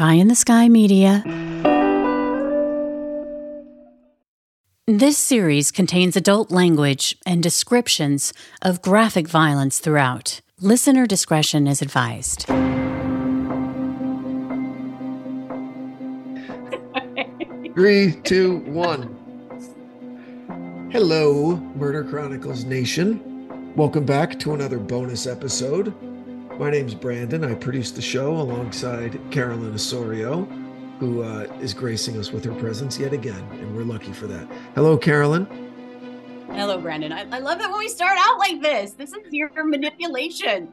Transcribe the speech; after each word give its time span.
Pie 0.00 0.14
in 0.14 0.28
the 0.28 0.34
Sky 0.34 0.66
Media. 0.66 1.22
This 4.86 5.18
series 5.18 5.70
contains 5.70 6.16
adult 6.16 6.50
language 6.50 7.18
and 7.26 7.42
descriptions 7.42 8.32
of 8.62 8.80
graphic 8.80 9.28
violence 9.28 9.78
throughout. 9.78 10.40
Listener 10.58 11.06
discretion 11.06 11.66
is 11.66 11.82
advised. 11.82 12.46
Three, 17.74 18.12
two, 18.24 18.60
one. 18.68 19.02
Hello, 20.90 21.56
Murder 21.76 22.04
Chronicles 22.04 22.64
Nation. 22.64 23.74
Welcome 23.76 24.06
back 24.06 24.38
to 24.38 24.54
another 24.54 24.78
bonus 24.78 25.26
episode. 25.26 25.92
My 26.60 26.68
name's 26.68 26.94
Branden. 26.94 27.50
I 27.50 27.54
produce 27.54 27.90
the 27.90 28.02
show 28.02 28.36
alongside 28.36 29.18
Carolyn 29.30 29.72
Osorio, 29.72 30.44
who 30.98 31.22
uh, 31.22 31.50
is 31.62 31.72
gracing 31.72 32.18
us 32.18 32.32
with 32.32 32.44
her 32.44 32.52
presence 32.52 32.98
yet 32.98 33.14
again, 33.14 33.42
and 33.52 33.74
we're 33.74 33.82
lucky 33.82 34.12
for 34.12 34.26
that. 34.26 34.46
Hello, 34.74 34.98
Carolyn. 34.98 35.46
Hello, 36.48 36.78
Branden. 36.78 37.12
I, 37.12 37.24
I 37.34 37.38
love 37.38 37.62
it 37.62 37.70
when 37.70 37.78
we 37.78 37.88
start 37.88 38.18
out 38.20 38.38
like 38.38 38.60
this. 38.60 38.92
This 38.92 39.14
is 39.14 39.32
your 39.32 39.50
manipulation. 39.64 40.70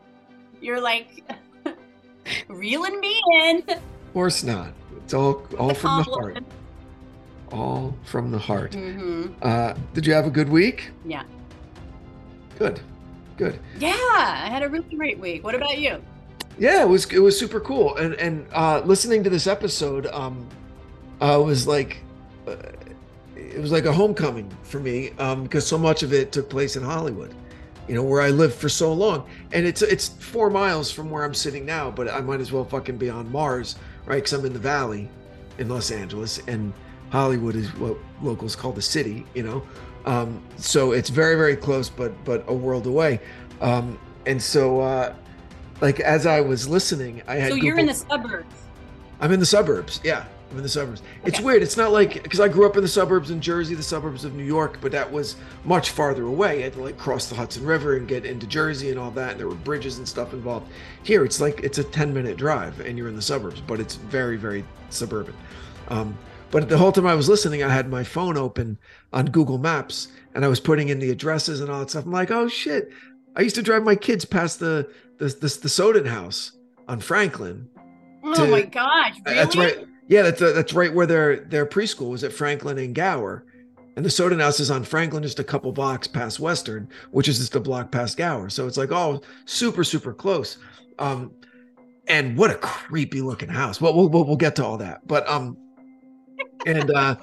You're 0.60 0.82
like 0.82 1.24
reeling 2.50 3.00
me 3.00 3.22
in. 3.46 3.64
Of 3.70 3.82
course 4.12 4.44
not. 4.44 4.74
It's 4.98 5.14
all 5.14 5.48
all 5.58 5.74
from 5.74 6.04
the 6.04 6.12
heart. 6.12 6.44
All 7.50 7.96
from 8.04 8.30
the 8.30 8.40
heart. 8.40 8.74
Mm-hmm. 8.74 9.36
Uh, 9.42 9.74
did 9.94 10.06
you 10.06 10.12
have 10.12 10.28
a 10.28 10.32
good 10.32 10.50
week? 10.50 10.92
Yeah. 11.06 11.24
Good. 12.60 12.82
Good. 13.38 13.60
Yeah, 13.80 13.92
I 13.94 14.50
had 14.50 14.64
a 14.64 14.70
really 14.70 14.96
great 14.96 15.20
week. 15.20 15.44
What 15.44 15.56
about 15.56 15.78
you? 15.78 16.02
Yeah, 16.58 16.82
it 16.82 16.90
was 16.90 17.06
it 17.12 17.20
was 17.20 17.38
super 17.38 17.60
cool. 17.60 17.96
And 17.98 18.16
and 18.16 18.48
uh, 18.52 18.82
listening 18.84 19.24
to 19.24 19.30
this 19.30 19.46
episode, 19.46 20.08
um, 20.08 20.48
uh, 21.22 21.42
was 21.44 21.68
like, 21.68 22.00
uh, 22.48 22.56
it 23.36 23.60
was 23.60 23.72
like 23.72 23.86
a 23.86 23.94
homecoming 23.94 24.52
for 24.64 24.80
me 24.80 25.12
um, 25.20 25.44
because 25.44 25.66
so 25.66 25.78
much 25.78 26.02
of 26.02 26.14
it 26.14 26.32
took 26.32 26.50
place 26.50 26.76
in 26.76 26.84
Hollywood, 26.84 27.34
you 27.88 27.94
know, 27.94 28.04
where 28.04 28.22
I 28.22 28.30
lived 28.30 28.56
for 28.56 28.70
so 28.70 28.92
long. 28.92 29.30
And 29.52 29.68
it's 29.68 29.84
it's 29.84 30.10
four 30.10 30.50
miles 30.50 30.92
from 30.92 31.12
where 31.12 31.24
I'm 31.24 31.36
sitting 31.36 31.64
now, 31.66 31.92
but 31.92 32.12
I 32.12 32.22
might 32.22 32.42
as 32.42 32.52
well 32.52 32.66
fucking 32.66 32.98
be 32.98 33.10
on 33.10 33.32
Mars, 33.32 33.76
right? 34.06 34.16
Because 34.16 34.34
I'm 34.34 34.46
in 34.46 34.54
the 34.54 34.60
Valley, 34.60 35.10
in 35.60 35.70
Los 35.70 35.92
Angeles, 35.92 36.40
and 36.48 36.74
Hollywood 37.12 37.56
is 37.56 37.74
what 37.76 37.98
locals 38.22 38.56
call 38.56 38.72
the 38.72 38.82
city, 38.82 39.26
you 39.36 39.44
know. 39.44 39.64
Um, 40.08 40.42
so 40.56 40.94
it's 40.94 41.10
very, 41.10 41.36
very 41.36 41.58
close, 41.58 41.90
but 41.90 42.12
but 42.24 42.46
a 42.48 42.54
world 42.54 42.88
away. 42.88 43.20
Um, 43.60 44.00
and 44.26 44.42
so, 44.42 44.80
uh, 44.80 45.14
like 45.82 46.00
as 46.00 46.26
I 46.26 46.42
was 46.42 46.68
listening, 46.68 47.22
I 47.28 47.36
had. 47.36 47.50
So 47.50 47.56
you're 47.56 47.78
in 47.78 47.88
the 47.88 47.94
suburbs. 47.94 48.56
I'm 49.20 49.34
in 49.34 49.42
the 49.42 49.46
suburbs. 49.46 50.00
Yeah, 50.06 50.26
I'm 50.50 50.58
in 50.58 50.64
the 50.64 50.70
suburbs. 50.70 51.02
It's 51.26 51.42
weird. 51.42 51.62
It's 51.62 51.76
not 51.76 51.92
like 51.92 52.24
because 52.24 52.40
I 52.40 52.48
grew 52.48 52.66
up 52.66 52.78
in 52.78 52.84
the 52.84 52.88
suburbs 52.88 53.32
in 53.32 53.42
Jersey, 53.42 53.76
the 53.76 53.84
suburbs 53.84 54.24
of 54.24 54.34
New 54.34 54.46
York, 54.46 54.78
but 54.80 54.94
that 54.94 55.12
was 55.12 55.36
much 55.66 55.90
farther 55.90 56.24
away. 56.24 56.60
I 56.60 56.64
had 56.64 56.74
to 56.74 56.84
like 56.84 56.98
cross 56.98 57.28
the 57.28 57.36
Hudson 57.36 57.66
River 57.66 57.98
and 57.98 58.08
get 58.08 58.26
into 58.26 58.48
Jersey 58.48 58.90
and 58.92 58.98
all 58.98 59.12
that. 59.12 59.32
And 59.32 59.40
there 59.42 59.50
were 59.50 59.56
bridges 59.56 59.98
and 59.98 60.08
stuff 60.08 60.32
involved. 60.32 60.72
Here, 61.04 61.26
it's 61.26 61.42
like 61.42 61.60
it's 61.64 61.80
a 61.80 61.84
10 61.84 62.14
minute 62.14 62.38
drive, 62.38 62.80
and 62.80 62.98
you're 62.98 63.10
in 63.10 63.16
the 63.18 63.22
suburbs, 63.22 63.60
but 63.60 63.82
it's 63.82 63.96
very, 63.96 64.38
very 64.38 64.64
suburban. 64.90 65.34
Um, 65.90 66.18
but 66.52 66.70
the 66.70 66.78
whole 66.78 66.92
time 66.92 67.08
I 67.08 67.16
was 67.16 67.30
listening, 67.30 67.64
I 67.64 67.70
had 67.70 67.90
my 67.90 68.04
phone 68.04 68.38
open 68.38 68.78
on 69.14 69.26
Google 69.28 69.58
Maps, 69.58 70.08
and 70.34 70.46
I 70.46 70.48
was 70.48 70.60
putting 70.60 70.90
in 70.90 71.00
the 71.00 71.10
addresses 71.10 71.62
and 71.62 71.70
all 71.70 71.80
that 71.80 71.90
stuff. 71.90 72.06
I'm 72.06 72.12
like, 72.12 72.32
oh 72.32 72.48
shit! 72.48 72.92
I 73.36 73.42
used 73.42 73.56
to 73.56 73.62
drive 73.62 73.84
my 73.84 73.96
kids 73.96 74.26
past 74.26 74.60
the 74.60 74.90
the 75.18 75.28
the, 75.28 75.60
the 75.64 75.70
Sowden 75.70 76.06
House 76.06 76.54
on 76.88 77.00
Franklin. 77.00 77.68
Oh 78.24 78.34
To- 78.34 78.52
my 78.52 78.62
gosh, 78.62 79.16
really? 79.26 79.38
That's 79.38 79.56
right. 79.56 79.88
Yeah, 80.08 80.22
that's 80.24 80.42
uh, 80.42 80.54
that's 80.54 80.74
right 80.74 80.94
where 80.94 81.06
their 81.06 81.38
their 81.42 81.66
preschool 81.66 82.10
was 82.12 82.24
at 82.24 82.32
Franklin 82.32 82.78
and 82.78 82.96
Gower, 82.96 83.44
and 83.96 84.06
the 84.06 84.10
Sowden 84.10 84.40
House 84.40 84.60
is 84.60 84.72
on 84.72 84.84
Franklin, 84.84 85.24
just 85.24 85.40
a 85.40 85.44
couple 85.44 85.72
blocks 85.72 86.08
past 86.08 86.40
Western, 86.40 86.88
which 87.12 87.28
is 87.28 87.40
just 87.40 87.56
a 87.56 87.60
block 87.60 87.92
past 87.92 88.16
Gower. 88.18 88.50
So 88.50 88.68
it's 88.68 88.78
like 88.78 88.92
oh, 88.92 89.22
super 89.46 89.84
super 89.84 90.14
close. 90.14 90.58
Um, 91.00 91.32
and 92.08 92.38
what 92.38 92.52
a 92.52 92.56
creepy 92.56 93.22
looking 93.22 93.50
house. 93.50 93.82
Well, 93.82 93.94
we'll 93.94 94.08
we'll, 94.08 94.24
we'll 94.24 94.38
get 94.38 94.56
to 94.58 94.66
all 94.66 94.78
that, 94.78 95.06
but 95.06 95.28
um, 95.28 95.58
and 96.66 96.92
uh, 96.92 97.16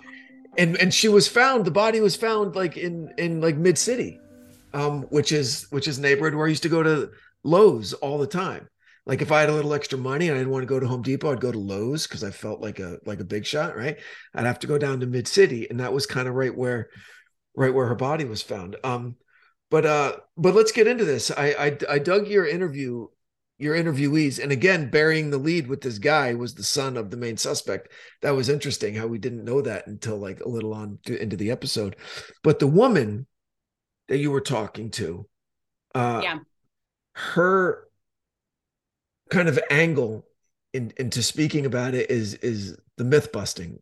and 0.56 0.76
and 0.76 0.92
she 0.92 1.08
was 1.08 1.28
found. 1.28 1.64
The 1.64 1.70
body 1.70 2.00
was 2.00 2.16
found 2.16 2.54
like 2.54 2.76
in 2.76 3.12
in 3.18 3.40
like 3.40 3.56
mid 3.56 3.78
city, 3.78 4.20
um, 4.72 5.02
which 5.04 5.32
is 5.32 5.66
which 5.70 5.88
is 5.88 5.98
neighborhood 5.98 6.34
where 6.34 6.46
I 6.46 6.50
used 6.50 6.62
to 6.64 6.68
go 6.68 6.82
to 6.82 7.10
Lowe's 7.42 7.92
all 7.92 8.18
the 8.18 8.26
time. 8.26 8.68
Like 9.06 9.20
if 9.20 9.30
I 9.30 9.40
had 9.40 9.50
a 9.50 9.54
little 9.54 9.74
extra 9.74 9.98
money 9.98 10.28
and 10.28 10.36
I 10.36 10.40
didn't 10.40 10.52
want 10.52 10.62
to 10.62 10.66
go 10.66 10.80
to 10.80 10.86
Home 10.86 11.02
Depot, 11.02 11.32
I'd 11.32 11.40
go 11.40 11.52
to 11.52 11.58
Lowe's 11.58 12.06
because 12.06 12.24
I 12.24 12.30
felt 12.30 12.60
like 12.60 12.78
a 12.80 12.98
like 13.04 13.20
a 13.20 13.24
big 13.24 13.44
shot, 13.44 13.76
right? 13.76 13.98
I'd 14.34 14.46
have 14.46 14.60
to 14.60 14.66
go 14.66 14.78
down 14.78 15.00
to 15.00 15.06
Mid 15.06 15.28
City, 15.28 15.68
and 15.68 15.80
that 15.80 15.92
was 15.92 16.06
kind 16.06 16.26
of 16.26 16.34
right 16.34 16.54
where, 16.56 16.88
right 17.54 17.72
where 17.72 17.86
her 17.86 17.94
body 17.94 18.24
was 18.24 18.42
found. 18.42 18.76
Um, 18.82 19.16
but 19.70 19.84
uh, 19.84 20.16
but 20.36 20.54
let's 20.54 20.72
get 20.72 20.86
into 20.86 21.04
this. 21.04 21.30
I 21.30 21.46
I, 21.48 21.78
I 21.90 21.98
dug 21.98 22.28
your 22.28 22.46
interview, 22.46 23.08
your 23.58 23.76
interviewees, 23.76 24.42
and 24.42 24.50
again, 24.50 24.90
burying 24.90 25.30
the 25.30 25.38
lead 25.38 25.68
with 25.68 25.80
this 25.80 25.98
guy 25.98 26.34
was 26.34 26.54
the 26.54 26.64
son 26.64 26.96
of 26.96 27.10
the 27.10 27.16
main 27.16 27.36
suspect. 27.36 27.88
That 28.22 28.32
was 28.32 28.48
interesting 28.48 28.94
how 28.94 29.06
we 29.06 29.18
didn't 29.18 29.44
know 29.44 29.62
that 29.62 29.86
until 29.86 30.16
like 30.16 30.40
a 30.40 30.48
little 30.48 30.74
on 30.74 30.98
to, 31.06 31.20
into 31.20 31.36
the 31.36 31.50
episode. 31.50 31.96
But 32.42 32.58
the 32.58 32.66
woman 32.66 33.26
that 34.08 34.18
you 34.18 34.30
were 34.30 34.40
talking 34.40 34.90
to, 34.92 35.26
uh, 35.94 36.20
Yeah. 36.22 36.38
her 37.14 37.88
kind 39.30 39.48
of 39.48 39.58
angle 39.70 40.26
in, 40.72 40.92
into 40.96 41.22
speaking 41.22 41.66
about 41.66 41.94
it 41.94 42.10
is 42.10 42.34
is 42.34 42.76
the 42.96 43.04
myth 43.04 43.32
busting 43.32 43.78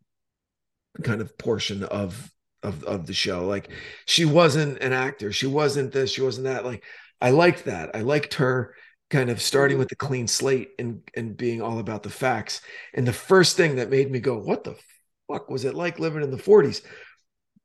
kind 1.03 1.21
of 1.21 1.37
portion 1.37 1.83
of 1.83 2.31
of 2.61 2.83
of 2.83 3.07
the 3.07 3.13
show. 3.13 3.45
Like 3.45 3.69
she 4.05 4.25
wasn't 4.25 4.79
an 4.81 4.93
actor. 4.93 5.31
She 5.31 5.47
wasn't 5.47 5.91
this. 5.91 6.11
She 6.11 6.21
wasn't 6.21 6.45
that. 6.45 6.63
Like 6.63 6.83
i 7.19 7.31
liked 7.31 7.65
that. 7.65 7.95
I 7.95 8.01
liked 8.01 8.35
her 8.35 8.75
kind 9.13 9.29
of 9.29 9.39
starting 9.39 9.77
with 9.77 9.89
the 9.89 9.95
clean 9.95 10.27
slate 10.27 10.71
and 10.79 11.01
and 11.15 11.37
being 11.37 11.61
all 11.61 11.77
about 11.77 12.01
the 12.01 12.09
facts 12.09 12.61
and 12.95 13.07
the 13.07 13.13
first 13.13 13.55
thing 13.55 13.75
that 13.75 13.91
made 13.91 14.09
me 14.09 14.19
go 14.19 14.35
what 14.35 14.63
the 14.63 14.75
fuck 15.31 15.51
was 15.51 15.65
it 15.65 15.75
like 15.75 15.99
living 15.99 16.23
in 16.23 16.31
the 16.31 16.37
40s 16.37 16.81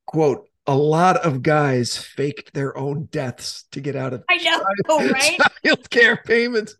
quote 0.06 0.46
a 0.66 0.76
lot 0.76 1.16
of 1.24 1.42
guys 1.42 1.96
faked 1.96 2.52
their 2.52 2.76
own 2.76 3.06
deaths 3.06 3.64
to 3.72 3.80
get 3.80 3.96
out 3.96 4.12
of 4.12 4.22
I 4.28 4.36
know, 4.36 5.08
right? 5.10 5.38
child 5.64 5.88
care 5.88 6.16
payments 6.18 6.76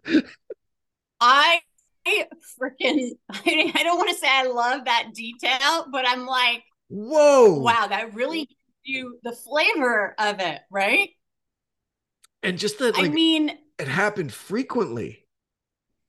I 1.19 1.61
freaking 2.61 3.13
I, 3.31 3.73
I 3.75 3.83
don't 3.83 3.97
want 3.97 4.11
to 4.11 4.17
say 4.17 4.29
I 4.29 4.47
love 4.47 4.85
that 4.85 5.11
detail, 5.15 5.87
but 5.91 6.07
I'm 6.07 6.27
like, 6.27 6.63
Whoa. 6.89 7.59
wow, 7.61 7.87
that 7.89 8.15
really 8.15 8.41
gives 8.41 8.55
you 8.85 9.19
the 9.23 9.33
flavor 9.33 10.15
of 10.19 10.41
it, 10.41 10.61
right? 10.71 11.11
And 12.43 12.59
just 12.59 12.79
that 12.79 12.95
I 12.97 13.09
mean, 13.09 13.51
it 13.79 13.89
happened 13.89 14.33
frequently. 14.33 15.25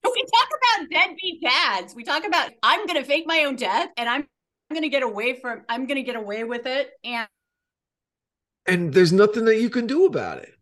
we 0.03 0.23
talk 0.23 0.49
about 0.49 0.89
deadbeat 0.89 1.41
dads. 1.41 1.95
We 1.95 2.03
talk 2.03 2.25
about 2.25 2.51
I'm 2.63 2.85
gonna 2.87 3.03
fake 3.03 3.25
my 3.27 3.43
own 3.45 3.55
death 3.55 3.89
and 3.97 4.09
I'm 4.09 4.27
gonna 4.73 4.89
get 4.89 5.03
away 5.03 5.39
from 5.39 5.63
I'm 5.69 5.85
gonna 5.85 6.03
get 6.03 6.15
away 6.15 6.43
with 6.43 6.65
it. 6.65 6.91
And 7.03 7.27
And 8.65 8.93
there's 8.93 9.13
nothing 9.13 9.45
that 9.45 9.59
you 9.59 9.69
can 9.69 9.87
do 9.87 10.05
about 10.05 10.39
it. 10.39 10.53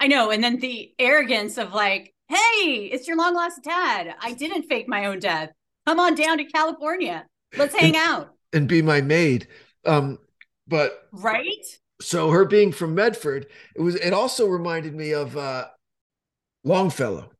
I 0.00 0.08
know, 0.08 0.30
and 0.30 0.42
then 0.42 0.58
the 0.58 0.92
arrogance 0.98 1.58
of 1.58 1.72
like, 1.72 2.12
hey, 2.28 2.90
it's 2.92 3.06
your 3.06 3.16
long 3.16 3.34
lost 3.34 3.62
dad. 3.62 4.14
I 4.20 4.32
didn't 4.32 4.64
fake 4.64 4.88
my 4.88 5.06
own 5.06 5.20
death. 5.20 5.50
Come 5.86 6.00
on 6.00 6.14
down 6.14 6.38
to 6.38 6.44
California. 6.44 7.24
Let's 7.56 7.74
hang 7.74 7.96
out. 7.96 8.30
And 8.52 8.68
be 8.68 8.82
my 8.82 9.00
maid. 9.00 9.48
Um, 9.84 10.18
but 10.66 11.08
Right? 11.12 11.64
so 12.00 12.30
her 12.30 12.44
being 12.44 12.72
from 12.72 12.94
Medford, 12.94 13.46
it 13.76 13.80
was 13.80 13.94
it 13.96 14.12
also 14.12 14.46
reminded 14.46 14.94
me 14.94 15.12
of 15.12 15.36
uh 15.36 15.66
Longfellow. 16.64 17.30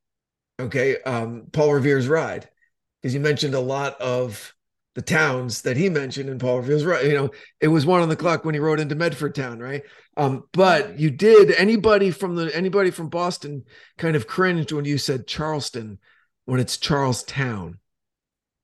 Okay. 0.60 1.00
Um, 1.03 1.44
Paul 1.53 1.75
Revere's 1.75 2.09
ride. 2.09 2.49
Because 3.00 3.15
you 3.15 3.21
mentioned 3.21 3.55
a 3.55 3.60
lot 3.60 4.00
of 4.00 4.54
the 4.95 5.03
towns 5.03 5.63
that 5.63 5.77
he 5.77 5.89
mentioned 5.89 6.28
in 6.28 6.39
Paul 6.39 6.59
Revere's 6.59 6.84
ride. 6.84 7.07
You 7.07 7.15
know, 7.15 7.30
it 7.60 7.69
was 7.69 7.84
one 7.84 8.01
on 8.01 8.09
the 8.09 8.16
clock 8.16 8.45
when 8.45 8.54
he 8.54 8.60
rode 8.60 8.78
into 8.78 8.95
Medford 8.95 9.34
town, 9.34 9.59
right? 9.59 9.83
Um, 10.16 10.45
but 10.53 10.98
you 11.01 11.10
did 11.10 11.51
anybody 11.53 12.10
from 12.10 12.36
the 12.36 12.54
anybody 12.54 12.91
from 12.91 13.09
Boston 13.09 13.65
kind 13.98 14.15
of 14.15 14.27
cringed 14.27 14.71
when 14.71 14.84
you 14.84 14.98
said 14.98 15.27
Charleston 15.27 15.98
when 16.45 16.60
it's 16.60 16.77
Charlestown. 16.77 17.78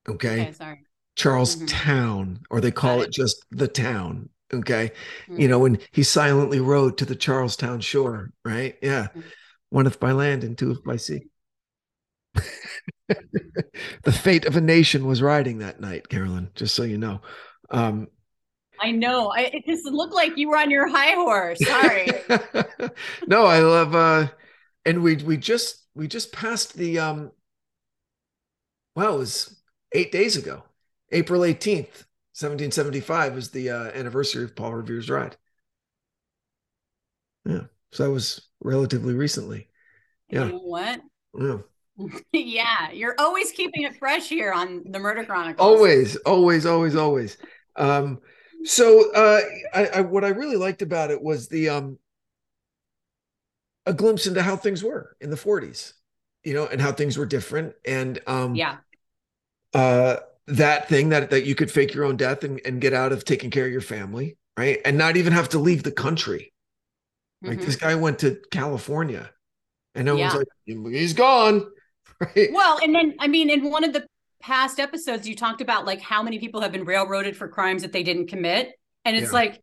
Okay. 0.08 0.43
Okay, 0.43 0.52
sorry. 0.52 0.81
Charlestown, 1.16 2.40
or 2.50 2.61
they 2.61 2.70
call 2.70 3.00
it 3.00 3.08
it. 3.08 3.12
just 3.12 3.44
the 3.50 3.69
town. 3.69 4.28
Okay. 4.52 4.93
You 5.28 5.49
know, 5.49 5.58
when 5.58 5.78
he 5.93 6.02
silently 6.02 6.61
rode 6.61 6.99
to 6.99 7.04
the 7.04 7.16
Charlestown 7.16 7.81
shore, 7.81 8.31
right? 8.44 8.76
Yeah. 8.81 9.08
Mhm. 9.16 9.25
One 9.70 9.86
if 9.86 10.00
by 10.00 10.12
land 10.12 10.44
and 10.44 10.56
two 10.56 10.70
if 10.70 10.82
by 10.82 10.96
sea. 10.96 11.26
the 13.08 14.12
fate 14.12 14.46
of 14.46 14.56
a 14.56 14.60
nation 14.60 15.06
was 15.06 15.22
riding 15.22 15.58
that 15.58 15.80
night, 15.80 16.08
Carolyn, 16.08 16.50
just 16.54 16.74
so 16.74 16.82
you 16.82 16.98
know. 16.98 17.20
Um, 17.70 18.08
I 18.80 18.92
know. 18.92 19.28
I, 19.28 19.50
it 19.52 19.64
just 19.66 19.84
looked 19.86 20.14
like 20.14 20.36
you 20.36 20.48
were 20.48 20.56
on 20.56 20.70
your 20.70 20.88
high 20.88 21.14
horse. 21.14 21.58
Sorry. 21.64 22.08
no, 23.26 23.44
I 23.44 23.60
love 23.60 23.94
uh 23.94 24.28
and 24.84 25.02
we 25.02 25.16
we 25.16 25.36
just 25.36 25.84
we 25.94 26.06
just 26.06 26.32
passed 26.32 26.74
the 26.74 26.98
um 26.98 27.32
well 28.94 29.16
it 29.16 29.18
was 29.18 29.60
eight 29.92 30.12
days 30.12 30.36
ago. 30.36 30.62
April 31.10 31.40
18th, 31.40 32.04
1775 32.36 33.38
is 33.38 33.50
the 33.50 33.70
uh, 33.70 33.84
anniversary 33.94 34.44
of 34.44 34.54
Paul 34.54 34.74
Revere's 34.74 35.08
ride. 35.08 35.36
Yeah. 37.46 37.64
So 37.93 38.05
that 38.05 38.11
was 38.11 38.49
relatively 38.62 39.14
recently. 39.14 39.69
Yeah. 40.29 40.46
You 40.46 40.52
know 40.52 40.58
what? 40.58 41.00
Yeah. 41.38 41.58
yeah, 42.32 42.90
you're 42.93 43.14
always 43.19 43.50
keeping 43.50 43.82
it 43.82 43.96
fresh 43.96 44.29
here 44.29 44.52
on 44.52 44.85
the 44.87 44.99
Murder 44.99 45.25
Chronicles. 45.25 45.67
Always, 45.67 46.17
always, 46.17 46.64
always, 46.64 46.94
always. 46.94 47.38
Um, 47.76 48.20
so 48.64 49.12
uh, 49.12 49.40
I, 49.75 49.87
I, 49.87 50.00
what 50.02 50.25
I 50.25 50.29
really 50.29 50.56
liked 50.56 50.82
about 50.82 51.11
it 51.11 51.20
was 51.20 51.49
the 51.49 51.69
um, 51.70 51.99
a 53.87 53.93
glimpse 53.93 54.26
into 54.26 54.43
how 54.43 54.56
things 54.56 54.82
were 54.82 55.17
in 55.20 55.31
the 55.31 55.37
40s, 55.37 55.94
you 56.44 56.55
know, 56.55 56.67
and 56.67 56.81
how 56.81 56.93
things 56.93 57.17
were 57.17 57.26
different. 57.26 57.75
And 57.85 58.20
um, 58.26 58.55
yeah, 58.55 58.76
uh, 59.75 60.17
that 60.46 60.88
thing 60.88 61.11
that 61.11 61.31
that 61.31 61.46
you 61.46 61.55
could 61.55 61.70
fake 61.70 61.94
your 61.94 62.05
own 62.05 62.17
death 62.17 62.44
and, 62.44 62.61
and 62.64 62.81
get 62.81 62.93
out 62.93 63.12
of 63.12 63.25
taking 63.25 63.50
care 63.50 63.67
of 63.67 63.73
your 63.73 63.81
family, 63.81 64.37
right, 64.56 64.81
and 64.85 64.99
not 64.99 65.17
even 65.17 65.32
have 65.32 65.49
to 65.50 65.58
leave 65.58 65.82
the 65.82 65.93
country. 65.93 66.52
Like 67.43 67.58
Mhm. 67.58 67.67
this 67.67 67.76
guy 67.76 67.94
went 67.94 68.19
to 68.20 68.40
California, 68.50 69.31
and 69.94 70.05
no 70.06 70.17
Yeah. 70.17 70.35
one's 70.35 70.44
like, 70.67 70.93
he's 70.93 71.12
gone, 71.14 71.70
right? 72.20 72.50
Well, 72.52 72.79
and 72.82 72.94
then 72.94 73.14
I 73.20 73.29
mean, 73.29 73.49
in 73.50 73.70
one 73.70 73.85
of 73.85 73.93
the 73.93 74.06
past 74.40 74.81
episodes, 74.81 75.29
you 75.29 75.35
talked 75.37 75.61
about 75.61 75.85
like 75.87 76.00
how 76.00 76.23
many 76.23 76.38
people 76.38 76.61
have 76.61 76.73
been 76.73 76.85
railroaded 76.85 77.37
for 77.37 77.49
crimes 77.49 77.82
that 77.82 77.93
they 77.93 78.02
didn't 78.02 78.26
commit, 78.29 78.73
and 79.05 79.17
it's 79.17 79.26
Yeah. 79.29 79.32
like 79.32 79.62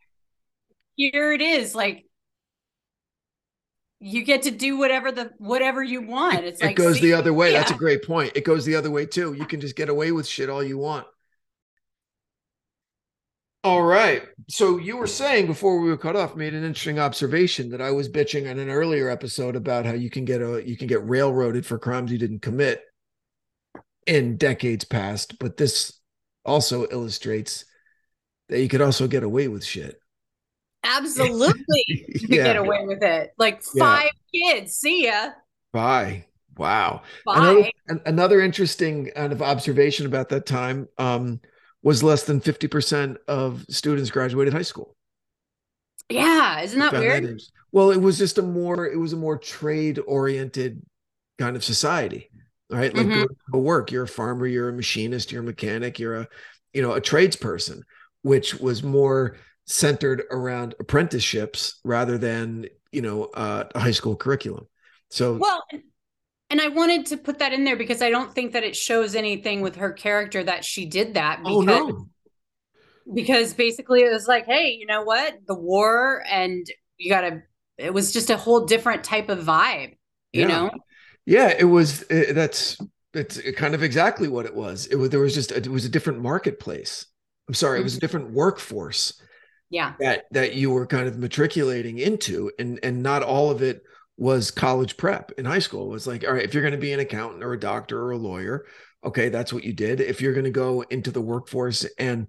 here 0.95 1.33
it 1.33 1.41
is, 1.41 1.75
like 1.75 2.05
you 3.99 4.23
get 4.23 4.43
to 4.43 4.51
do 4.51 4.77
whatever 4.77 5.11
the 5.11 5.31
whatever 5.37 5.81
you 5.81 6.01
want. 6.01 6.43
It's 6.43 6.61
it 6.61 6.65
like 6.65 6.75
goes 6.75 6.95
see, 6.95 7.07
the 7.07 7.13
other 7.13 7.33
way. 7.33 7.51
That's 7.53 7.71
a 7.71 7.75
great 7.75 8.03
point. 8.03 8.33
It 8.35 8.43
goes 8.43 8.65
the 8.65 8.75
other 8.75 8.91
way 8.91 9.05
too. 9.05 9.33
You 9.33 9.45
can 9.45 9.59
just 9.61 9.75
get 9.75 9.89
away 9.89 10.11
with 10.11 10.27
shit 10.27 10.49
all 10.49 10.63
you 10.63 10.77
want. 10.77 11.07
All 13.85 13.91
right. 13.91 14.23
So 14.49 14.79
you 14.79 14.97
were 14.97 15.05
saying 15.05 15.45
before 15.45 15.79
we 15.79 15.89
were 15.89 15.97
cut 15.97 16.15
off, 16.15 16.35
made 16.35 16.55
an 16.55 16.63
interesting 16.63 16.97
observation 16.97 17.69
that 17.69 17.81
I 17.81 17.91
was 17.91 18.09
bitching 18.09 18.49
on 18.49 18.57
an 18.57 18.67
earlier 18.71 19.11
episode 19.11 19.55
about 19.55 19.85
how 19.85 19.93
you 19.93 20.09
can 20.09 20.25
get 20.25 20.41
a 20.41 20.67
you 20.67 20.75
can 20.75 20.87
get 20.87 21.07
railroaded 21.07 21.67
for 21.67 21.77
crimes 21.77 22.11
you 22.11 22.17
didn't 22.17 22.41
commit 22.41 22.81
in 24.07 24.37
decades 24.37 24.85
past, 24.85 25.37
but 25.37 25.57
this 25.57 25.99
also 26.43 26.87
illustrates 26.89 27.65
that 28.49 28.59
you 28.59 28.69
could 28.69 28.81
also 28.81 29.07
get 29.07 29.21
away 29.21 29.49
with 29.49 29.63
shit. 29.63 29.99
absolutely 30.83 31.83
you 31.87 32.21
could 32.21 32.29
get 32.29 32.57
away 32.57 32.87
with 32.87 33.03
it. 33.03 33.33
Like 33.37 33.61
Yeah. 33.75 33.83
five 33.83 34.11
kids, 34.33 34.73
see 34.73 35.05
ya. 35.05 35.29
Bye. 35.73 36.25
Wow. 36.57 37.03
Bye. 37.23 37.71
Another, 37.87 38.01
another 38.07 38.41
interesting 38.41 39.11
kind 39.15 39.31
of 39.31 39.43
observation 39.43 40.07
about 40.07 40.29
that 40.29 40.47
time 40.47 40.87
um, 40.97 41.39
was 41.85 42.01
less 42.03 42.23
than 42.23 42.41
50% 42.41 43.17
of 43.27 43.63
students 43.69 44.09
graduated 44.09 44.53
high 44.53 44.63
school. 44.63 44.95
yeah, 46.09 46.59
isn't 46.61 46.79
that 46.79 46.91
weird? 46.93 47.23
in- 47.25 47.39
well, 47.71 47.91
it 47.91 48.01
was 48.01 48.17
just 48.17 48.37
a 48.37 48.41
more, 48.41 48.85
it 48.87 48.97
was 48.97 49.13
a 49.13 49.17
more 49.17 49.37
trade 49.37 49.99
oriented 50.07 50.81
kind 51.37 51.55
of 51.55 51.63
society, 51.63 52.29
right? 52.69 52.93
Like 52.95 53.07
Mhm. 53.07 53.13
go 53.13 53.27
to 53.53 53.57
work, 53.59 53.91
you're 53.91 54.03
a 54.03 54.07
farmer, 54.07 54.45
you're 54.47 54.69
a 54.69 54.73
machinist, 54.73 55.31
you're 55.31 55.41
a 55.41 55.45
mechanic, 55.45 55.99
you're 55.99 56.15
a, 56.15 56.27
you 56.73 56.81
know, 56.81 56.93
a 56.93 57.01
tradesperson, 57.01 57.81
which 58.23 58.55
was 58.55 58.81
more 58.83 59.37
centered 59.65 60.23
around 60.31 60.73
apprenticeships 60.79 61.79
rather 61.83 62.17
than, 62.17 62.67
you 62.91 63.01
know, 63.01 63.25
uh, 63.25 63.65
a 63.75 63.79
high 63.79 63.91
school 63.91 64.15
curriculum. 64.15 64.67
So 65.09 65.37
Well, 65.37 65.63
and- 66.59 66.73
I 66.73 66.75
wanted 66.75 67.05
to 67.07 67.17
put 67.17 67.39
that 67.39 67.53
in 67.53 67.63
there 67.63 67.75
because 67.75 68.01
I 68.01 68.09
don't 68.09 68.33
think 68.33 68.53
that 68.53 68.63
it 68.63 68.75
shows 68.75 69.15
anything 69.15 69.61
with 69.61 69.75
her 69.77 69.91
character 69.91 70.43
that 70.43 70.65
she 70.65 70.85
did 70.85 71.13
that 71.15 71.39
because 71.39 71.55
oh 71.55 71.61
no. 71.61 72.07
because 73.13 73.53
basically 73.53 74.01
it 74.01 74.11
was 74.11 74.27
like, 74.27 74.45
hey, 74.45 74.71
you 74.79 74.85
know 74.85 75.03
what? 75.03 75.35
The 75.47 75.55
war 75.55 76.23
and 76.29 76.65
you 76.97 77.09
got 77.09 77.21
to 77.21 77.43
it 77.77 77.93
was 77.93 78.13
just 78.13 78.29
a 78.29 78.37
whole 78.37 78.65
different 78.65 79.03
type 79.03 79.29
of 79.29 79.39
vibe, 79.39 79.95
you 80.31 80.41
Yeah. 80.41 80.47
know? 80.47 80.71
Yeah, 81.25 81.53
it 81.57 81.65
was. 81.65 82.03
uh 82.03 82.31
that's 82.33 82.77
it's 83.13 83.39
kind 83.53 83.73
of 83.75 83.81
exactly 83.83 84.27
what 84.27 84.45
it 84.45 84.53
was. 84.55 84.87
It 84.87 84.95
was 84.95 85.09
there 85.09 85.19
was 85.19 85.33
just 85.33 85.51
it 85.51 85.67
was 85.67 85.85
a 85.85 85.89
different 85.89 86.21
marketplace. 86.21 87.05
I'm 87.47 87.53
sorry, 87.53 87.79
it 87.79 87.83
was 87.83 87.97
a 87.97 87.99
different 87.99 88.31
workforce 88.31 89.21
Yeah. 89.69 89.93
that 89.99 90.25
that 90.31 90.55
you 90.55 90.71
were 90.71 90.87
kind 90.87 91.07
of 91.07 91.17
matriculating 91.17 91.97
into, 91.99 92.51
and 92.59 92.79
and 92.83 93.03
not 93.03 93.23
all 93.23 93.51
of 93.51 93.61
it 93.61 93.83
was 94.17 94.51
college 94.51 94.97
prep 94.97 95.31
in 95.37 95.45
high 95.45 95.59
school. 95.59 95.87
It 95.87 95.93
was 95.93 96.07
like, 96.07 96.25
all 96.25 96.33
right, 96.33 96.43
if 96.43 96.53
you're 96.53 96.63
going 96.63 96.71
to 96.73 96.77
be 96.79 96.93
an 96.93 96.99
accountant 96.99 97.43
or 97.43 97.53
a 97.53 97.59
doctor 97.59 98.01
or 98.01 98.11
a 98.11 98.17
lawyer, 98.17 98.65
okay, 99.03 99.29
that's 99.29 99.51
what 99.51 99.63
you 99.63 99.73
did. 99.73 99.99
If 99.99 100.21
you're 100.21 100.33
going 100.33 100.45
to 100.45 100.51
go 100.51 100.81
into 100.89 101.11
the 101.11 101.21
workforce 101.21 101.85
and 101.99 102.27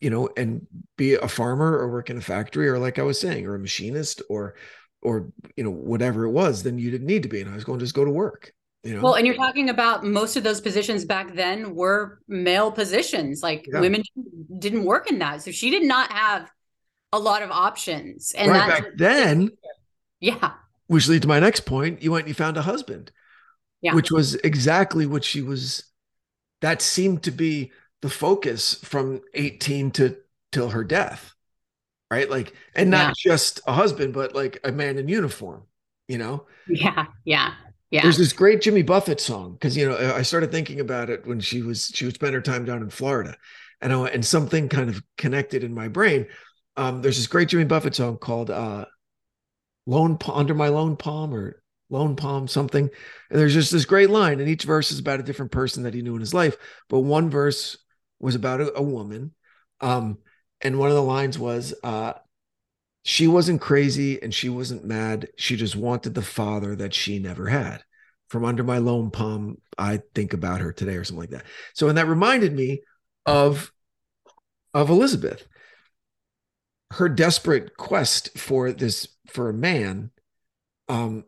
you 0.00 0.10
know 0.10 0.30
and 0.36 0.66
be 0.96 1.14
a 1.14 1.28
farmer 1.28 1.78
or 1.78 1.90
work 1.90 2.10
in 2.10 2.16
a 2.16 2.22
factory 2.22 2.68
or 2.68 2.78
like 2.78 2.98
I 2.98 3.02
was 3.02 3.20
saying, 3.20 3.46
or 3.46 3.54
a 3.54 3.58
machinist 3.58 4.22
or 4.28 4.54
or 5.02 5.28
you 5.56 5.64
know 5.64 5.70
whatever 5.70 6.24
it 6.24 6.30
was, 6.30 6.62
then 6.62 6.78
you 6.78 6.90
didn't 6.90 7.06
need 7.06 7.22
to 7.22 7.28
be 7.28 7.40
in 7.40 7.46
high 7.46 7.58
school 7.58 7.74
and 7.74 7.80
just 7.80 7.94
go 7.94 8.04
to 8.04 8.10
work. 8.10 8.52
You 8.82 8.94
know, 8.94 9.02
Well, 9.02 9.14
and 9.14 9.26
you're 9.26 9.36
talking 9.36 9.68
about 9.68 10.04
most 10.04 10.36
of 10.36 10.42
those 10.42 10.60
positions 10.60 11.04
back 11.04 11.34
then 11.34 11.74
were 11.74 12.18
male 12.28 12.72
positions. 12.72 13.42
Like 13.42 13.66
Yeah. 13.70 13.80
women 13.80 14.02
didn't 14.58 14.84
work 14.84 15.10
in 15.10 15.18
that. 15.18 15.42
So 15.42 15.50
she 15.50 15.70
did 15.70 15.82
not 15.82 16.10
have 16.10 16.50
a 17.12 17.18
lot 17.18 17.42
of 17.42 17.50
options. 17.50 18.32
And 18.36 18.50
right 18.50 18.68
back 18.68 18.84
then, 18.96 19.50
yeah. 20.20 20.52
Which 20.90 21.06
leads 21.06 21.22
to 21.22 21.28
my 21.28 21.38
next 21.38 21.60
point, 21.60 22.02
you 22.02 22.10
went 22.10 22.24
and 22.24 22.28
you 22.28 22.34
found 22.34 22.56
a 22.56 22.62
husband, 22.62 23.12
Yeah. 23.80 23.94
which 23.94 24.10
was 24.10 24.34
exactly 24.34 25.06
what 25.06 25.22
she 25.22 25.40
was. 25.40 25.84
That 26.62 26.82
seemed 26.82 27.22
to 27.22 27.30
be 27.30 27.70
the 28.02 28.10
focus 28.10 28.74
from 28.82 29.20
18 29.34 29.92
to 29.92 30.16
till 30.50 30.70
her 30.70 30.82
death, 30.82 31.32
right? 32.10 32.28
Like, 32.28 32.54
and 32.74 32.90
not 32.90 33.16
just 33.16 33.60
a 33.68 33.72
husband, 33.72 34.14
but 34.14 34.34
like 34.34 34.58
a 34.64 34.72
man 34.72 34.98
in 34.98 35.06
uniform. 35.08 35.62
You 36.08 36.18
know, 36.18 36.46
Yeah. 36.66 37.06
Yeah. 37.24 37.54
Yeah. 37.92 38.02
there's 38.02 38.18
this 38.18 38.32
great 38.32 38.60
Jimmy 38.60 38.82
Buffett 38.82 39.20
song 39.20 39.52
because 39.52 39.76
you 39.76 39.88
know 39.88 39.96
I 39.96 40.22
started 40.22 40.50
thinking 40.50 40.80
about 40.80 41.08
it 41.08 41.24
when 41.24 41.38
she 41.38 41.62
was 41.62 41.92
she 41.94 42.04
would 42.04 42.14
spend 42.16 42.34
her 42.34 42.40
time 42.40 42.64
down 42.64 42.82
in 42.82 42.90
Florida, 42.90 43.36
and 43.80 43.92
I, 43.92 44.08
and 44.08 44.26
something 44.26 44.68
kind 44.68 44.90
of 44.90 45.00
connected 45.16 45.62
in 45.62 45.72
my 45.72 45.86
brain. 45.86 46.26
Um, 46.76 47.00
there's 47.00 47.16
this 47.16 47.28
great 47.28 47.48
Jimmy 47.48 47.64
Buffett 47.64 47.94
song 47.94 48.18
called 48.18 48.50
uh, 48.50 48.86
"Lone 49.90 50.16
Under 50.32 50.54
My 50.54 50.68
Lone 50.68 50.96
Palm" 50.96 51.34
or 51.34 51.62
"Lone 51.90 52.14
Palm" 52.16 52.46
something, 52.46 52.88
and 53.30 53.38
there's 53.38 53.54
just 53.54 53.72
this 53.72 53.84
great 53.84 54.10
line, 54.10 54.38
and 54.38 54.48
each 54.48 54.62
verse 54.62 54.92
is 54.92 55.00
about 55.00 55.20
a 55.20 55.24
different 55.24 55.50
person 55.50 55.82
that 55.82 55.94
he 55.94 56.02
knew 56.02 56.14
in 56.14 56.20
his 56.20 56.32
life. 56.32 56.56
But 56.88 57.00
one 57.00 57.28
verse 57.28 57.76
was 58.20 58.34
about 58.34 58.60
a, 58.60 58.78
a 58.78 58.82
woman, 58.82 59.34
um, 59.80 60.18
and 60.60 60.78
one 60.78 60.88
of 60.88 60.94
the 60.94 61.02
lines 61.02 61.38
was. 61.38 61.74
Uh, 61.82 62.14
she 63.02 63.26
wasn't 63.26 63.62
crazy 63.62 64.22
and 64.22 64.32
she 64.32 64.50
wasn't 64.50 64.84
mad. 64.84 65.28
She 65.36 65.56
just 65.56 65.74
wanted 65.74 66.14
the 66.14 66.22
father 66.22 66.76
that 66.76 66.92
she 66.92 67.18
never 67.18 67.46
had. 67.46 67.82
From 68.28 68.44
under 68.44 68.62
my 68.62 68.76
lone 68.76 69.10
palm, 69.10 69.56
I 69.78 70.02
think 70.14 70.34
about 70.34 70.60
her 70.60 70.70
today, 70.70 70.96
or 70.96 71.04
something 71.04 71.22
like 71.22 71.30
that. 71.30 71.46
So, 71.74 71.88
and 71.88 71.98
that 71.98 72.06
reminded 72.06 72.52
me 72.52 72.82
of 73.26 73.72
of 74.72 74.88
Elizabeth, 74.88 75.48
her 76.92 77.08
desperate 77.08 77.76
quest 77.76 78.38
for 78.38 78.70
this 78.70 79.08
for 79.30 79.48
a 79.48 79.54
man, 79.54 80.10
um, 80.88 81.24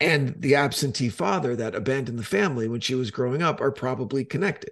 and 0.00 0.40
the 0.40 0.56
absentee 0.56 1.08
father 1.08 1.56
that 1.56 1.74
abandoned 1.74 2.18
the 2.18 2.24
family 2.24 2.68
when 2.68 2.80
she 2.80 2.94
was 2.94 3.10
growing 3.10 3.42
up 3.42 3.60
are 3.60 3.70
probably 3.70 4.24
connected. 4.24 4.70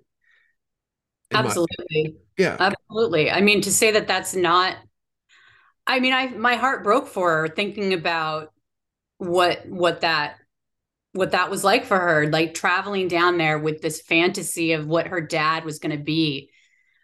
Absolutely. 1.32 2.16
yeah. 2.36 2.56
Absolutely. 2.58 3.30
I 3.30 3.40
mean, 3.40 3.62
to 3.62 3.72
say 3.72 3.92
that 3.92 4.06
that's 4.06 4.34
not, 4.34 4.76
I 5.86 6.00
mean, 6.00 6.12
I, 6.12 6.28
my 6.28 6.56
heart 6.56 6.84
broke 6.84 7.06
for 7.06 7.30
her 7.30 7.48
thinking 7.48 7.94
about 7.94 8.52
what, 9.18 9.66
what 9.66 10.02
that, 10.02 10.36
what 11.12 11.32
that 11.32 11.50
was 11.50 11.64
like 11.64 11.84
for 11.84 11.98
her, 11.98 12.30
like 12.30 12.54
traveling 12.54 13.08
down 13.08 13.38
there 13.38 13.58
with 13.58 13.80
this 13.80 14.00
fantasy 14.00 14.72
of 14.72 14.86
what 14.86 15.06
her 15.06 15.20
dad 15.20 15.64
was 15.64 15.78
going 15.78 15.96
to 15.96 16.02
be 16.02 16.50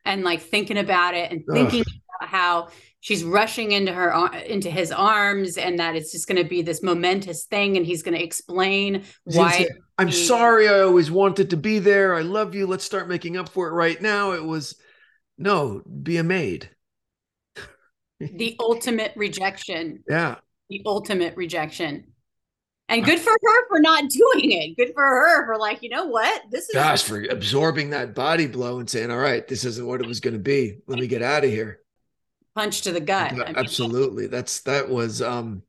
and 0.04 0.24
like 0.24 0.40
thinking 0.40 0.78
about 0.78 1.14
it 1.14 1.30
and 1.30 1.42
Ugh. 1.48 1.54
thinking 1.54 1.84
about 2.20 2.28
how 2.28 2.68
she's 3.00 3.24
rushing 3.24 3.72
into 3.72 3.92
her, 3.92 4.10
into 4.46 4.70
his 4.70 4.90
arms 4.92 5.56
and 5.56 5.78
that 5.78 5.96
it's 5.96 6.12
just 6.12 6.26
going 6.28 6.42
to 6.42 6.48
be 6.48 6.62
this 6.62 6.82
momentous 6.82 7.44
thing. 7.44 7.76
And 7.76 7.86
he's 7.86 8.02
going 8.02 8.16
to 8.16 8.22
explain 8.22 9.04
why. 9.24 9.68
I'm 9.98 10.08
he- 10.08 10.12
sorry. 10.12 10.68
I 10.68 10.80
always 10.80 11.10
wanted 11.10 11.50
to 11.50 11.56
be 11.56 11.78
there. 11.78 12.14
I 12.14 12.22
love 12.22 12.54
you. 12.54 12.66
Let's 12.66 12.84
start 12.84 13.08
making 13.08 13.36
up 13.36 13.48
for 13.48 13.68
it 13.68 13.72
right 13.72 14.00
now. 14.00 14.32
It 14.32 14.44
was 14.44 14.76
no, 15.36 15.82
be 16.02 16.16
a 16.16 16.24
maid. 16.24 16.70
the 18.20 18.56
ultimate 18.58 19.12
rejection 19.14 20.02
Yeah. 20.08 20.36
the 20.68 20.82
ultimate 20.84 21.36
rejection. 21.36 22.12
And 22.90 23.04
good 23.04 23.20
for 23.20 23.30
her 23.30 23.68
for 23.68 23.80
not 23.80 24.08
doing 24.08 24.50
it. 24.50 24.76
Good 24.76 24.94
for 24.94 25.02
her 25.04 25.46
for 25.46 25.58
like, 25.58 25.82
you 25.82 25.90
know 25.90 26.06
what? 26.06 26.42
This 26.50 26.64
is 26.70 26.74
Gosh, 26.74 27.02
for 27.02 27.22
absorbing 27.22 27.90
that 27.90 28.14
body 28.14 28.46
blow 28.46 28.78
and 28.80 28.88
saying, 28.88 29.10
all 29.10 29.18
right, 29.18 29.46
this 29.46 29.64
isn't 29.64 29.86
what 29.86 30.00
it 30.00 30.06
was 30.06 30.20
going 30.20 30.32
to 30.34 30.40
be. 30.40 30.78
Let 30.86 30.98
me 30.98 31.06
get 31.06 31.20
out 31.22 31.44
of 31.44 31.50
here. 31.50 31.80
Punch 32.58 32.82
to 32.82 32.92
the 32.92 33.00
gut. 33.00 33.32
I 33.32 33.36
mean, 33.36 33.56
Absolutely. 33.56 34.26
That's, 34.26 34.60
that 34.62 34.88
was, 34.88 35.22
um, 35.22 35.62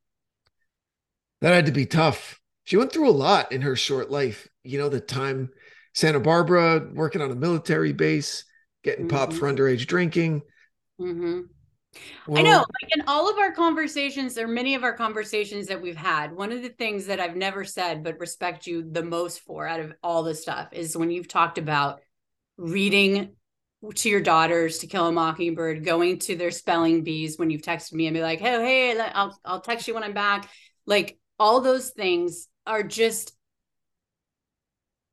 that 1.42 1.54
had 1.54 1.68
to 1.68 1.72
be 1.72 1.86
tough. 1.86 2.40
She 2.64 2.78
went 2.78 2.92
through 2.92 3.10
a 3.10 3.12
lot 3.12 3.52
in 3.52 3.62
her 3.62 3.76
short 3.76 4.10
life. 4.10 4.48
You 4.64 4.80
know, 4.80 4.90
the 4.90 5.00
time 5.00 5.52
Santa 5.94 6.20
Barbara, 6.20 6.90
working 6.94 7.22
on 7.22 7.32
a 7.32 7.36
military 7.36 7.94
base, 7.94 8.44
getting 8.84 9.08
mm-hmm. 9.08 9.18
popped 9.18 9.34
for 9.34 9.52
underage 9.52 9.86
drinking. 9.86 10.42
Mm-hmm. 11.00 11.42
Well, 12.28 12.40
I 12.40 12.44
know, 12.44 12.58
like 12.58 12.96
in 12.96 13.04
all 13.08 13.30
of 13.30 13.38
our 13.38 13.52
conversations, 13.52 14.38
or 14.38 14.48
many 14.48 14.76
of 14.76 14.84
our 14.84 14.94
conversations 14.94 15.68
that 15.68 15.82
we've 15.82 15.96
had, 15.96 16.36
one 16.36 16.52
of 16.52 16.62
the 16.62 16.70
things 16.70 17.08
that 17.08 17.20
I've 17.20 17.36
never 17.36 17.64
said 17.66 18.04
but 18.04 18.20
respect 18.20 18.68
you 18.68 18.88
the 18.90 19.04
most 19.04 19.42
for 19.42 19.68
out 19.68 19.80
of 19.80 19.94
all 20.04 20.24
the 20.24 20.36
stuff 20.36 20.70
is 20.72 20.98
when 20.98 21.10
you've 21.10 21.28
talked 21.28 21.58
about 21.58 22.02
reading 22.58 23.36
to 23.96 24.10
your 24.10 24.22
daughters 24.22 24.80
to 24.80 24.88
kill 24.88 25.08
a 25.08 25.12
mockingbird 25.12 25.86
going 25.86 26.20
to 26.20 26.36
their 26.36 26.52
spelling 26.52 27.04
bees 27.04 27.38
when 27.38 27.50
you've 27.50 27.62
texted 27.62 27.94
me 27.94 28.08
and 28.08 28.14
be 28.14 28.22
like 28.22 28.40
oh, 28.42 28.62
hey 28.62 28.94
hey 28.96 29.00
i'll, 29.14 29.40
I'll 29.46 29.62
text 29.62 29.88
you 29.88 29.94
when 29.94 30.04
i'm 30.04 30.14
back. 30.14 30.50
Like 30.86 31.18
all 31.38 31.62
those 31.62 31.92
things 31.92 32.48
are 32.68 32.84
just 32.84 33.34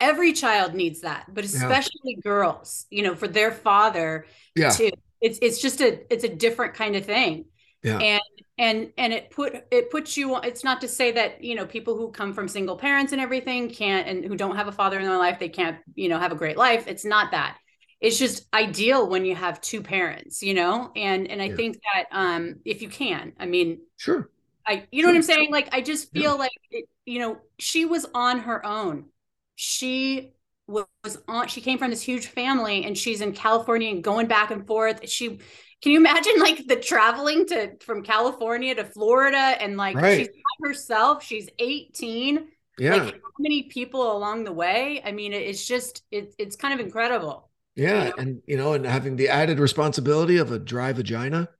every 0.00 0.32
child 0.32 0.74
needs 0.74 1.02
that 1.02 1.26
but 1.32 1.44
especially 1.44 2.16
yeah. 2.16 2.20
girls 2.22 2.86
you 2.90 3.02
know 3.02 3.14
for 3.14 3.28
their 3.28 3.50
father 3.50 4.26
yeah. 4.54 4.70
to 4.70 4.90
it's 5.20 5.38
it's 5.42 5.60
just 5.60 5.80
a 5.80 6.12
it's 6.12 6.24
a 6.24 6.28
different 6.28 6.74
kind 6.74 6.96
of 6.96 7.04
thing. 7.04 7.46
Yeah. 7.82 7.98
And 7.98 8.22
and 8.58 8.92
and 8.96 9.12
it 9.12 9.30
put 9.30 9.54
it 9.70 9.90
puts 9.90 10.16
you 10.16 10.36
it's 10.38 10.64
not 10.64 10.80
to 10.80 10.88
say 10.88 11.12
that 11.12 11.42
you 11.44 11.54
know 11.54 11.66
people 11.66 11.96
who 11.96 12.10
come 12.10 12.32
from 12.32 12.48
single 12.48 12.76
parents 12.76 13.12
and 13.12 13.20
everything 13.20 13.68
can't 13.68 14.08
and 14.08 14.24
who 14.24 14.36
don't 14.36 14.56
have 14.56 14.68
a 14.68 14.72
father 14.72 14.98
in 14.98 15.04
their 15.04 15.18
life 15.18 15.38
they 15.38 15.48
can't 15.48 15.76
you 15.94 16.08
know 16.08 16.18
have 16.18 16.32
a 16.32 16.36
great 16.36 16.56
life. 16.56 16.86
It's 16.86 17.04
not 17.04 17.32
that 17.32 17.58
it's 18.00 18.18
just 18.18 18.46
ideal 18.54 19.08
when 19.08 19.24
you 19.24 19.34
have 19.34 19.60
two 19.60 19.82
parents 19.82 20.42
you 20.42 20.54
know? 20.54 20.90
And 20.96 21.30
and 21.30 21.40
i 21.40 21.46
yeah. 21.46 21.56
think 21.56 21.80
that 21.94 22.04
um 22.12 22.56
if 22.64 22.82
you 22.82 22.88
can 22.88 23.32
i 23.38 23.46
mean 23.46 23.80
sure. 23.96 24.30
I 24.66 24.86
you 24.90 25.02
know 25.02 25.08
sure. 25.08 25.12
what 25.12 25.16
i'm 25.16 25.22
saying? 25.22 25.52
Like 25.52 25.68
i 25.72 25.80
just 25.80 26.10
feel 26.12 26.32
yeah. 26.32 26.32
like 26.32 26.50
it, 26.70 26.88
you 27.04 27.20
know 27.20 27.38
she 27.58 27.84
was 27.84 28.06
on 28.14 28.40
her 28.40 28.64
own. 28.66 29.06
She 29.54 30.34
was 30.66 31.18
on 31.28 31.48
she 31.48 31.60
came 31.60 31.78
from 31.78 31.90
this 31.90 32.02
huge 32.02 32.26
family 32.26 32.84
and 32.84 32.98
she's 32.98 33.20
in 33.20 33.32
california 33.32 33.88
and 33.90 34.02
going 34.02 34.26
back 34.26 34.50
and 34.50 34.66
forth. 34.66 35.08
She 35.08 35.38
can 35.82 35.92
you 35.92 35.98
imagine 35.98 36.38
like 36.40 36.66
the 36.66 36.76
traveling 36.76 37.46
to 37.46 37.76
from 37.80 38.02
california 38.02 38.74
to 38.74 38.84
florida 38.84 39.36
and 39.36 39.76
like 39.76 39.94
right. 39.94 40.18
she's 40.18 40.28
herself 40.62 41.22
she's 41.22 41.48
18 41.58 42.48
yeah. 42.78 42.94
like 42.94 43.14
how 43.14 43.30
many 43.38 43.64
people 43.64 44.16
along 44.16 44.44
the 44.44 44.52
way? 44.52 45.00
I 45.04 45.12
mean 45.12 45.32
it's 45.32 45.66
just 45.66 46.02
it, 46.10 46.34
it's 46.38 46.56
kind 46.56 46.74
of 46.78 46.84
incredible 46.84 47.50
yeah, 47.76 48.10
and 48.16 48.42
you 48.46 48.56
know, 48.56 48.72
and 48.72 48.86
having 48.86 49.16
the 49.16 49.28
added 49.28 49.58
responsibility 49.58 50.38
of 50.38 50.50
a 50.50 50.58
dry 50.58 50.92
vagina. 50.94 51.50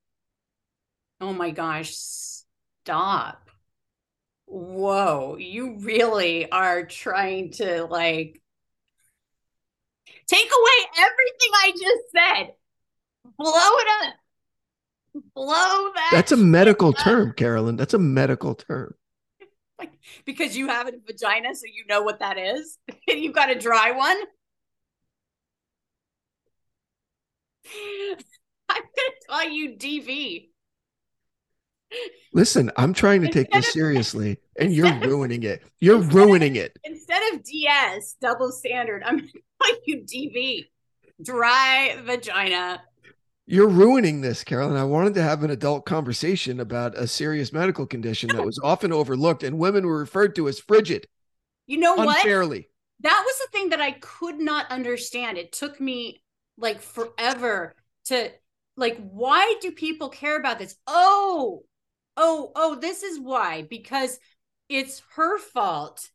Oh 1.21 1.35
my 1.35 1.51
gosh, 1.51 1.93
stop. 1.93 3.51
Whoa, 4.47 5.37
you 5.39 5.79
really 5.81 6.51
are 6.51 6.87
trying 6.87 7.53
to 7.53 7.85
like 7.85 8.41
take 10.27 10.49
away 10.49 10.89
everything 10.99 11.51
I 11.55 11.71
just 11.73 12.05
said. 12.15 12.55
Blow 13.37 13.51
it 13.53 13.89
up. 14.07 14.15
Blow 15.35 15.93
that. 15.95 16.11
That's 16.13 16.33
a 16.33 16.37
medical 16.37 16.91
up. 16.91 16.99
term, 16.99 17.35
Carolyn. 17.35 17.77
That's 17.77 17.95
a 17.95 17.99
medical 17.99 18.55
term. 18.55 18.95
because 20.25 20.57
you 20.57 20.69
have 20.69 20.89
a 20.89 20.93
vagina, 21.07 21.55
so 21.55 21.65
you 21.67 21.85
know 21.89 22.03
what 22.03 22.21
that 22.21 22.39
is. 22.39 22.79
You've 23.09 23.35
got 23.35 23.51
a 23.51 23.59
dry 23.59 23.91
one. 23.91 24.17
I'm 28.69 28.83
going 28.83 28.93
to 28.95 29.27
call 29.29 29.45
you 29.45 29.77
DV. 29.77 30.49
Listen, 32.33 32.71
I'm 32.77 32.93
trying 32.93 33.23
to 33.23 33.29
take 33.29 33.51
this 33.51 33.73
seriously, 33.73 34.39
and 34.59 34.73
you're 34.73 34.93
ruining 35.01 35.45
it. 35.45 35.63
You're 35.81 36.01
ruining 36.01 36.59
of, 36.59 36.65
it. 36.65 36.79
Instead 36.85 37.23
of 37.33 37.45
DS, 37.45 38.17
double 38.21 38.51
standard, 38.51 39.03
I'm 39.05 39.19
going 39.19 39.31
to 39.31 39.41
call 39.63 39.77
you 39.87 40.03
DV, 40.03 40.67
dry 41.23 41.97
vagina. 42.05 42.83
You're 43.47 43.69
ruining 43.69 44.21
this, 44.21 44.43
Carolyn. 44.43 44.77
I 44.77 44.85
wanted 44.85 45.15
to 45.15 45.23
have 45.23 45.45
an 45.45 45.51
adult 45.51 45.87
conversation 45.87 46.59
about 46.59 46.99
a 46.99 47.07
serious 47.07 47.53
medical 47.53 47.87
condition 47.87 48.29
that 48.35 48.45
was 48.45 48.59
often 48.63 48.93
overlooked, 48.93 49.45
and 49.45 49.59
women 49.59 49.87
were 49.87 49.99
referred 49.99 50.35
to 50.35 50.49
as 50.49 50.59
frigid. 50.59 51.07
You 51.67 51.79
know 51.79 51.95
what? 51.95 52.19
Unfairly. 52.19 52.69
That 53.01 53.23
was 53.25 53.39
the 53.39 53.57
thing 53.57 53.69
that 53.71 53.81
I 53.81 53.93
could 53.93 54.41
not 54.41 54.71
understand. 54.71 55.39
It 55.39 55.53
took 55.53 55.81
me 55.81 56.23
like 56.59 56.81
forever 56.81 57.75
to 58.07 58.31
like 58.77 58.99
why 58.99 59.57
do 59.61 59.73
people 59.73 60.09
care 60.09 60.39
about 60.39 60.59
this 60.59 60.77
oh 60.87 61.63
oh 62.17 62.53
oh 62.55 62.75
this 62.77 63.03
is 63.03 63.19
why 63.19 63.67
because 63.69 64.19
it's 64.69 65.03
her 65.15 65.39
fault 65.39 66.11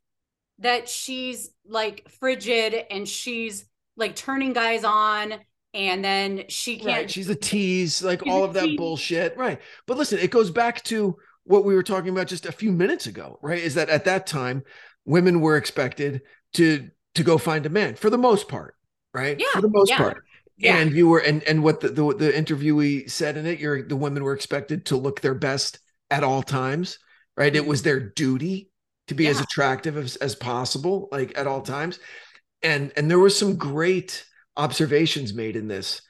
that 0.60 0.88
she's 0.88 1.50
like 1.66 2.08
frigid 2.20 2.74
and 2.90 3.08
she's 3.08 3.66
like 3.98 4.16
turning 4.16 4.54
guys 4.54 4.84
on 4.84 5.34
and 5.74 6.04
then 6.04 6.44
she 6.50 6.78
can't 6.78 6.88
right. 6.88 7.12
she's 7.12 7.30
a 7.30 7.36
tease 7.36 8.04
like 8.04 8.26
all 8.28 8.44
of 8.44 8.54
that 8.54 8.66
tease. 8.66 8.78
bullshit 8.78 9.36
right 9.38 9.60
but 9.88 9.98
listen 9.98 10.20
it 10.20 10.32
goes 10.32 10.52
back 10.52 10.84
to 10.84 11.16
what 11.44 11.66
we 11.66 11.74
were 11.74 11.84
talking 11.84 12.10
about 12.10 12.28
just 12.28 12.46
a 12.46 12.52
few 12.52 12.72
minutes 12.72 13.08
ago 13.08 13.40
right 13.42 13.60
is 13.60 13.76
that 13.76 13.90
at 13.90 14.06
that 14.06 14.28
time 14.28 14.64
women 15.06 15.42
were 15.42 15.58
expected 15.58 16.22
to 16.54 16.90
to 17.16 17.24
go 17.24 17.38
find 17.38 17.66
a 17.66 17.70
man 17.70 17.96
for 17.96 18.10
the 18.10 18.18
most 18.18 18.48
part 18.48 18.76
right 19.14 19.40
yeah 19.40 19.48
for 19.54 19.62
the 19.62 19.70
most 19.70 19.90
yeah. 19.90 19.98
part 19.98 20.24
yeah. 20.62 20.78
and 20.78 20.94
you 20.94 21.08
were 21.08 21.20
and 21.20 21.44
and 21.44 21.64
what 21.64 21.80
the, 21.80 21.90
the 21.90 22.16
the 22.16 22.32
interviewee 22.32 23.10
said 23.10 23.38
in 23.38 23.46
it 23.46 23.60
you're 23.60 23.82
the 23.84 23.96
women 23.96 24.24
were 24.24 24.34
expected 24.34 24.86
to 24.86 24.98
look 24.98 25.22
their 25.22 25.34
best 25.34 25.80
at 26.10 26.24
all 26.24 26.44
times 26.44 27.00
right 27.36 27.56
it 27.56 27.62
mm-hmm. 27.62 27.70
was 27.70 27.84
their 27.84 28.00
duty 28.00 28.70
to 29.08 29.16
be 29.16 29.26
yeah. 29.26 29.32
as 29.32 29.40
attractive 29.40 29.98
as, 29.98 30.16
as 30.18 30.36
possible 30.36 31.10
like 31.12 31.38
at 31.38 31.48
all 31.48 31.62
times 31.62 32.00
and 32.64 32.92
and 32.96 33.10
there 33.10 33.20
were 33.20 33.30
some 33.30 33.58
great 33.58 34.26
observations 34.58 35.34
made 35.34 35.56
in 35.56 35.68
this 35.68 36.02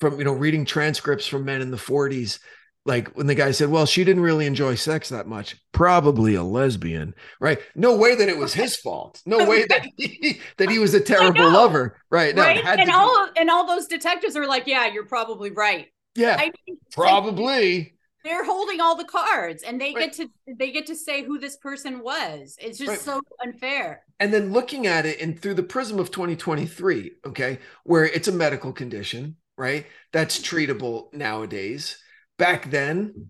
from 0.00 0.18
you 0.18 0.24
know 0.24 0.32
reading 0.32 0.64
transcripts 0.64 1.26
from 1.26 1.44
men 1.44 1.62
in 1.62 1.70
the 1.70 1.76
40s 1.76 2.40
like 2.86 3.08
when 3.16 3.26
the 3.26 3.34
guy 3.34 3.50
said, 3.50 3.68
"Well, 3.68 3.86
she 3.86 4.04
didn't 4.04 4.22
really 4.22 4.46
enjoy 4.46 4.74
sex 4.74 5.10
that 5.10 5.26
much." 5.26 5.56
Probably 5.72 6.34
a 6.34 6.42
lesbian, 6.42 7.14
right? 7.40 7.58
No 7.74 7.96
way 7.96 8.14
that 8.14 8.28
it 8.28 8.38
was 8.38 8.54
his 8.54 8.76
fault. 8.84 9.20
No 9.26 9.44
way 9.44 9.66
that 9.66 9.86
he 9.96 10.40
that 10.56 10.70
he 10.70 10.78
was 10.78 10.94
a 10.94 11.00
terrible 11.00 11.50
lover, 11.50 11.98
right? 12.10 12.34
No, 12.34 12.42
right? 12.42 12.64
and 12.64 12.90
all 12.90 13.26
be. 13.26 13.40
and 13.40 13.50
all 13.50 13.66
those 13.66 13.86
detectives 13.86 14.36
are 14.36 14.46
like, 14.46 14.66
"Yeah, 14.66 14.86
you're 14.86 15.06
probably 15.06 15.50
right." 15.50 15.88
Yeah, 16.14 16.36
I 16.38 16.52
mean, 16.66 16.78
probably. 16.92 17.78
Like, 17.78 17.94
they're 18.22 18.44
holding 18.44 18.82
all 18.82 18.96
the 18.96 19.04
cards, 19.04 19.62
and 19.62 19.80
they 19.80 19.94
right. 19.94 20.12
get 20.12 20.12
to 20.14 20.28
they 20.58 20.72
get 20.72 20.86
to 20.86 20.96
say 20.96 21.22
who 21.22 21.38
this 21.38 21.56
person 21.56 22.02
was. 22.02 22.56
It's 22.60 22.78
just 22.78 22.88
right. 22.88 22.98
so 22.98 23.20
unfair. 23.42 24.04
And 24.18 24.32
then 24.32 24.52
looking 24.52 24.86
at 24.86 25.06
it 25.06 25.20
and 25.20 25.40
through 25.40 25.54
the 25.54 25.62
prism 25.62 25.98
of 25.98 26.10
2023, 26.10 27.12
okay, 27.26 27.58
where 27.84 28.04
it's 28.04 28.28
a 28.28 28.32
medical 28.32 28.72
condition, 28.72 29.36
right? 29.56 29.86
That's 30.12 30.38
mm-hmm. 30.38 30.56
treatable 30.56 31.14
nowadays 31.14 31.96
back 32.40 32.70
then 32.70 33.28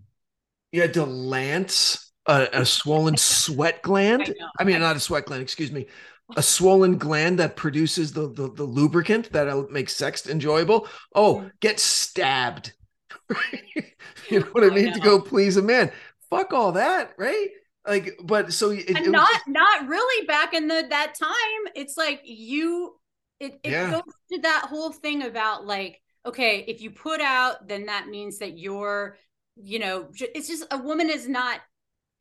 you 0.71 0.81
had 0.81 0.93
to 0.95 1.05
lance 1.05 2.13
a, 2.25 2.47
a 2.53 2.65
swollen 2.65 3.17
sweat 3.17 3.81
gland. 3.83 4.33
I, 4.59 4.61
I, 4.61 4.63
mean, 4.63 4.79
not 4.79 4.95
a 4.95 4.99
sweat 4.99 5.25
gland, 5.25 5.43
excuse 5.43 5.71
me, 5.71 5.87
a 6.37 6.41
swollen 6.41 6.97
gland 6.97 7.37
that 7.39 7.57
produces 7.57 8.13
the, 8.13 8.29
the, 8.29 8.49
the 8.53 8.63
lubricant 8.63 9.31
that 9.33 9.69
makes 9.69 9.95
sex 9.95 10.27
enjoyable. 10.27 10.87
Oh, 11.13 11.41
mm. 11.41 11.51
get 11.59 11.79
stabbed. 11.79 12.73
you 14.29 14.39
know 14.39 14.45
what 14.53 14.63
I 14.63 14.69
mean? 14.69 14.89
I 14.89 14.93
to 14.93 14.99
go 15.01 15.19
please 15.19 15.57
a 15.57 15.61
man. 15.61 15.91
Fuck 16.29 16.53
all 16.53 16.71
that, 16.71 17.13
right? 17.17 17.49
Like, 17.85 18.17
but 18.23 18.53
so 18.53 18.69
it, 18.69 18.89
it 18.89 19.09
not 19.09 19.29
not 19.47 19.87
really 19.87 20.25
back 20.27 20.53
in 20.53 20.67
the 20.67 20.85
that 20.89 21.15
time. 21.15 21.73
It's 21.75 21.97
like 21.97 22.21
you 22.23 22.95
it, 23.39 23.59
it 23.63 23.71
yeah. 23.71 23.91
goes 23.91 24.13
to 24.31 24.41
that 24.41 24.67
whole 24.69 24.91
thing 24.91 25.23
about 25.23 25.65
like 25.65 26.00
okay, 26.25 26.63
if 26.67 26.81
you 26.81 26.91
put 26.91 27.21
out, 27.21 27.67
then 27.67 27.87
that 27.87 28.07
means 28.07 28.39
that 28.39 28.57
you're, 28.57 29.17
you 29.55 29.79
know, 29.79 30.07
it's 30.19 30.47
just 30.47 30.65
a 30.71 30.77
woman 30.77 31.09
is 31.09 31.27
not 31.27 31.61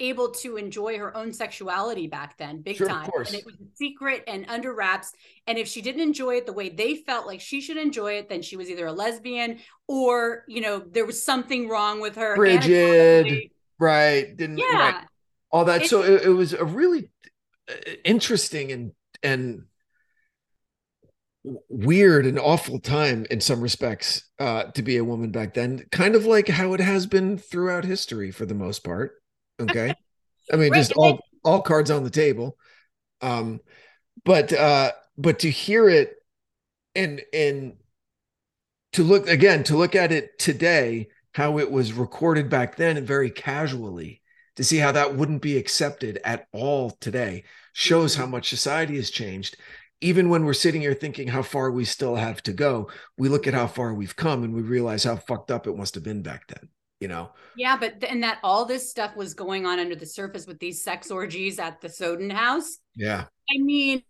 able 0.00 0.30
to 0.30 0.56
enjoy 0.56 0.98
her 0.98 1.14
own 1.14 1.32
sexuality 1.32 2.06
back 2.06 2.36
then, 2.38 2.62
big 2.62 2.76
sure, 2.76 2.88
time. 2.88 3.10
And 3.14 3.34
it 3.34 3.44
was 3.44 3.54
secret 3.74 4.24
and 4.26 4.46
under 4.48 4.74
wraps. 4.74 5.12
And 5.46 5.58
if 5.58 5.68
she 5.68 5.82
didn't 5.82 6.00
enjoy 6.00 6.36
it 6.36 6.46
the 6.46 6.54
way 6.54 6.70
they 6.70 6.94
felt 6.96 7.26
like 7.26 7.40
she 7.40 7.60
should 7.60 7.76
enjoy 7.76 8.14
it, 8.14 8.28
then 8.28 8.40
she 8.40 8.56
was 8.56 8.70
either 8.70 8.86
a 8.86 8.92
lesbian 8.92 9.58
or, 9.86 10.44
you 10.48 10.62
know, 10.62 10.78
there 10.78 11.04
was 11.04 11.22
something 11.22 11.68
wrong 11.68 12.00
with 12.00 12.16
her. 12.16 12.34
Frigid, 12.34 13.50
right? 13.78 14.34
Didn't 14.34 14.58
yeah. 14.58 14.92
Right. 14.92 15.04
all 15.50 15.66
that. 15.66 15.82
It, 15.82 15.88
so 15.88 16.02
it, 16.02 16.22
it 16.22 16.30
was 16.30 16.54
a 16.54 16.64
really 16.64 17.10
uh, 17.68 17.74
interesting 18.04 18.72
and 18.72 18.92
and 19.22 19.64
weird 21.42 22.26
and 22.26 22.38
awful 22.38 22.78
time 22.78 23.26
in 23.30 23.40
some 23.40 23.60
respects 23.60 24.28
uh, 24.38 24.64
to 24.64 24.82
be 24.82 24.98
a 24.98 25.04
woman 25.04 25.30
back 25.30 25.54
then 25.54 25.84
kind 25.90 26.14
of 26.14 26.26
like 26.26 26.48
how 26.48 26.74
it 26.74 26.80
has 26.80 27.06
been 27.06 27.38
throughout 27.38 27.84
history 27.84 28.30
for 28.30 28.44
the 28.44 28.54
most 28.54 28.84
part 28.84 29.22
okay 29.58 29.94
i 30.52 30.56
mean 30.56 30.70
right. 30.70 30.78
just 30.78 30.92
all 30.92 31.18
all 31.44 31.62
cards 31.62 31.90
on 31.90 32.04
the 32.04 32.10
table 32.10 32.56
um 33.22 33.58
but 34.24 34.52
uh 34.52 34.92
but 35.16 35.38
to 35.38 35.50
hear 35.50 35.88
it 35.88 36.14
and 36.94 37.22
and 37.32 37.74
to 38.92 39.02
look 39.02 39.28
again 39.28 39.62
to 39.64 39.76
look 39.76 39.94
at 39.94 40.12
it 40.12 40.38
today 40.38 41.08
how 41.32 41.58
it 41.58 41.70
was 41.70 41.92
recorded 41.92 42.50
back 42.50 42.76
then 42.76 42.96
and 42.96 43.06
very 43.06 43.30
casually 43.30 44.20
to 44.56 44.64
see 44.64 44.76
how 44.76 44.92
that 44.92 45.14
wouldn't 45.14 45.42
be 45.42 45.56
accepted 45.56 46.18
at 46.24 46.46
all 46.52 46.90
today 47.00 47.44
shows 47.72 48.14
how 48.14 48.24
mm-hmm. 48.24 48.32
much 48.32 48.50
society 48.50 48.96
has 48.96 49.10
changed 49.10 49.56
even 50.00 50.28
when 50.28 50.44
we're 50.44 50.54
sitting 50.54 50.80
here 50.80 50.94
thinking 50.94 51.28
how 51.28 51.42
far 51.42 51.70
we 51.70 51.84
still 51.84 52.16
have 52.16 52.42
to 52.44 52.52
go, 52.52 52.90
we 53.18 53.28
look 53.28 53.46
at 53.46 53.54
how 53.54 53.66
far 53.66 53.92
we've 53.94 54.16
come 54.16 54.42
and 54.44 54.54
we 54.54 54.62
realize 54.62 55.04
how 55.04 55.16
fucked 55.16 55.50
up 55.50 55.66
it 55.66 55.76
must 55.76 55.94
have 55.94 56.04
been 56.04 56.22
back 56.22 56.46
then. 56.48 56.68
You 57.00 57.08
know? 57.08 57.30
Yeah, 57.56 57.76
but 57.78 58.04
and 58.04 58.22
that 58.22 58.38
all 58.42 58.64
this 58.64 58.90
stuff 58.90 59.16
was 59.16 59.34
going 59.34 59.66
on 59.66 59.78
under 59.78 59.94
the 59.94 60.06
surface 60.06 60.46
with 60.46 60.58
these 60.58 60.82
sex 60.82 61.10
orgies 61.10 61.58
at 61.58 61.80
the 61.80 61.88
Sowden 61.88 62.30
house. 62.30 62.78
Yeah. 62.94 63.24
I 63.50 63.58
mean, 63.58 64.02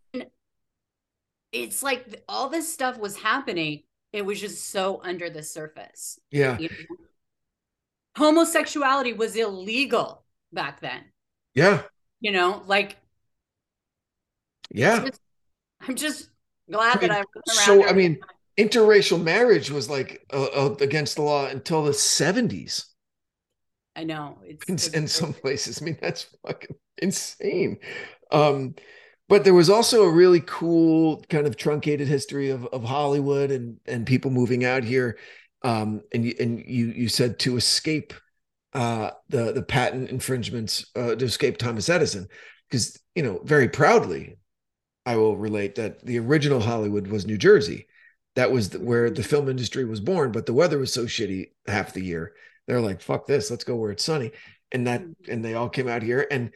it's 1.52 1.82
like 1.82 2.22
all 2.28 2.48
this 2.48 2.72
stuff 2.72 2.98
was 2.98 3.16
happening. 3.16 3.82
It 4.12 4.24
was 4.24 4.40
just 4.40 4.70
so 4.70 5.00
under 5.04 5.30
the 5.30 5.42
surface. 5.42 6.18
Yeah. 6.30 6.58
you 6.58 6.68
know? 6.68 6.96
Homosexuality 8.16 9.12
was 9.12 9.36
illegal 9.36 10.24
back 10.52 10.80
then. 10.80 11.04
Yeah. 11.54 11.82
You 12.20 12.32
know, 12.32 12.62
like 12.66 12.96
Yeah. 14.72 15.08
I'm 15.80 15.96
just 15.96 16.28
glad 16.70 16.98
I 16.98 17.00
mean, 17.00 17.08
that 17.10 17.18
I 17.18 17.24
was 17.34 17.68
around. 17.68 17.82
so, 17.82 17.88
I 17.88 17.92
mean, 17.92 18.18
interracial 18.58 19.22
marriage 19.22 19.70
was 19.70 19.88
like 19.88 20.26
uh, 20.32 20.44
uh, 20.44 20.76
against 20.80 21.16
the 21.16 21.22
law 21.22 21.46
until 21.46 21.84
the 21.84 21.92
70s 21.92 22.84
I 23.96 24.04
know 24.04 24.38
it's, 24.44 24.66
in, 24.66 24.74
it's 24.74 24.88
in 24.88 25.08
some 25.08 25.32
places. 25.32 25.80
I 25.80 25.84
mean, 25.84 25.98
that's 26.00 26.26
fucking 26.46 26.76
insane. 26.98 27.78
Um, 28.30 28.74
but 29.28 29.44
there 29.44 29.54
was 29.54 29.70
also 29.70 30.04
a 30.04 30.12
really 30.12 30.40
cool 30.40 31.22
kind 31.28 31.46
of 31.46 31.56
truncated 31.56 32.08
history 32.08 32.50
of, 32.50 32.66
of 32.66 32.82
Hollywood 32.84 33.50
and, 33.50 33.78
and 33.86 34.06
people 34.06 34.30
moving 34.30 34.64
out 34.64 34.84
here. 34.84 35.18
Um, 35.62 36.02
and 36.12 36.24
you, 36.24 36.34
and 36.40 36.58
you, 36.58 36.86
you 36.86 37.08
said 37.08 37.38
to 37.40 37.56
escape 37.56 38.14
uh, 38.72 39.10
the, 39.28 39.52
the 39.52 39.62
patent 39.62 40.10
infringements, 40.10 40.86
uh, 40.96 41.14
to 41.14 41.24
escape 41.24 41.58
Thomas 41.58 41.88
Edison, 41.88 42.28
because, 42.68 42.98
you 43.14 43.22
know, 43.22 43.40
very 43.44 43.68
proudly, 43.68 44.38
I 45.06 45.16
will 45.16 45.36
relate 45.36 45.74
that 45.76 46.04
the 46.04 46.18
original 46.18 46.60
Hollywood 46.60 47.06
was 47.06 47.26
New 47.26 47.38
Jersey. 47.38 47.86
That 48.36 48.52
was 48.52 48.70
the, 48.70 48.80
where 48.80 49.10
the 49.10 49.22
mm-hmm. 49.22 49.28
film 49.28 49.48
industry 49.48 49.84
was 49.84 50.00
born, 50.00 50.32
but 50.32 50.46
the 50.46 50.54
weather 50.54 50.78
was 50.78 50.92
so 50.92 51.04
shitty 51.04 51.50
half 51.66 51.92
the 51.92 52.04
year. 52.04 52.34
They're 52.66 52.80
like, 52.80 53.00
fuck 53.00 53.26
this, 53.26 53.50
let's 53.50 53.64
go 53.64 53.76
where 53.76 53.90
it's 53.90 54.04
sunny. 54.04 54.32
And 54.72 54.86
that, 54.86 55.00
mm-hmm. 55.00 55.32
and 55.32 55.44
they 55.44 55.54
all 55.54 55.68
came 55.68 55.88
out 55.88 56.02
here. 56.02 56.26
And 56.30 56.52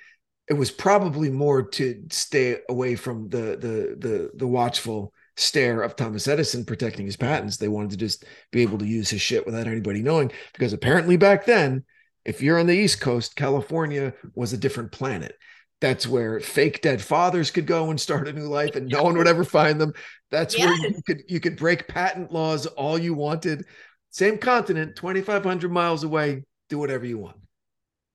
it 0.48 0.54
was 0.54 0.70
probably 0.70 1.30
more 1.30 1.62
to 1.62 2.04
stay 2.10 2.58
away 2.68 2.96
from 2.96 3.28
the 3.30 3.56
the 3.56 3.96
the 3.98 4.30
the 4.34 4.46
watchful 4.46 5.12
stare 5.36 5.80
of 5.80 5.96
Thomas 5.96 6.28
Edison 6.28 6.64
protecting 6.64 7.06
his 7.06 7.16
patents. 7.16 7.56
They 7.56 7.68
wanted 7.68 7.90
to 7.92 7.96
just 7.96 8.24
be 8.52 8.62
able 8.62 8.78
to 8.78 8.86
use 8.86 9.08
his 9.08 9.22
shit 9.22 9.46
without 9.46 9.66
anybody 9.66 10.02
knowing, 10.02 10.30
because 10.52 10.72
apparently 10.72 11.16
back 11.16 11.46
then, 11.46 11.84
if 12.24 12.42
you're 12.42 12.60
on 12.60 12.66
the 12.66 12.76
East 12.76 13.00
Coast, 13.00 13.36
California 13.36 14.12
was 14.34 14.52
a 14.52 14.58
different 14.58 14.92
planet. 14.92 15.36
That's 15.80 16.06
where 16.06 16.40
fake 16.40 16.80
dead 16.80 17.02
fathers 17.02 17.50
could 17.50 17.66
go 17.66 17.90
and 17.90 18.00
start 18.00 18.28
a 18.28 18.32
new 18.32 18.46
life, 18.46 18.76
and 18.76 18.88
no 18.88 19.02
one 19.02 19.18
would 19.18 19.28
ever 19.34 19.44
find 19.44 19.80
them. 19.80 19.92
That's 20.30 20.58
where 20.58 20.74
you 20.74 21.02
could 21.06 21.22
you 21.28 21.40
could 21.40 21.56
break 21.56 21.88
patent 21.88 22.32
laws 22.32 22.66
all 22.66 22.98
you 22.98 23.14
wanted. 23.14 23.66
Same 24.10 24.38
continent, 24.38 24.96
2,500 24.96 25.70
miles 25.70 26.04
away. 26.04 26.44
Do 26.68 26.78
whatever 26.78 27.04
you 27.04 27.18
want. 27.18 27.36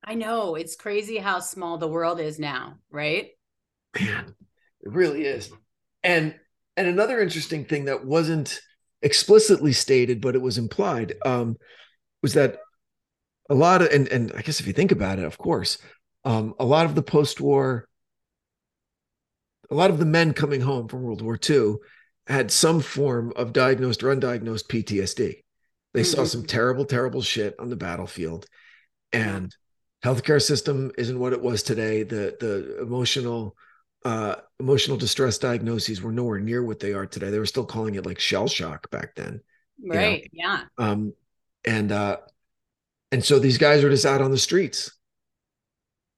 I 0.03 0.15
know 0.15 0.55
it's 0.55 0.75
crazy 0.75 1.17
how 1.17 1.39
small 1.39 1.77
the 1.77 1.87
world 1.87 2.19
is 2.19 2.39
now, 2.39 2.77
right? 2.89 3.29
man 3.99 4.35
it 4.81 4.91
really 4.91 5.25
is 5.25 5.51
and 6.03 6.35
and 6.77 6.87
another 6.87 7.19
interesting 7.19 7.65
thing 7.65 7.85
that 7.85 8.05
wasn't 8.05 8.61
explicitly 9.01 9.73
stated 9.73 10.21
but 10.21 10.35
it 10.35 10.41
was 10.41 10.57
implied 10.57 11.15
um 11.25 11.55
was 12.21 12.33
that 12.33 12.57
a 13.49 13.55
lot 13.55 13.81
of 13.81 13.89
and 13.89 14.07
and 14.09 14.31
i 14.37 14.41
guess 14.41 14.59
if 14.59 14.67
you 14.67 14.73
think 14.73 14.91
about 14.91 15.19
it 15.19 15.25
of 15.25 15.37
course 15.37 15.77
um 16.29 16.53
a 16.59 16.65
lot 16.65 16.85
of 16.85 16.93
the 16.95 17.01
post-war 17.01 17.87
a 19.71 19.75
lot 19.75 19.89
of 19.89 19.99
the 19.99 20.05
men 20.05 20.33
coming 20.33 20.61
home 20.61 20.87
from 20.87 21.01
world 21.01 21.21
war 21.21 21.37
ii 21.49 21.73
had 22.27 22.51
some 22.51 22.79
form 22.79 23.33
of 23.35 23.53
diagnosed 23.53 24.03
or 24.03 24.15
undiagnosed 24.15 24.67
ptsd 24.67 25.43
they 25.93 26.03
saw 26.03 26.21
Mhm. 26.21 26.27
some 26.27 26.45
terrible 26.45 26.85
terrible 26.85 27.21
shit 27.21 27.55
on 27.59 27.69
the 27.69 27.75
battlefield 27.75 28.45
and 29.11 29.55
healthcare 30.05 30.41
system 30.41 30.91
isn't 30.97 31.19
what 31.19 31.33
it 31.33 31.41
was 31.41 31.63
today 31.63 32.03
the 32.03 32.37
the 32.39 32.79
emotional 32.81 33.55
uh 34.05 34.35
emotional 34.59 34.97
distress 34.97 35.37
diagnoses 35.39 36.01
were 36.01 36.11
nowhere 36.11 36.39
near 36.39 36.63
what 36.63 36.79
they 36.79 36.93
are 36.93 37.05
today 37.07 37.31
they 37.31 37.39
were 37.39 37.45
still 37.53 37.65
calling 37.65 37.95
it 37.95 38.05
like 38.05 38.19
shell 38.19 38.47
shock 38.47 38.89
back 38.91 39.15
then 39.15 39.41
know. 39.79 39.95
Right. 39.99 40.29
Yeah. 40.31 40.61
um 40.77 41.13
and 41.65 41.91
uh 41.91 42.17
and 43.11 43.25
so 43.25 43.39
these 43.39 43.57
guys 43.57 43.83
are 43.83 43.89
just 43.89 44.05
out 44.05 44.21
on 44.21 44.31
the 44.31 44.37
streets 44.37 44.91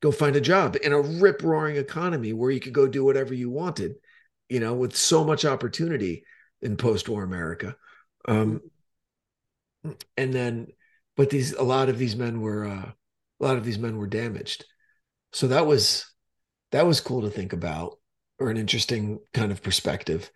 go 0.01 0.11
find 0.11 0.35
a 0.35 0.41
job 0.41 0.75
in 0.81 0.93
a 0.93 1.01
rip 1.01 1.43
roaring 1.43 1.77
economy 1.77 2.33
where 2.33 2.51
you 2.51 2.59
could 2.59 2.73
go 2.73 2.87
do 2.87 3.05
whatever 3.05 3.33
you 3.33 3.49
wanted 3.49 3.93
you 4.49 4.59
know 4.59 4.73
with 4.73 4.95
so 4.95 5.23
much 5.23 5.45
opportunity 5.45 6.23
in 6.61 6.75
post-war 6.77 7.23
america. 7.23 7.75
Um 8.27 8.61
and 10.17 10.33
then 10.33 10.67
but 11.17 11.29
these 11.29 11.53
a 11.53 11.63
lot 11.63 11.89
of 11.89 11.97
these 11.97 12.15
men 12.15 12.41
were 12.41 12.65
uh 12.65 12.91
a 13.39 13.43
lot 13.43 13.57
of 13.57 13.65
these 13.65 13.79
men 13.79 13.97
were 13.97 14.07
damaged. 14.07 14.65
So 15.33 15.47
that 15.47 15.65
was 15.65 16.05
that 16.71 16.85
was 16.85 17.01
cool 17.01 17.21
to 17.21 17.29
think 17.29 17.53
about 17.53 17.97
or 18.39 18.49
an 18.49 18.57
interesting 18.57 19.19
kind 19.33 19.51
of 19.51 19.63
perspective 19.63 20.31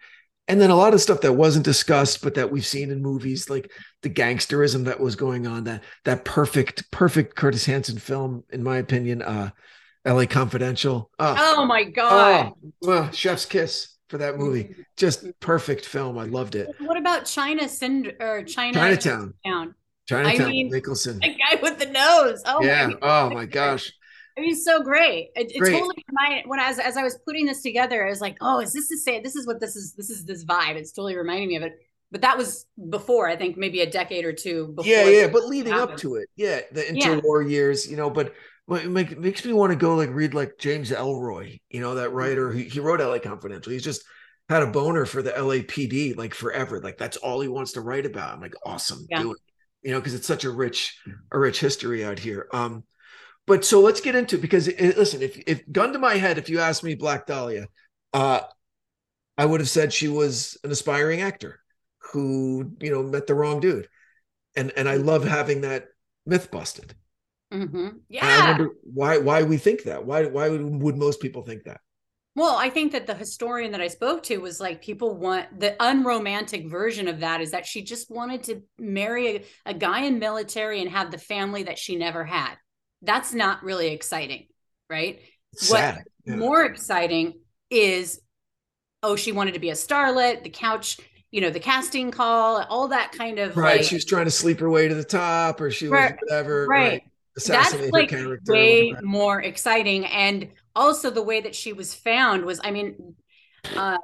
and 0.47 0.61
then 0.61 0.69
a 0.69 0.75
lot 0.75 0.93
of 0.93 1.01
stuff 1.01 1.21
that 1.21 1.33
wasn't 1.33 1.65
discussed 1.65 2.21
but 2.21 2.35
that 2.35 2.51
we've 2.51 2.65
seen 2.65 2.91
in 2.91 3.01
movies 3.01 3.49
like 3.49 3.71
the 4.03 4.09
gangsterism 4.09 4.85
that 4.85 4.99
was 4.99 5.15
going 5.15 5.47
on 5.47 5.63
that 5.63 5.83
that 6.03 6.23
perfect 6.25 6.89
perfect 6.91 7.35
curtis 7.35 7.65
hanson 7.65 7.97
film 7.97 8.43
in 8.51 8.63
my 8.63 8.77
opinion 8.77 9.21
uh 9.21 9.49
la 10.13 10.25
confidential. 10.25 11.09
Oh, 11.19 11.35
Oh 11.57 11.65
my 11.65 11.83
God. 11.83 12.53
oh, 12.83 12.91
uh, 12.91 13.11
chef's 13.11 13.45
kiss 13.45 13.95
for 14.09 14.19
that 14.19 14.37
movie. 14.37 14.75
Just 14.97 15.27
perfect 15.39 15.85
film. 15.85 16.17
I 16.17 16.25
loved 16.25 16.55
it. 16.55 16.69
What 16.79 16.97
about 16.97 17.25
China 17.25 17.67
Sind 17.67 18.13
or 18.19 18.43
China 18.43 18.77
Chinatown. 18.77 19.33
Town? 19.45 19.75
chinatown 20.07 20.51
mean, 20.51 20.69
nicholson. 20.69 21.19
The 21.19 21.29
guy 21.29 21.59
with 21.61 21.79
the 21.79 21.87
nose. 21.87 22.43
Oh 22.45 22.63
yeah. 22.63 22.87
My 22.87 22.97
oh 23.01 23.29
my 23.31 23.45
gosh 23.45 23.91
I 24.37 24.41
mean, 24.41 24.55
so 24.55 24.83
great. 24.83 25.29
It, 25.35 25.51
it 25.55 25.59
Great. 25.59 25.71
totally 25.73 26.03
reminded 26.09 26.49
when 26.49 26.59
I 26.59 26.67
was 26.67 26.79
as 26.79 26.97
I 26.97 27.03
was 27.03 27.17
putting 27.25 27.45
this 27.45 27.61
together, 27.61 28.05
I 28.05 28.09
was 28.09 28.19
like, 28.21 28.37
oh, 28.41 28.59
is 28.59 28.73
this 28.73 28.89
the 28.89 28.97
same? 28.97 29.23
This 29.23 29.35
is 29.35 29.47
what 29.47 29.59
this 29.61 29.75
is. 29.75 29.93
This 29.93 30.09
is 30.09 30.25
this 30.25 30.43
vibe. 30.43 30.75
It's 30.75 30.91
totally 30.91 31.15
reminding 31.15 31.47
me 31.47 31.55
of 31.55 31.63
it. 31.63 31.73
But 32.11 32.21
that 32.21 32.37
was 32.37 32.65
before, 32.89 33.27
I 33.29 33.35
think, 33.35 33.57
maybe 33.57 33.81
a 33.81 33.89
decade 33.89 34.25
or 34.25 34.33
two 34.33 34.67
before. 34.75 34.85
yeah 34.91 35.05
yeah 35.05 35.27
but 35.27 35.45
leading 35.45 35.73
up 35.73 35.97
to 35.97 36.15
it 36.15 36.29
yeah 36.35 36.61
the 36.71 36.85
Yeah. 36.93 37.15
interwar 37.15 37.49
years 37.49 37.89
you 37.89 37.97
know 37.97 38.09
but 38.09 38.33
but 38.67 38.83
it 38.85 38.89
make, 38.89 39.17
makes 39.17 39.43
me 39.43 39.53
want 39.53 39.71
to 39.71 39.75
go 39.75 39.95
like 39.95 40.09
read 40.11 40.33
like 40.33 40.57
james 40.59 40.91
ellroy 40.91 41.59
you 41.69 41.81
know 41.81 41.95
that 41.95 42.11
writer 42.11 42.51
he, 42.51 42.63
he 42.65 42.79
wrote 42.79 42.99
la 43.01 43.17
confidential 43.19 43.71
he's 43.71 43.83
just 43.83 44.03
had 44.49 44.63
a 44.63 44.67
boner 44.67 45.05
for 45.05 45.21
the 45.21 45.31
lapd 45.31 46.15
like 46.15 46.33
forever 46.33 46.79
like 46.79 46.97
that's 46.97 47.17
all 47.17 47.41
he 47.41 47.47
wants 47.47 47.73
to 47.73 47.81
write 47.81 48.05
about 48.05 48.33
i'm 48.33 48.41
like 48.41 48.53
awesome 48.65 49.05
Yeah. 49.09 49.21
do 49.21 49.31
it 49.33 49.39
you 49.81 49.91
know 49.91 49.99
because 49.99 50.13
it's 50.13 50.27
such 50.27 50.45
a 50.45 50.49
rich 50.51 50.97
a 51.31 51.39
rich 51.39 51.59
history 51.59 52.05
out 52.05 52.19
here 52.19 52.47
um 52.53 52.83
but 53.47 53.63
so 53.63 53.81
let's 53.81 54.01
get 54.01 54.15
into 54.15 54.37
because 54.37 54.67
it, 54.67 54.97
listen 54.97 55.21
if 55.21 55.41
if 55.47 55.71
gun 55.71 55.93
to 55.93 55.99
my 55.99 56.15
head 56.15 56.37
if 56.37 56.49
you 56.49 56.59
asked 56.59 56.83
me 56.83 56.95
black 56.95 57.25
dahlia 57.27 57.67
uh 58.13 58.41
i 59.37 59.45
would 59.45 59.59
have 59.59 59.69
said 59.69 59.91
she 59.91 60.07
was 60.07 60.57
an 60.63 60.71
aspiring 60.71 61.21
actor 61.21 61.59
who 62.11 62.71
you 62.79 62.91
know 62.91 63.03
met 63.03 63.27
the 63.27 63.35
wrong 63.35 63.59
dude. 63.59 63.87
And 64.55 64.71
and 64.77 64.87
i 64.87 64.95
love 64.95 65.23
having 65.23 65.61
that 65.61 65.87
myth 66.25 66.49
busted. 66.51 66.95
Mhm. 67.53 67.99
And 68.09 68.21
i 68.21 68.49
wonder 68.49 68.69
why 68.83 69.17
why 69.17 69.43
we 69.43 69.57
think 69.57 69.83
that? 69.83 70.05
Why 70.05 70.25
why 70.25 70.49
would, 70.49 70.63
would 70.81 70.97
most 70.97 71.19
people 71.19 71.43
think 71.43 71.63
that? 71.65 71.81
Well, 72.37 72.55
I 72.57 72.69
think 72.69 72.91
that 72.91 73.07
the 73.07 73.15
historian 73.15 73.71
that 73.71 73.81
I 73.81 73.87
spoke 73.87 74.23
to 74.23 74.39
was 74.39 74.59
like, 74.59 74.81
people 74.81 75.15
want 75.15 75.57
the 75.57 75.73
unromantic 75.79 76.69
version 76.69 77.07
of 77.07 77.21
that 77.21 77.39
is 77.39 77.51
that 77.51 77.65
she 77.65 77.81
just 77.81 78.11
wanted 78.11 78.43
to 78.43 78.61
marry 78.77 79.37
a, 79.37 79.43
a 79.67 79.73
guy 79.73 80.01
in 80.01 80.19
military 80.19 80.81
and 80.81 80.89
have 80.89 81.11
the 81.11 81.17
family 81.17 81.63
that 81.63 81.79
she 81.79 81.95
never 81.95 82.25
had. 82.25 82.55
That's 83.05 83.33
not 83.33 83.63
really 83.63 83.87
exciting, 83.87 84.47
right? 84.89 85.19
it's 85.53 85.69
What 85.69 85.99
Yeah. 86.25 86.35
more 86.35 86.65
exciting 86.65 87.39
is 87.69 88.19
oh 89.03 89.15
she 89.15 89.31
wanted 89.31 89.53
to 89.53 89.59
be 89.59 89.69
a 89.69 89.73
starlet 89.73 90.43
the 90.43 90.49
couch 90.49 90.97
you 91.31 91.41
know 91.41 91.49
the 91.49 91.59
casting 91.59 92.11
call 92.11 92.61
all 92.69 92.87
that 92.89 93.11
kind 93.11 93.39
of 93.39 93.55
right 93.57 93.77
like 93.77 93.85
she 93.85 93.95
was 93.95 94.05
trying 94.05 94.25
to 94.25 94.31
sleep 94.31 94.59
her 94.59 94.69
way 94.69 94.87
to 94.87 94.95
the 94.95 95.03
top 95.03 95.59
or 95.61 95.69
she 95.71 95.87
was 95.87 96.11
whatever 96.21 96.65
right. 96.67 97.03
assassinate 97.37 97.81
that's 97.83 97.93
like 97.93 98.09
character 98.09 98.51
way 98.53 98.87
whatever. 98.89 99.05
more 99.05 99.41
exciting 99.41 100.05
and 100.05 100.49
also 100.75 101.09
the 101.09 101.21
way 101.21 101.41
that 101.41 101.55
she 101.55 101.73
was 101.73 101.93
found 101.93 102.45
was 102.45 102.59
i 102.63 102.71
mean 102.71 103.15
uh 103.75 103.97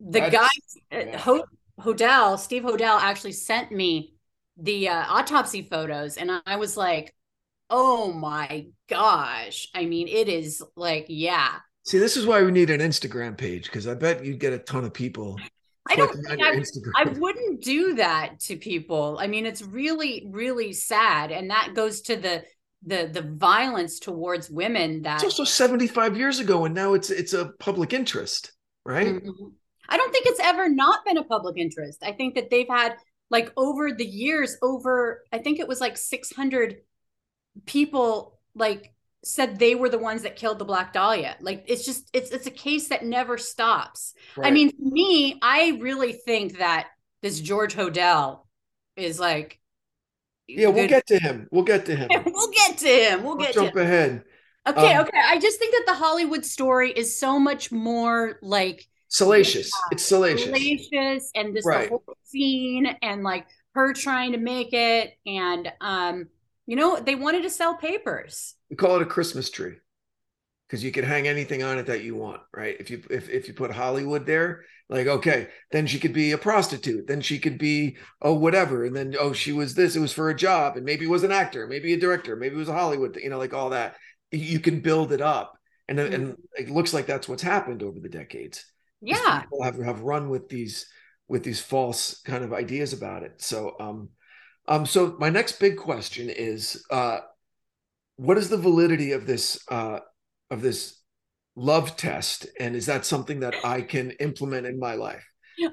the 0.00 0.20
That's- 0.20 0.32
guy 0.90 0.96
uh, 0.96 1.00
yeah. 1.00 1.18
Ho- 1.18 1.44
hodel 1.80 2.38
steve 2.38 2.62
hodel 2.62 3.00
actually 3.00 3.32
sent 3.32 3.70
me 3.72 4.14
the 4.56 4.88
uh, 4.88 5.04
autopsy 5.08 5.62
photos 5.62 6.16
and 6.16 6.30
i 6.46 6.56
was 6.56 6.76
like 6.76 7.14
oh 7.70 8.12
my 8.12 8.66
gosh 8.88 9.68
i 9.74 9.84
mean 9.84 10.08
it 10.08 10.28
is 10.28 10.62
like 10.76 11.06
yeah 11.08 11.56
see 11.86 11.98
this 11.98 12.16
is 12.16 12.26
why 12.26 12.42
we 12.42 12.50
need 12.50 12.70
an 12.70 12.80
instagram 12.80 13.36
page 13.36 13.64
because 13.64 13.86
i 13.86 13.94
bet 13.94 14.24
you'd 14.24 14.40
get 14.40 14.52
a 14.52 14.58
ton 14.58 14.84
of 14.84 14.92
people 14.92 15.36
i 15.88 15.96
don't 15.96 16.12
think 16.12 16.42
I, 16.42 16.62
I 16.96 17.04
wouldn't 17.04 17.62
do 17.62 17.94
that 17.94 18.38
to 18.40 18.56
people. 18.56 19.18
I 19.20 19.26
mean, 19.26 19.44
it's 19.46 19.62
really, 19.62 20.28
really 20.30 20.72
sad, 20.72 21.32
and 21.32 21.50
that 21.50 21.72
goes 21.74 22.02
to 22.02 22.16
the 22.16 22.44
the 22.86 23.10
the 23.12 23.22
violence 23.22 23.98
towards 23.98 24.50
women 24.50 25.02
that 25.02 25.16
it's 25.16 25.24
also 25.24 25.44
75 25.44 26.16
years 26.16 26.38
ago 26.38 26.64
and 26.64 26.74
now 26.74 26.94
it's 26.94 27.10
it's 27.10 27.34
a 27.34 27.52
public 27.58 27.92
interest 27.92 28.52
right 28.86 29.06
Mhm. 29.22 29.52
I 29.88 29.96
don't 29.96 30.12
think 30.12 30.26
it's 30.26 30.40
ever 30.40 30.68
not 30.68 31.04
been 31.04 31.18
a 31.18 31.24
public 31.24 31.58
interest. 31.58 32.02
I 32.04 32.12
think 32.12 32.36
that 32.36 32.48
they've 32.48 32.68
had 32.68 32.94
like 33.28 33.52
over 33.56 33.92
the 33.92 34.06
years, 34.06 34.56
over 34.62 35.24
I 35.32 35.38
think 35.38 35.58
it 35.58 35.66
was 35.66 35.80
like 35.80 35.96
600 35.96 36.76
people 37.66 38.38
like 38.54 38.92
said 39.22 39.58
they 39.58 39.74
were 39.74 39.88
the 39.88 39.98
ones 39.98 40.22
that 40.22 40.36
killed 40.36 40.58
the 40.58 40.64
Black 40.64 40.92
Dahlia. 40.92 41.36
Like 41.40 41.64
it's 41.66 41.84
just 41.84 42.08
it's 42.12 42.30
it's 42.30 42.46
a 42.46 42.50
case 42.50 42.88
that 42.88 43.04
never 43.04 43.38
stops. 43.38 44.14
Right. 44.36 44.48
I 44.48 44.50
mean, 44.50 44.72
me, 44.78 45.38
I 45.42 45.78
really 45.80 46.12
think 46.12 46.58
that 46.58 46.88
this 47.22 47.40
George 47.40 47.74
Hodel 47.74 48.46
is 48.96 49.20
like 49.20 49.60
yeah, 50.48 50.68
we'll 50.68 50.88
get 50.88 51.06
to 51.08 51.18
him. 51.18 51.48
We'll 51.50 51.64
get 51.64 51.86
to 51.86 51.96
him. 51.96 52.10
we'll 52.26 52.50
get 52.50 52.78
to 52.78 52.88
him. 52.88 53.22
We'll, 53.22 53.36
we'll 53.36 53.46
get 53.46 53.54
jump 53.54 53.76
ahead. 53.76 54.24
Okay, 54.66 54.94
um, 54.94 55.06
okay. 55.06 55.18
I 55.18 55.38
just 55.38 55.58
think 55.58 55.72
that 55.72 55.84
the 55.86 55.94
Hollywood 55.94 56.44
story 56.44 56.90
is 56.90 57.16
so 57.18 57.38
much 57.38 57.72
more 57.72 58.38
like 58.42 58.86
salacious. 59.08 59.70
Yeah, 59.72 59.92
it's 59.92 60.04
salacious. 60.04 60.46
Salacious 60.46 61.30
and 61.34 61.56
this 61.56 61.64
right. 61.64 61.88
whole 61.88 62.02
scene 62.24 62.86
and 63.00 63.22
like 63.22 63.46
her 63.74 63.92
trying 63.92 64.32
to 64.32 64.38
make 64.38 64.72
it 64.72 65.14
and 65.26 65.72
um 65.80 66.28
you 66.70 66.76
know 66.76 67.00
they 67.00 67.16
wanted 67.16 67.42
to 67.42 67.50
sell 67.50 67.74
papers. 67.74 68.54
We 68.70 68.76
call 68.76 68.94
it 68.94 69.02
a 69.02 69.06
Christmas 69.06 69.50
tree 69.50 69.78
because 70.68 70.84
you 70.84 70.92
can 70.92 71.04
hang 71.04 71.26
anything 71.26 71.64
on 71.64 71.78
it 71.78 71.86
that 71.86 72.04
you 72.04 72.14
want, 72.14 72.42
right? 72.56 72.76
If 72.78 72.90
you 72.90 73.02
if 73.10 73.28
if 73.28 73.48
you 73.48 73.54
put 73.54 73.72
Hollywood 73.72 74.24
there, 74.24 74.62
like 74.88 75.08
okay, 75.08 75.48
then 75.72 75.88
she 75.88 75.98
could 75.98 76.12
be 76.12 76.30
a 76.30 76.38
prostitute, 76.38 77.08
then 77.08 77.22
she 77.22 77.40
could 77.40 77.58
be 77.58 77.96
oh 78.22 78.34
whatever, 78.34 78.84
and 78.84 78.94
then 78.94 79.16
oh 79.18 79.32
she 79.32 79.50
was 79.50 79.74
this, 79.74 79.96
it 79.96 80.00
was 80.00 80.12
for 80.12 80.30
a 80.30 80.34
job, 80.34 80.76
and 80.76 80.84
maybe 80.84 81.06
it 81.06 81.10
was 81.10 81.24
an 81.24 81.32
actor, 81.32 81.66
maybe 81.66 81.92
a 81.92 81.98
director, 81.98 82.36
maybe 82.36 82.54
it 82.54 82.58
was 82.58 82.68
a 82.68 82.72
Hollywood, 82.72 83.18
you 83.20 83.30
know, 83.30 83.38
like 83.38 83.52
all 83.52 83.70
that. 83.70 83.96
You 84.30 84.60
can 84.60 84.78
build 84.78 85.10
it 85.10 85.20
up, 85.20 85.58
and 85.88 85.98
mm-hmm. 85.98 86.14
and 86.14 86.36
it 86.56 86.70
looks 86.70 86.94
like 86.94 87.06
that's 87.06 87.28
what's 87.28 87.42
happened 87.42 87.82
over 87.82 87.98
the 87.98 88.08
decades. 88.08 88.64
Yeah, 89.00 89.40
people 89.40 89.64
have 89.64 89.82
have 89.82 90.02
run 90.02 90.30
with 90.30 90.48
these 90.48 90.86
with 91.26 91.42
these 91.42 91.60
false 91.60 92.20
kind 92.20 92.44
of 92.44 92.52
ideas 92.52 92.92
about 92.92 93.24
it. 93.24 93.42
So 93.42 93.74
um 93.80 94.10
um 94.70 94.86
so 94.86 95.16
my 95.18 95.28
next 95.28 95.60
big 95.60 95.76
question 95.76 96.30
is 96.30 96.82
uh 96.90 97.18
what 98.16 98.38
is 98.38 98.48
the 98.48 98.56
validity 98.56 99.12
of 99.12 99.26
this 99.26 99.58
uh 99.68 99.98
of 100.50 100.62
this 100.62 100.96
love 101.56 101.96
test? 101.96 102.46
And 102.58 102.74
is 102.74 102.86
that 102.86 103.04
something 103.04 103.40
that 103.40 103.54
i 103.64 103.82
can 103.82 104.12
implement 104.12 104.66
in 104.66 104.78
my 104.78 104.94
life? 104.94 105.24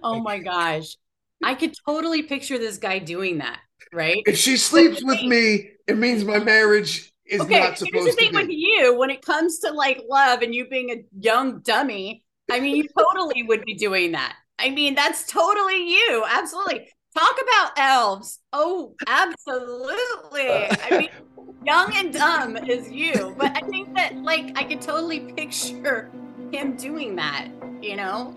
Oh 0.04 0.20
my 0.20 0.40
gosh. 0.40 0.98
I 1.44 1.54
could 1.54 1.74
totally 1.86 2.24
picture 2.24 2.58
this 2.58 2.78
guy 2.78 3.00
doing 3.00 3.38
that 3.38 3.60
right? 3.94 4.22
If 4.26 4.38
she 4.38 4.58
sleeps 4.58 5.04
with 5.04 5.22
me 5.24 5.72
it 5.88 5.98
means 5.98 6.26
my 6.26 6.40
marriage 6.40 7.14
is 7.26 7.42
okay, 7.42 7.60
not 7.60 7.78
supposed 7.78 7.94
here's 7.94 8.16
the 8.16 8.22
thing 8.22 8.34
with 8.34 8.50
you. 8.50 8.98
When 8.98 9.10
it 9.10 9.22
comes 9.22 9.60
to 9.60 9.72
like 9.72 10.02
love 10.10 10.42
and 10.42 10.54
you 10.54 10.68
being 10.68 10.92
a 10.92 11.04
young 11.20 11.60
dummy 11.60 12.24
i 12.50 12.60
mean 12.60 12.78
you 12.78 12.88
totally 12.98 13.44
would 13.44 13.64
be 13.66 13.76
doing 13.76 14.14
that. 14.14 14.36
I 14.58 14.72
mean 14.72 14.96
that's 14.96 15.26
totally 15.28 15.90
you. 15.90 16.26
Absolutely 16.28 16.90
talk 17.18 17.36
about 17.42 17.72
elves 17.78 18.40
oh 18.54 18.94
absolutely 19.08 20.68
i 20.84 20.88
mean 20.92 21.10
young 21.68 21.94
and 21.96 22.14
dumb 22.14 22.56
is 22.56 22.90
you. 22.90 23.36
But 23.38 23.56
I 23.56 23.60
think 23.68 23.94
that 23.96 24.16
like 24.16 24.58
I 24.58 24.64
could 24.64 24.82
totally 24.82 25.20
picture 25.34 26.10
him 26.52 26.78
doing 26.78 27.18
that, 27.18 27.50
you 27.82 27.98
know? 27.98 28.36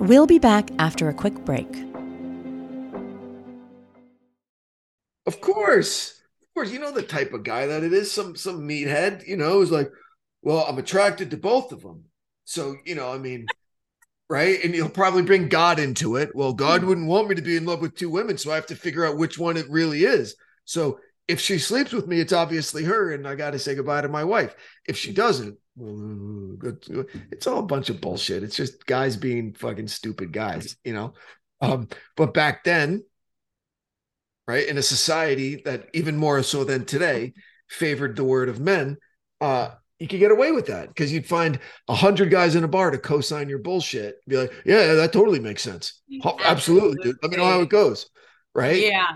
We'll 0.00 0.26
be 0.26 0.38
back 0.38 0.70
after 0.78 1.10
a 1.10 1.14
quick 1.14 1.34
break. 1.44 1.68
Of 5.26 5.42
course. 5.42 6.22
Of 6.42 6.54
course, 6.54 6.72
you 6.72 6.78
know 6.78 6.90
the 6.90 7.02
type 7.02 7.32
of 7.34 7.44
guy 7.44 7.66
that 7.66 7.84
it 7.84 7.92
is, 7.92 8.10
some 8.10 8.34
some 8.34 8.66
meathead, 8.66 9.26
you 9.26 9.36
know, 9.36 9.60
is 9.60 9.70
like, 9.70 9.90
well, 10.42 10.64
I'm 10.66 10.78
attracted 10.78 11.30
to 11.30 11.36
both 11.36 11.70
of 11.70 11.82
them. 11.82 12.04
So, 12.44 12.76
you 12.84 12.94
know, 12.94 13.12
I 13.12 13.18
mean, 13.18 13.46
right? 14.30 14.62
And 14.64 14.72
he'll 14.72 14.88
probably 14.88 15.22
bring 15.22 15.48
God 15.48 15.80
into 15.80 16.14
it. 16.14 16.30
Well, 16.34 16.52
God 16.52 16.82
hmm. 16.82 16.86
wouldn't 16.86 17.08
want 17.08 17.28
me 17.28 17.34
to 17.34 17.42
be 17.42 17.56
in 17.56 17.66
love 17.66 17.80
with 17.82 17.96
two 17.96 18.08
women, 18.08 18.38
so 18.38 18.52
I 18.52 18.54
have 18.54 18.66
to 18.66 18.76
figure 18.76 19.04
out 19.04 19.18
which 19.18 19.38
one 19.38 19.56
it 19.56 19.68
really 19.68 20.04
is. 20.04 20.36
So 20.64 21.00
if 21.26 21.40
she 21.40 21.58
sleeps 21.58 21.92
with 21.92 22.06
me, 22.06 22.20
it's 22.20 22.32
obviously 22.32 22.84
her, 22.84 23.12
and 23.12 23.26
I 23.26 23.34
got 23.34 23.50
to 23.50 23.58
say 23.58 23.74
goodbye 23.74 24.02
to 24.02 24.08
my 24.08 24.24
wife. 24.24 24.54
If 24.86 24.96
she 24.96 25.12
doesn't, 25.12 25.58
it's 25.76 27.46
all 27.46 27.58
a 27.58 27.66
bunch 27.66 27.90
of 27.90 28.00
bullshit. 28.00 28.44
It's 28.44 28.56
just 28.56 28.86
guys 28.86 29.16
being 29.16 29.54
fucking 29.54 29.88
stupid 29.88 30.32
guys, 30.32 30.76
you 30.84 30.92
know. 30.92 31.14
Um, 31.60 31.88
but 32.16 32.32
back 32.32 32.64
then, 32.64 33.04
right, 34.46 34.66
in 34.66 34.78
a 34.78 34.82
society 34.82 35.62
that 35.64 35.88
even 35.92 36.16
more 36.16 36.42
so 36.42 36.64
than 36.64 36.84
today 36.84 37.34
favored 37.68 38.16
the 38.16 38.24
word 38.24 38.48
of 38.48 38.60
men, 38.60 38.96
uh, 39.40 39.70
you 40.00 40.08
could 40.08 40.18
get 40.18 40.32
away 40.32 40.50
with 40.50 40.66
that 40.66 40.88
because 40.88 41.12
you'd 41.12 41.26
find 41.26 41.60
a 41.86 41.94
hundred 41.94 42.30
guys 42.30 42.56
in 42.56 42.64
a 42.64 42.68
bar 42.68 42.90
to 42.90 42.98
co-sign 42.98 43.48
your 43.48 43.58
bullshit. 43.58 44.16
Be 44.26 44.38
like, 44.38 44.52
yeah, 44.64 44.94
that 44.94 45.12
totally 45.12 45.38
makes 45.38 45.62
sense. 45.62 46.00
Absolutely, 46.12 46.44
Absolutely 46.44 47.04
dude. 47.04 47.16
Let 47.22 47.30
me 47.30 47.36
know 47.36 47.44
how 47.44 47.60
it 47.60 47.68
goes. 47.68 48.08
Right? 48.54 48.80
Yeah. 48.80 49.06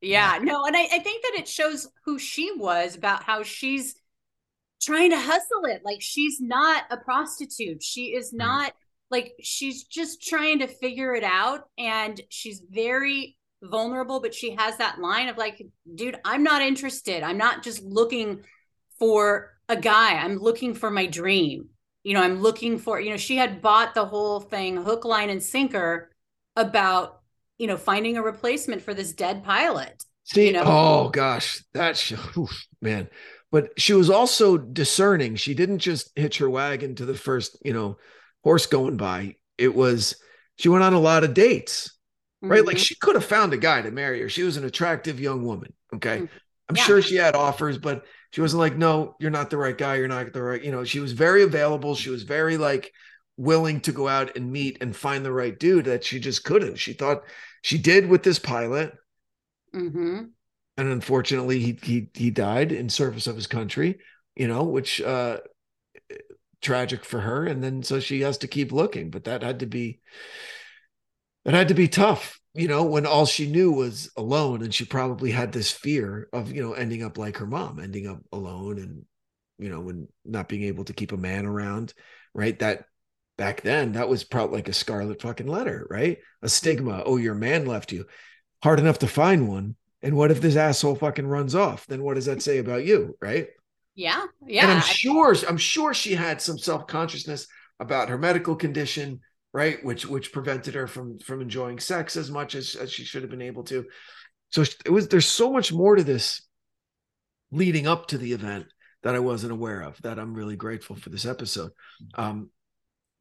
Yeah, 0.00 0.38
no, 0.42 0.66
and 0.66 0.76
I, 0.76 0.82
I 0.82 0.98
think 0.98 1.22
that 1.22 1.32
it 1.38 1.48
shows 1.48 1.88
who 2.04 2.18
she 2.18 2.52
was 2.54 2.94
about 2.94 3.22
how 3.22 3.42
she's 3.42 3.94
trying 4.82 5.10
to 5.10 5.18
hustle 5.18 5.64
it. 5.64 5.80
Like 5.82 6.02
she's 6.02 6.42
not 6.42 6.84
a 6.90 6.98
prostitute. 6.98 7.82
She 7.82 8.14
is 8.14 8.28
mm-hmm. 8.28 8.38
not 8.38 8.72
like 9.10 9.32
she's 9.40 9.84
just 9.84 10.22
trying 10.22 10.58
to 10.58 10.66
figure 10.66 11.14
it 11.14 11.24
out. 11.24 11.68
And 11.78 12.20
she's 12.28 12.62
very 12.68 13.38
vulnerable, 13.62 14.20
but 14.20 14.34
she 14.34 14.54
has 14.56 14.76
that 14.76 15.00
line 15.00 15.28
of 15.28 15.38
like, 15.38 15.62
dude, 15.94 16.18
I'm 16.22 16.42
not 16.42 16.60
interested. 16.60 17.22
I'm 17.22 17.38
not 17.38 17.62
just 17.62 17.82
looking 17.82 18.44
for 18.98 19.53
a 19.68 19.76
guy. 19.76 20.14
I'm 20.14 20.38
looking 20.38 20.74
for 20.74 20.90
my 20.90 21.06
dream. 21.06 21.68
You 22.02 22.14
know, 22.14 22.22
I'm 22.22 22.40
looking 22.40 22.78
for, 22.78 23.00
you 23.00 23.10
know, 23.10 23.16
she 23.16 23.36
had 23.36 23.62
bought 23.62 23.94
the 23.94 24.04
whole 24.04 24.40
thing 24.40 24.76
hook, 24.76 25.04
line, 25.04 25.30
and 25.30 25.42
sinker 25.42 26.10
about 26.54 27.22
you 27.58 27.66
know, 27.66 27.76
finding 27.76 28.16
a 28.16 28.22
replacement 28.22 28.82
for 28.82 28.94
this 28.94 29.12
dead 29.12 29.44
pilot. 29.44 30.04
See, 30.24 30.46
you 30.46 30.52
know? 30.52 30.64
oh 30.64 31.08
gosh, 31.10 31.62
that's 31.72 32.12
man. 32.80 33.08
But 33.50 33.78
she 33.78 33.92
was 33.92 34.10
also 34.10 34.58
discerning. 34.58 35.36
She 35.36 35.54
didn't 35.54 35.78
just 35.78 36.10
hitch 36.16 36.38
her 36.38 36.50
wagon 36.50 36.96
to 36.96 37.06
the 37.06 37.14
first, 37.14 37.56
you 37.64 37.72
know, 37.72 37.98
horse 38.42 38.66
going 38.66 38.96
by. 38.96 39.36
It 39.58 39.74
was 39.74 40.16
she 40.56 40.68
went 40.68 40.82
on 40.82 40.94
a 40.94 41.00
lot 41.00 41.24
of 41.24 41.34
dates, 41.34 41.96
right? 42.42 42.58
Mm-hmm. 42.58 42.66
Like 42.66 42.78
she 42.78 42.96
could 42.96 43.14
have 43.14 43.24
found 43.24 43.52
a 43.52 43.58
guy 43.58 43.82
to 43.82 43.90
marry 43.90 44.20
her. 44.22 44.28
She 44.28 44.42
was 44.42 44.56
an 44.56 44.64
attractive 44.64 45.20
young 45.20 45.44
woman. 45.44 45.72
Okay. 45.94 46.18
Mm-hmm. 46.18 46.26
I'm 46.68 46.76
yeah. 46.76 46.82
sure 46.84 47.02
she 47.02 47.16
had 47.16 47.36
offers, 47.36 47.78
but 47.78 48.04
she 48.34 48.40
wasn't 48.40 48.58
like, 48.58 48.76
no, 48.76 49.14
you're 49.20 49.30
not 49.30 49.48
the 49.48 49.56
right 49.56 49.78
guy. 49.78 49.94
You're 49.94 50.08
not 50.08 50.32
the 50.32 50.42
right, 50.42 50.60
you 50.60 50.72
know, 50.72 50.82
she 50.82 50.98
was 50.98 51.12
very 51.12 51.44
available. 51.44 51.94
She 51.94 52.10
was 52.10 52.24
very 52.24 52.56
like 52.56 52.92
willing 53.36 53.80
to 53.82 53.92
go 53.92 54.08
out 54.08 54.36
and 54.36 54.50
meet 54.50 54.78
and 54.80 54.96
find 54.96 55.24
the 55.24 55.30
right 55.30 55.56
dude 55.56 55.84
that 55.84 56.02
she 56.02 56.18
just 56.18 56.42
couldn't. 56.42 56.74
She 56.74 56.94
thought 56.94 57.22
she 57.62 57.78
did 57.78 58.08
with 58.08 58.24
this 58.24 58.40
pilot. 58.40 58.92
Mm-hmm. 59.72 60.24
And 60.76 60.88
unfortunately, 60.88 61.60
he, 61.60 61.78
he, 61.80 62.08
he 62.12 62.30
died 62.32 62.72
in 62.72 62.88
service 62.88 63.28
of 63.28 63.36
his 63.36 63.46
country, 63.46 64.00
you 64.34 64.48
know, 64.48 64.64
which, 64.64 65.00
uh, 65.00 65.38
tragic 66.60 67.04
for 67.04 67.20
her. 67.20 67.46
And 67.46 67.62
then, 67.62 67.84
so 67.84 68.00
she 68.00 68.22
has 68.22 68.38
to 68.38 68.48
keep 68.48 68.72
looking, 68.72 69.10
but 69.10 69.24
that 69.24 69.44
had 69.44 69.60
to 69.60 69.66
be, 69.66 70.00
that 71.44 71.54
had 71.54 71.68
to 71.68 71.74
be 71.74 71.86
tough, 71.86 72.40
you 72.54 72.68
know, 72.68 72.84
when 72.84 73.04
all 73.04 73.26
she 73.26 73.50
knew 73.50 73.72
was 73.72 74.10
alone. 74.16 74.62
And 74.62 74.72
she 74.72 74.84
probably 74.84 75.30
had 75.30 75.52
this 75.52 75.70
fear 75.70 76.28
of, 76.32 76.52
you 76.52 76.62
know, 76.62 76.72
ending 76.72 77.02
up 77.02 77.18
like 77.18 77.38
her 77.38 77.46
mom, 77.46 77.80
ending 77.80 78.06
up 78.06 78.20
alone 78.32 78.78
and, 78.78 79.04
you 79.58 79.68
know, 79.68 79.80
when 79.80 80.08
not 80.24 80.48
being 80.48 80.62
able 80.62 80.84
to 80.84 80.92
keep 80.92 81.12
a 81.12 81.16
man 81.16 81.46
around, 81.46 81.92
right? 82.32 82.58
That 82.60 82.84
back 83.36 83.62
then 83.62 83.92
that 83.92 84.08
was 84.08 84.22
probably 84.22 84.56
like 84.56 84.68
a 84.68 84.72
scarlet 84.72 85.20
fucking 85.20 85.48
letter, 85.48 85.86
right? 85.90 86.18
A 86.18 86.46
mm-hmm. 86.46 86.48
stigma. 86.48 87.02
Oh, 87.04 87.16
your 87.16 87.34
man 87.34 87.66
left 87.66 87.92
you. 87.92 88.06
Hard 88.62 88.78
enough 88.78 89.00
to 89.00 89.08
find 89.08 89.48
one. 89.48 89.76
And 90.00 90.16
what 90.16 90.30
if 90.30 90.40
this 90.40 90.56
asshole 90.56 90.96
fucking 90.96 91.26
runs 91.26 91.54
off? 91.54 91.86
Then 91.86 92.02
what 92.02 92.14
does 92.14 92.26
that 92.26 92.42
say 92.42 92.58
about 92.58 92.84
you, 92.84 93.16
right? 93.20 93.48
Yeah, 93.94 94.24
yeah. 94.46 94.64
And 94.64 94.72
I'm 94.72 94.80
sure, 94.80 95.34
I'm 95.48 95.56
sure 95.56 95.94
she 95.94 96.14
had 96.14 96.42
some 96.42 96.58
self 96.58 96.86
consciousness 96.86 97.46
about 97.80 98.08
her 98.08 98.18
medical 98.18 98.54
condition, 98.54 99.20
right? 99.54 99.82
Which 99.84 100.04
which 100.04 100.32
prevented 100.32 100.74
her 100.74 100.86
from 100.86 101.18
from 101.20 101.40
enjoying 101.40 101.78
sex 101.78 102.16
as 102.16 102.30
much 102.30 102.54
as, 102.54 102.74
as 102.74 102.92
she 102.92 103.04
should 103.04 103.22
have 103.22 103.30
been 103.30 103.40
able 103.40 103.62
to. 103.64 103.86
So 104.50 104.62
it 104.84 104.90
was. 104.90 105.08
There's 105.08 105.26
so 105.26 105.50
much 105.50 105.72
more 105.72 105.94
to 105.96 106.04
this 106.04 106.42
leading 107.50 107.86
up 107.86 108.08
to 108.08 108.18
the 108.18 108.32
event 108.32 108.66
that 109.04 109.14
I 109.14 109.20
wasn't 109.20 109.52
aware 109.52 109.80
of. 109.80 110.02
That 110.02 110.18
I'm 110.18 110.34
really 110.34 110.56
grateful 110.56 110.96
for 110.96 111.08
this 111.08 111.24
episode. 111.24 111.70
Um, 112.14 112.50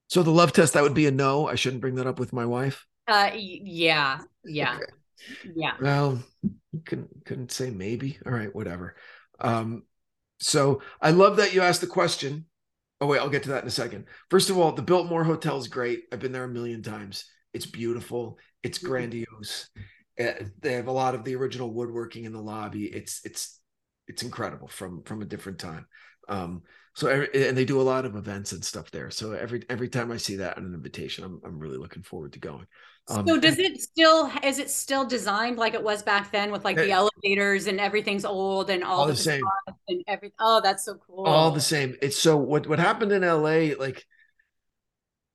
so 0.10 0.24
the 0.24 0.32
love 0.32 0.52
test 0.52 0.74
that 0.74 0.84
would 0.84 0.96
be 0.96 1.06
a 1.06 1.12
no. 1.12 1.48
I 1.48 1.56
shouldn't 1.56 1.82
bring 1.82 1.96
that 1.96 2.08
up 2.08 2.20
with 2.20 2.34
my 2.34 2.46
wife. 2.46 2.86
Uh, 3.08 3.32
yeah, 3.36 4.20
yeah, 4.44 4.76
okay. 4.76 5.54
yeah. 5.56 5.74
Well, 5.80 6.24
couldn't 6.86 7.26
couldn't 7.26 7.52
say 7.52 7.70
maybe. 7.70 8.18
All 8.26 8.34
right, 8.34 8.54
whatever. 8.54 8.96
Um, 9.40 9.84
so 10.40 10.82
I 11.00 11.12
love 11.12 11.38
that 11.38 11.54
you 11.54 11.62
asked 11.62 11.82
the 11.82 11.88
question. 11.88 12.46
Oh 13.02 13.08
wait, 13.08 13.20
I'll 13.20 13.30
get 13.30 13.44
to 13.44 13.50
that 13.50 13.64
in 13.64 13.68
a 13.68 13.72
second. 13.72 14.06
First 14.30 14.50
of 14.50 14.58
all, 14.58 14.72
the 14.72 14.82
Biltmore 14.82 15.24
Hotel 15.24 15.58
is 15.58 15.68
great. 15.68 16.04
I've 16.12 16.20
been 16.20 16.32
there 16.32 16.46
a 16.46 16.50
million 16.50 16.82
times. 16.82 17.26
It's 17.54 17.66
beautiful. 17.66 18.38
It's 18.64 18.78
mm-hmm. 18.78 18.88
grandiose. 18.88 19.70
Uh, 20.20 20.32
they 20.62 20.74
have 20.74 20.88
a 20.88 20.92
lot 20.92 21.16
of 21.16 21.24
the 21.24 21.36
original 21.36 21.74
woodworking 21.74 22.26
in 22.26 22.34
the 22.34 22.42
lobby. 22.42 22.86
It's 22.86 23.22
it's 23.26 23.60
it's 24.08 24.24
incredible 24.24 24.68
from 24.68 25.04
from 25.04 25.22
a 25.22 25.26
different 25.26 25.60
time. 25.60 25.86
Um, 26.30 26.64
so 26.96 27.08
every, 27.08 27.48
and 27.48 27.58
they 27.58 27.66
do 27.66 27.82
a 27.82 27.84
lot 27.84 28.06
of 28.06 28.16
events 28.16 28.52
and 28.52 28.64
stuff 28.64 28.92
there. 28.92 29.10
So 29.10 29.32
every 29.32 29.64
every 29.70 29.90
time 29.90 30.12
I 30.12 30.18
see 30.18 30.38
that 30.38 30.58
on 30.58 30.66
an 30.66 30.74
invitation, 30.74 31.24
I'm 31.24 31.42
I'm 31.44 31.60
really 31.60 31.78
looking 31.78 32.04
forward 32.04 32.34
to 32.34 32.40
going. 32.40 32.68
Um, 33.10 33.28
so 33.28 33.38
does 33.38 33.60
it 33.60 33.82
still 33.82 34.32
is 34.44 34.60
it 34.60 34.70
still 34.70 35.06
designed 35.06 35.58
like 35.58 35.74
it 35.74 35.84
was 35.84 36.02
back 36.04 36.32
then 36.32 36.52
with 36.52 36.64
like 36.64 36.78
the 36.78 36.92
elevators 36.92 37.68
and 37.68 37.80
everything's 37.80 38.24
old 38.24 38.70
and 38.70 38.82
all, 38.82 39.02
all 39.02 39.08
the, 39.08 39.16
same 39.16 39.44
and 39.90 40.02
everything? 40.08 40.36
Oh, 40.40 40.62
that's 40.64 40.86
so 40.86 40.96
cool. 40.96 41.26
All 41.26 41.52
the 41.52 41.60
same. 41.60 41.98
It's 42.02 42.18
so 42.18 42.38
what 42.38 42.66
what 42.66 42.80
happened 42.80 43.12
in 43.12 43.22
LA 43.22 43.76
like 43.78 44.06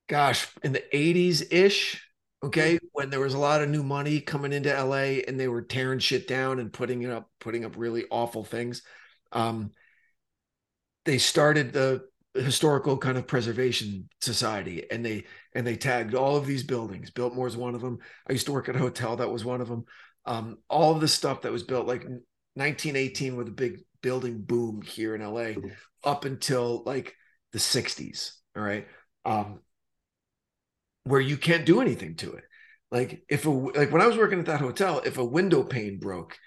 gosh, 0.09 0.49
in 0.63 0.73
the 0.73 0.83
80s 0.93 1.53
ish, 1.53 2.03
okay, 2.43 2.77
mm-hmm. 2.77 2.87
when 2.93 3.11
there 3.11 3.21
was 3.21 3.35
a 3.35 3.39
lot 3.39 3.63
of 3.63 3.69
new 3.69 3.83
money 3.83 4.21
coming 4.21 4.53
into 4.53 4.73
LA 4.73 5.21
and 5.27 5.39
they 5.39 5.49
were 5.49 5.63
tearing 5.63 5.99
shit 5.99 6.27
down 6.27 6.59
and 6.59 6.73
putting 6.73 7.03
it 7.03 7.11
up 7.11 7.31
putting 7.39 7.65
up 7.65 7.77
really 7.77 8.05
awful 8.11 8.45
things. 8.45 8.83
Um 9.31 9.73
they 11.05 11.19
started 11.19 11.73
the 11.73 12.07
historical 12.35 12.99
kind 12.99 13.17
of 13.19 13.27
preservation 13.27 14.09
society 14.21 14.91
and 14.91 15.05
they 15.05 15.25
and 15.59 15.67
they 15.67 15.75
tagged 15.75 16.15
all 16.15 16.37
of 16.37 16.47
these 16.47 16.63
buildings. 16.63 17.11
Biltmore 17.11 17.49
is 17.49 17.57
one 17.57 17.75
of 17.75 17.81
them. 17.81 17.99
I 18.29 18.33
used 18.33 18.47
to 18.47 18.53
work 18.53 18.69
at 18.69 18.77
a 18.77 18.79
hotel 18.79 19.17
that 19.17 19.33
was 19.33 19.45
one 19.45 19.61
of 19.61 19.67
them. 19.67 19.87
Um, 20.25 20.59
all 20.71 20.95
of 20.95 21.01
the 21.01 21.09
stuff 21.09 21.43
that 21.43 21.51
was 21.51 21.65
built 21.65 21.89
like 21.89 22.05
1918 22.05 23.35
with 23.35 23.49
a 23.49 23.51
big 23.51 23.81
building 24.01 24.41
boom 24.41 24.83
here 24.83 25.17
in 25.17 25.29
la 25.29 25.49
up 26.05 26.25
until 26.25 26.85
like 26.87 27.17
the 27.53 27.59
60s 27.59 28.35
all 28.57 28.63
right? 28.63 28.87
Um, 29.25 29.59
where 31.03 31.21
you 31.21 31.37
can't 31.37 31.67
do 31.67 31.81
anything 31.81 32.15
to 32.17 32.35
it. 32.35 32.45
Like 32.93 33.25
if 33.29 33.45
a 33.45 33.51
like 33.51 33.91
when 33.91 34.01
i 34.01 34.07
was 34.07 34.17
working 34.17 34.39
at 34.39 34.47
that 34.47 34.61
hotel 34.61 35.03
if 35.05 35.19
a 35.19 35.25
window 35.25 35.65
pane 35.65 35.99
broke 35.99 36.39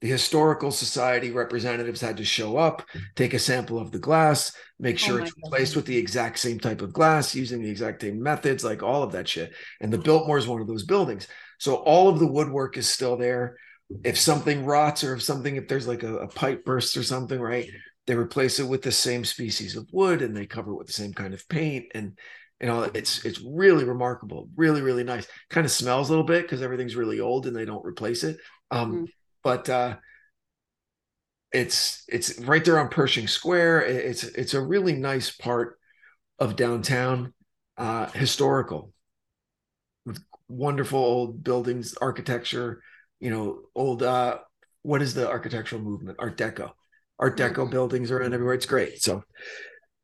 the 0.00 0.08
historical 0.08 0.70
society 0.70 1.30
representatives 1.30 2.00
had 2.00 2.16
to 2.16 2.24
show 2.24 2.56
up, 2.56 2.82
take 3.16 3.34
a 3.34 3.38
sample 3.38 3.78
of 3.78 3.92
the 3.92 3.98
glass, 3.98 4.52
make 4.78 4.94
oh 4.96 4.98
sure 4.98 5.20
oh 5.20 5.24
it's 5.24 5.36
replaced 5.44 5.76
with 5.76 5.84
the 5.84 5.96
exact 5.96 6.38
same 6.38 6.58
type 6.58 6.80
of 6.80 6.92
glass 6.92 7.34
using 7.34 7.62
the 7.62 7.68
exact 7.68 8.00
same 8.00 8.22
methods, 8.22 8.64
like 8.64 8.82
all 8.82 9.02
of 9.02 9.12
that 9.12 9.28
shit. 9.28 9.52
And 9.80 9.92
the 9.92 9.98
Biltmore 9.98 10.38
is 10.38 10.48
one 10.48 10.62
of 10.62 10.66
those 10.66 10.84
buildings. 10.84 11.28
So 11.58 11.76
all 11.76 12.08
of 12.08 12.18
the 12.18 12.26
woodwork 12.26 12.78
is 12.78 12.88
still 12.88 13.16
there. 13.18 13.58
If 14.04 14.18
something 14.18 14.64
rots 14.64 15.04
or 15.04 15.14
if 15.14 15.22
something, 15.22 15.56
if 15.56 15.68
there's 15.68 15.88
like 15.88 16.02
a, 16.02 16.18
a 16.18 16.28
pipe 16.28 16.64
burst 16.64 16.96
or 16.96 17.02
something, 17.02 17.38
right, 17.38 17.68
they 18.06 18.14
replace 18.14 18.58
it 18.58 18.68
with 18.68 18.80
the 18.80 18.92
same 18.92 19.24
species 19.24 19.76
of 19.76 19.86
wood 19.92 20.22
and 20.22 20.34
they 20.34 20.46
cover 20.46 20.70
it 20.70 20.76
with 20.76 20.86
the 20.86 20.92
same 20.94 21.12
kind 21.12 21.34
of 21.34 21.46
paint 21.48 21.86
and 21.94 22.18
you 22.60 22.66
know 22.66 22.82
it's 22.82 23.24
it's 23.24 23.40
really 23.40 23.84
remarkable 23.84 24.48
really 24.56 24.82
really 24.82 25.04
nice 25.04 25.26
kind 25.48 25.64
of 25.64 25.70
smells 25.70 26.08
a 26.08 26.12
little 26.12 26.24
bit 26.26 26.42
because 26.42 26.60
everything's 26.60 26.96
really 26.96 27.20
old 27.20 27.46
and 27.46 27.54
they 27.54 27.64
don't 27.64 27.86
replace 27.86 28.24
it 28.24 28.36
um, 28.70 28.92
mm-hmm 28.92 29.04
but 29.42 29.68
uh, 29.68 29.96
it's 31.52 32.04
it's 32.08 32.38
right 32.40 32.64
there 32.64 32.78
on 32.78 32.88
Pershing 32.88 33.28
Square. 33.28 33.82
It's 33.82 34.24
it's 34.24 34.54
a 34.54 34.60
really 34.60 34.92
nice 34.92 35.30
part 35.30 35.78
of 36.38 36.56
downtown, 36.56 37.34
uh, 37.76 38.06
historical, 38.10 38.92
with 40.06 40.22
wonderful 40.48 41.00
old 41.00 41.42
buildings, 41.42 41.94
architecture. 41.94 42.82
You 43.18 43.30
know, 43.30 43.60
old 43.74 44.02
uh, 44.02 44.38
what 44.82 45.02
is 45.02 45.14
the 45.14 45.28
architectural 45.28 45.82
movement? 45.82 46.18
Art 46.20 46.36
Deco. 46.36 46.70
Art 47.18 47.36
Deco 47.36 47.54
mm-hmm. 47.54 47.70
buildings 47.70 48.10
are 48.10 48.22
in 48.22 48.32
everywhere. 48.32 48.54
It's 48.54 48.66
great. 48.66 49.02
So, 49.02 49.22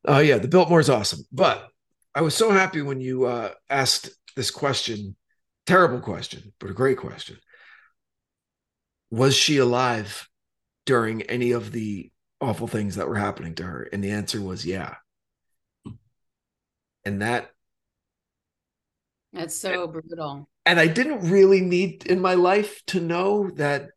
uh, 0.08 0.18
yeah, 0.18 0.38
the 0.38 0.48
Biltmore 0.48 0.80
is 0.80 0.90
awesome. 0.90 1.20
But 1.32 1.66
I 2.14 2.22
was 2.22 2.34
so 2.34 2.50
happy 2.50 2.82
when 2.82 3.00
you 3.00 3.24
uh, 3.26 3.52
asked 3.70 4.10
this 4.34 4.50
question. 4.50 5.16
Terrible 5.64 6.00
question, 6.00 6.52
but 6.60 6.70
a 6.70 6.74
great 6.74 6.96
question 6.96 7.36
was 9.10 9.34
she 9.36 9.58
alive 9.58 10.28
during 10.84 11.22
any 11.22 11.52
of 11.52 11.72
the 11.72 12.10
awful 12.40 12.66
things 12.66 12.96
that 12.96 13.08
were 13.08 13.16
happening 13.16 13.54
to 13.56 13.62
her? 13.64 13.88
And 13.92 14.02
the 14.02 14.10
answer 14.10 14.40
was 14.40 14.66
yeah. 14.66 14.96
And 17.04 17.22
that 17.22 17.50
that's 19.32 19.54
so 19.54 19.86
brutal. 19.86 20.48
And 20.64 20.80
I 20.80 20.86
didn't 20.88 21.30
really 21.30 21.60
need 21.60 22.06
in 22.06 22.20
my 22.20 22.34
life 22.34 22.82
to 22.86 23.00
know 23.00 23.50
that 23.50 23.90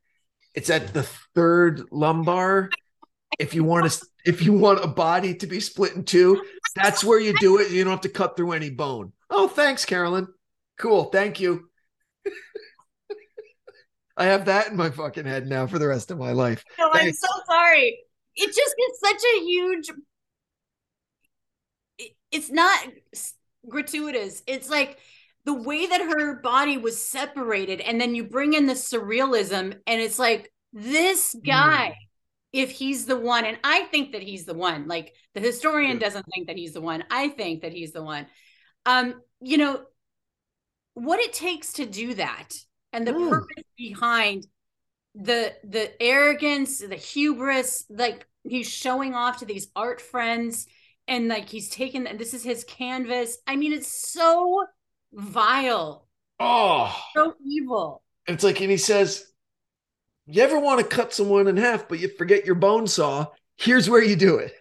it's 0.53 0.69
at 0.69 0.93
the 0.93 1.03
third 1.35 1.83
lumbar. 1.91 2.69
if 3.39 3.53
you 3.53 3.63
want 3.63 3.89
to 3.91 4.05
if 4.25 4.43
you 4.43 4.53
want 4.53 4.83
a 4.83 4.87
body 4.87 5.33
to 5.35 5.47
be 5.47 5.59
split 5.59 5.95
in 5.95 6.03
two, 6.03 6.41
that's 6.75 7.03
where 7.03 7.19
you 7.19 7.33
do 7.39 7.59
it. 7.59 7.71
You 7.71 7.83
don't 7.83 7.91
have 7.91 8.01
to 8.01 8.09
cut 8.09 8.35
through 8.35 8.51
any 8.51 8.69
bone. 8.69 9.13
Oh, 9.29 9.47
thanks, 9.47 9.85
Carolyn. 9.85 10.27
Cool. 10.77 11.05
Thank 11.05 11.39
you. 11.39 11.69
I 14.19 14.25
have 14.25 14.45
that 14.45 14.67
in 14.67 14.75
my 14.75 14.89
fucking 14.89 15.25
head 15.25 15.47
now 15.47 15.65
for 15.65 15.79
the 15.79 15.87
rest 15.87 16.11
of 16.11 16.19
my 16.19 16.33
life. 16.33 16.63
No, 16.77 16.89
I'm 16.91 17.13
so 17.13 17.27
sorry. 17.47 17.99
It 18.35 18.47
just 18.47 18.57
is 18.57 18.99
such 18.99 19.21
a 19.35 19.39
huge. 19.45 19.91
it's 22.31 22.51
not 22.51 22.85
gratuitous. 23.67 24.43
It's 24.45 24.69
like 24.69 24.97
the 25.45 25.53
way 25.53 25.87
that 25.87 26.01
her 26.01 26.41
body 26.41 26.77
was 26.77 27.01
separated, 27.01 27.79
and 27.79 27.99
then 27.99 28.13
you 28.13 28.25
bring 28.25 28.53
in 28.53 28.65
the 28.65 28.73
surrealism, 28.73 29.77
and 29.87 30.01
it's 30.01 30.19
like 30.19 30.51
this 30.73 31.35
guy. 31.45 31.91
Mm. 31.91 32.05
If 32.51 32.71
he's 32.71 33.05
the 33.05 33.15
one, 33.15 33.45
and 33.45 33.59
I 33.63 33.83
think 33.91 34.13
that 34.13 34.23
he's 34.23 34.45
the 34.45 34.55
one, 34.55 34.87
like 34.87 35.13
the 35.35 35.39
historian 35.39 35.93
yeah. 35.93 35.99
doesn't 35.99 36.25
think 36.33 36.47
that 36.47 36.57
he's 36.57 36.73
the 36.73 36.81
one. 36.81 37.03
I 37.11 37.27
think 37.29 37.61
that 37.61 37.73
he's 37.73 37.91
the 37.91 38.01
one. 38.01 38.25
Um, 38.87 39.21
you 39.39 39.59
know, 39.59 39.83
what 40.95 41.19
it 41.19 41.31
takes 41.31 41.73
to 41.73 41.85
do 41.85 42.15
that 42.15 42.55
and 42.93 43.05
the 43.05 43.11
mm. 43.11 43.29
purpose 43.29 43.63
behind 43.77 44.47
the 45.15 45.53
the 45.63 45.91
arrogance 46.01 46.79
the 46.79 46.95
hubris 46.95 47.85
like 47.89 48.27
he's 48.43 48.69
showing 48.69 49.13
off 49.13 49.39
to 49.39 49.45
these 49.45 49.67
art 49.75 50.01
friends 50.01 50.67
and 51.07 51.27
like 51.27 51.49
he's 51.49 51.69
taken 51.69 52.07
and 52.07 52.19
this 52.19 52.33
is 52.33 52.43
his 52.43 52.63
canvas. 52.63 53.37
I 53.47 53.55
mean 53.55 53.73
it's 53.73 54.11
so 54.11 54.65
vile. 55.11 56.07
Oh 56.39 56.95
so 57.15 57.33
evil. 57.45 58.03
It's 58.27 58.43
like 58.43 58.61
and 58.61 58.71
he 58.71 58.77
says 58.77 59.25
you 60.27 60.43
ever 60.43 60.59
want 60.59 60.79
to 60.79 60.85
cut 60.85 61.13
someone 61.13 61.47
in 61.47 61.57
half 61.57 61.87
but 61.87 61.99
you 61.99 62.09
forget 62.09 62.45
your 62.45 62.55
bone 62.55 62.87
saw? 62.87 63.27
Here's 63.57 63.89
where 63.89 64.03
you 64.03 64.15
do 64.15 64.37
it. 64.37 64.53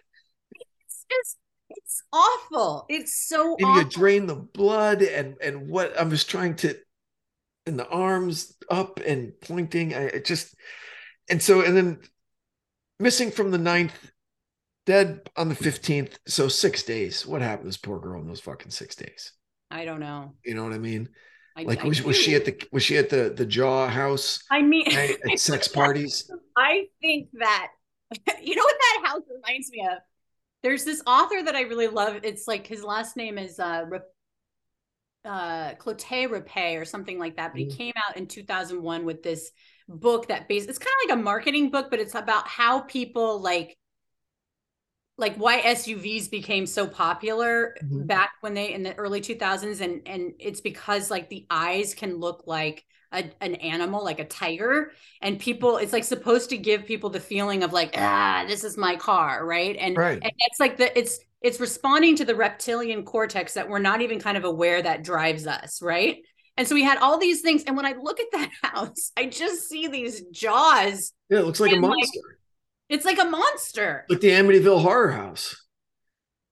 It's 0.51 1.05
just 1.09 1.37
it's 1.69 2.03
awful. 2.11 2.85
It's 2.89 3.27
so 3.27 3.55
and 3.57 3.67
awful. 3.67 3.83
you 3.83 3.89
drain 3.89 4.25
the 4.25 4.35
blood 4.35 5.03
and 5.03 5.35
and 5.41 5.69
what 5.69 5.93
i'm 5.99 6.09
just 6.09 6.29
trying 6.29 6.55
to 6.55 6.75
and 7.69 7.79
the 7.79 7.87
arms 7.87 8.53
up 8.69 8.99
and 9.05 9.31
pointing. 9.39 9.95
I 9.95 10.19
just 10.19 10.55
and 11.29 11.41
so 11.41 11.61
and 11.61 11.77
then 11.77 11.99
missing 12.99 13.31
from 13.31 13.51
the 13.51 13.57
ninth, 13.57 14.11
dead 14.85 15.29
on 15.37 15.47
the 15.47 15.55
fifteenth. 15.55 16.19
So 16.27 16.49
six 16.49 16.83
days. 16.83 17.25
What 17.25 17.41
happened 17.41 17.63
to 17.63 17.67
this 17.67 17.77
poor 17.77 17.99
girl 17.99 18.19
in 18.21 18.27
those 18.27 18.41
fucking 18.41 18.71
six 18.71 18.95
days? 18.95 19.31
I 19.71 19.85
don't 19.85 19.99
know. 19.99 20.33
You 20.43 20.55
know 20.55 20.63
what 20.63 20.73
I 20.73 20.79
mean? 20.79 21.09
I, 21.55 21.63
like 21.63 21.83
was, 21.83 22.01
was 22.03 22.17
she 22.17 22.35
at 22.35 22.45
the 22.45 22.61
was 22.71 22.83
she 22.83 22.97
at 22.97 23.09
the 23.09 23.33
the 23.35 23.45
jaw 23.45 23.87
house? 23.87 24.43
I 24.49 24.61
mean, 24.61 24.85
right, 24.95 25.17
at 25.31 25.39
sex 25.39 25.67
parties. 25.67 26.29
I 26.57 26.87
think 27.01 27.29
that 27.33 27.69
you 28.41 28.55
know 28.55 28.63
what 28.63 28.77
that 28.79 29.07
house 29.07 29.23
reminds 29.33 29.69
me 29.71 29.87
of. 29.89 29.99
There's 30.63 30.83
this 30.83 31.01
author 31.07 31.41
that 31.45 31.55
I 31.55 31.61
really 31.61 31.87
love. 31.87 32.19
It's 32.23 32.47
like 32.47 32.67
his 32.67 32.83
last 32.83 33.15
name 33.15 33.37
is 33.37 33.59
uh, 33.59 33.85
uh 35.25 35.73
Clotaire 35.75 36.29
Rapaille 36.29 36.79
or 36.79 36.85
something 36.85 37.19
like 37.19 37.37
that, 37.37 37.53
but 37.53 37.61
mm. 37.61 37.69
he 37.69 37.75
came 37.75 37.93
out 38.07 38.17
in 38.17 38.27
2001 38.27 39.05
with 39.05 39.23
this 39.23 39.51
book 39.87 40.27
that 40.27 40.47
base 40.47 40.65
it's 40.65 40.77
kind 40.77 40.93
of 41.03 41.09
like 41.09 41.19
a 41.19 41.23
marketing 41.23 41.69
book, 41.71 41.89
but 41.89 41.99
it's 41.99 42.15
about 42.15 42.47
how 42.47 42.81
people 42.81 43.41
like 43.41 43.77
like 45.19 45.35
why 45.35 45.61
SUVs 45.61 46.31
became 46.31 46.65
so 46.65 46.87
popular 46.87 47.75
mm-hmm. 47.83 48.05
back 48.05 48.31
when 48.39 48.53
they 48.53 48.73
in 48.73 48.83
the 48.83 48.95
early 48.95 49.21
2000s 49.21 49.81
and 49.81 50.01
and 50.07 50.33
it's 50.39 50.61
because 50.61 51.11
like 51.11 51.29
the 51.29 51.45
eyes 51.49 51.93
can 51.93 52.17
look 52.17 52.43
like 52.47 52.85
a, 53.11 53.25
an 53.41 53.55
animal 53.55 54.03
like 54.03 54.19
a 54.19 54.25
tiger 54.25 54.91
and 55.21 55.39
people 55.39 55.77
it's 55.77 55.93
like 55.93 56.03
supposed 56.03 56.51
to 56.51 56.57
give 56.57 56.85
people 56.85 57.09
the 57.09 57.19
feeling 57.19 57.63
of 57.63 57.73
like 57.73 57.95
ah 57.97 58.45
this 58.47 58.63
is 58.63 58.77
my 58.77 58.95
car 58.95 59.45
right 59.45 59.75
and 59.77 59.97
right. 59.97 60.19
and 60.21 60.31
it's 60.39 60.59
like 60.59 60.77
the 60.77 60.97
it's 60.97 61.19
it's 61.41 61.59
responding 61.59 62.15
to 62.17 62.25
the 62.25 62.35
reptilian 62.35 63.03
cortex 63.03 63.53
that 63.53 63.69
we're 63.69 63.79
not 63.79 64.01
even 64.01 64.19
kind 64.19 64.37
of 64.37 64.43
aware 64.43 64.81
that 64.81 65.03
drives 65.03 65.47
us 65.47 65.81
right 65.81 66.17
and 66.57 66.67
so 66.67 66.75
we 66.75 66.83
had 66.83 66.97
all 66.97 67.17
these 67.17 67.41
things 67.41 67.63
and 67.63 67.75
when 67.75 67.85
i 67.85 67.93
look 67.93 68.19
at 68.19 68.27
that 68.31 68.49
house 68.63 69.11
i 69.17 69.25
just 69.25 69.67
see 69.69 69.87
these 69.87 70.21
jaws 70.31 71.13
yeah 71.29 71.39
it 71.39 71.45
looks 71.45 71.59
like 71.59 71.71
a 71.71 71.79
monster 71.79 72.19
like, 72.27 72.37
it's 72.89 73.05
like 73.05 73.19
a 73.19 73.25
monster 73.25 74.05
like 74.09 74.21
the 74.21 74.29
amityville 74.29 74.81
horror 74.81 75.11
house 75.11 75.65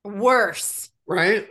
worse 0.04 0.90
right 1.08 1.48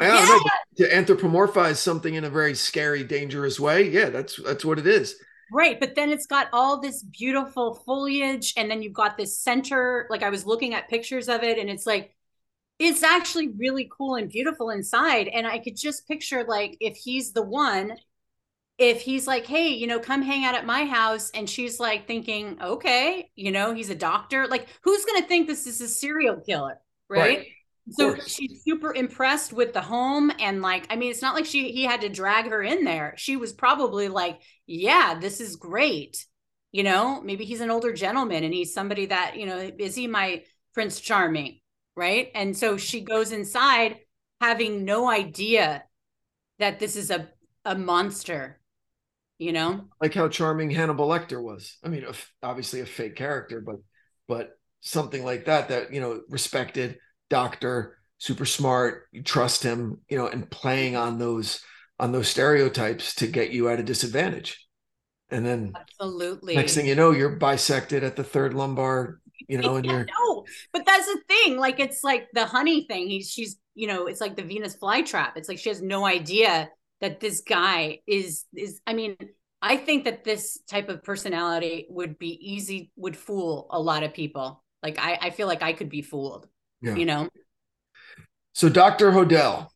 yeah. 0.00 0.38
to 0.76 0.88
anthropomorphize 0.88 1.76
something 1.76 2.14
in 2.14 2.24
a 2.24 2.30
very 2.30 2.54
scary 2.54 3.02
dangerous 3.04 3.58
way 3.58 3.88
yeah 3.88 4.08
that's 4.08 4.40
that's 4.42 4.64
what 4.64 4.78
it 4.78 4.86
is 4.86 5.16
Right. 5.50 5.80
But 5.80 5.94
then 5.94 6.10
it's 6.10 6.26
got 6.26 6.48
all 6.52 6.80
this 6.80 7.02
beautiful 7.02 7.74
foliage. 7.86 8.52
And 8.56 8.70
then 8.70 8.82
you've 8.82 8.92
got 8.92 9.16
this 9.16 9.38
center. 9.38 10.06
Like 10.10 10.22
I 10.22 10.28
was 10.28 10.44
looking 10.44 10.74
at 10.74 10.88
pictures 10.88 11.28
of 11.28 11.42
it, 11.42 11.58
and 11.58 11.70
it's 11.70 11.86
like 11.86 12.14
it's 12.78 13.02
actually 13.02 13.48
really 13.48 13.88
cool 13.90 14.14
and 14.14 14.30
beautiful 14.30 14.70
inside 14.70 15.28
and 15.28 15.46
i 15.46 15.58
could 15.58 15.76
just 15.76 16.06
picture 16.06 16.44
like 16.44 16.76
if 16.80 16.96
he's 16.96 17.32
the 17.32 17.42
one 17.42 17.92
if 18.78 19.00
he's 19.00 19.26
like, 19.26 19.44
hey, 19.44 19.70
you 19.70 19.88
know, 19.88 19.98
come 19.98 20.22
hang 20.22 20.44
out 20.44 20.54
at 20.54 20.64
my 20.64 20.84
house, 20.84 21.30
and 21.32 21.50
she's 21.50 21.80
like 21.80 22.06
thinking, 22.06 22.56
okay, 22.62 23.28
you 23.34 23.50
know, 23.50 23.74
he's 23.74 23.90
a 23.90 23.94
doctor. 23.94 24.46
Like, 24.46 24.68
who's 24.82 25.04
going 25.04 25.20
to 25.20 25.28
think 25.28 25.46
this 25.48 25.66
is 25.66 25.80
a 25.80 25.88
serial 25.88 26.40
killer, 26.40 26.80
right? 27.08 27.38
right. 27.38 27.46
So 27.90 28.14
she's 28.16 28.62
super 28.62 28.94
impressed 28.94 29.52
with 29.52 29.72
the 29.72 29.80
home, 29.80 30.30
and 30.38 30.62
like, 30.62 30.86
I 30.90 30.96
mean, 30.96 31.10
it's 31.10 31.22
not 31.22 31.34
like 31.34 31.46
she 31.46 31.72
he 31.72 31.84
had 31.84 32.02
to 32.02 32.08
drag 32.08 32.48
her 32.50 32.62
in 32.62 32.84
there. 32.84 33.14
She 33.16 33.36
was 33.36 33.52
probably 33.52 34.08
like, 34.08 34.40
yeah, 34.66 35.18
this 35.18 35.40
is 35.40 35.56
great. 35.56 36.24
You 36.70 36.82
know, 36.84 37.22
maybe 37.22 37.46
he's 37.46 37.62
an 37.62 37.70
older 37.70 37.92
gentleman, 37.92 38.44
and 38.44 38.52
he's 38.52 38.74
somebody 38.74 39.06
that 39.06 39.36
you 39.36 39.46
know, 39.46 39.70
is 39.78 39.94
he 39.94 40.06
my 40.06 40.44
Prince 40.74 41.00
Charming, 41.00 41.60
right? 41.98 42.30
And 42.34 42.56
so 42.56 42.78
she 42.78 43.02
goes 43.02 43.32
inside 43.32 43.96
having 44.40 44.84
no 44.84 45.10
idea 45.10 45.84
that 46.58 46.78
this 46.78 46.96
is 46.96 47.10
a 47.10 47.28
a 47.64 47.76
monster 47.76 48.58
you 49.38 49.52
know? 49.52 49.84
Like 50.00 50.14
how 50.14 50.28
charming 50.28 50.70
hannibal 50.70 51.08
lecter 51.08 51.42
was. 51.42 51.78
I 51.84 51.88
mean 51.88 52.04
obviously 52.42 52.80
a 52.80 52.86
fake 52.86 53.16
character 53.16 53.60
but 53.60 53.76
but 54.26 54.58
something 54.80 55.24
like 55.24 55.46
that 55.46 55.68
that 55.68 55.92
you 55.92 56.00
know 56.00 56.20
respected 56.28 56.98
doctor 57.30 57.98
super 58.18 58.44
smart 58.44 59.06
you 59.12 59.22
trust 59.22 59.62
him 59.62 59.98
you 60.08 60.16
know 60.16 60.26
and 60.26 60.50
playing 60.50 60.96
on 60.96 61.18
those 61.18 61.60
on 62.00 62.12
those 62.12 62.28
stereotypes 62.28 63.14
to 63.16 63.26
get 63.26 63.50
you 63.50 63.68
at 63.68 63.80
a 63.80 63.84
disadvantage. 63.84 64.66
And 65.30 65.44
then 65.44 65.72
absolutely. 65.76 66.56
next 66.56 66.74
thing 66.74 66.86
you 66.86 66.94
know 66.94 67.10
you're 67.10 67.38
bisected 67.38 68.02
at 68.02 68.16
the 68.16 68.24
third 68.24 68.54
lumbar 68.54 69.20
you 69.46 69.58
know 69.58 69.76
and 69.76 69.86
you're 69.86 70.06
no 70.18 70.44
but 70.72 70.84
that's 70.84 71.06
the 71.06 71.20
thing 71.28 71.56
like 71.56 71.78
it's 71.78 72.02
like 72.02 72.28
the 72.32 72.44
honey 72.44 72.86
thing 72.88 73.08
he's 73.08 73.30
she's 73.30 73.58
you 73.74 73.86
know 73.86 74.06
it's 74.06 74.20
like 74.20 74.36
the 74.36 74.42
venus 74.42 74.76
flytrap 74.76 75.32
it's 75.36 75.48
like 75.48 75.58
she 75.58 75.68
has 75.68 75.82
no 75.82 76.04
idea 76.04 76.68
that 77.00 77.20
this 77.20 77.42
guy 77.42 77.98
is 78.06 78.44
is 78.54 78.80
i 78.86 78.92
mean 78.92 79.16
i 79.62 79.76
think 79.76 80.04
that 80.04 80.24
this 80.24 80.58
type 80.68 80.88
of 80.88 81.02
personality 81.02 81.86
would 81.90 82.18
be 82.18 82.38
easy 82.52 82.90
would 82.96 83.16
fool 83.16 83.66
a 83.70 83.80
lot 83.80 84.02
of 84.02 84.12
people 84.12 84.62
like 84.82 84.98
i 84.98 85.18
i 85.22 85.30
feel 85.30 85.46
like 85.46 85.62
i 85.62 85.72
could 85.72 85.88
be 85.88 86.02
fooled 86.02 86.48
yeah. 86.80 86.94
you 86.94 87.06
know? 87.06 87.28
So 88.52 88.68
dr 88.68 89.10
hodel. 89.12 89.68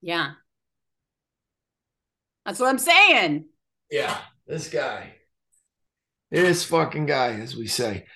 Yeah. 0.00 0.32
That's 2.44 2.60
what 2.60 2.68
i'm 2.68 2.78
saying. 2.78 3.46
Yeah 3.90 4.16
this 4.48 4.68
guy. 4.68 5.14
This 6.30 6.64
fucking 6.64 7.06
guy 7.06 7.34
as 7.34 7.56
we 7.56 7.66
say 7.66 8.06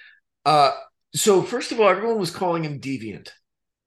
uh 0.45 0.73
so 1.15 1.43
first 1.43 1.73
of 1.73 1.81
all 1.81 1.89
everyone 1.89 2.19
was 2.19 2.31
calling 2.31 2.65
him 2.65 2.81
deviant 2.81 3.29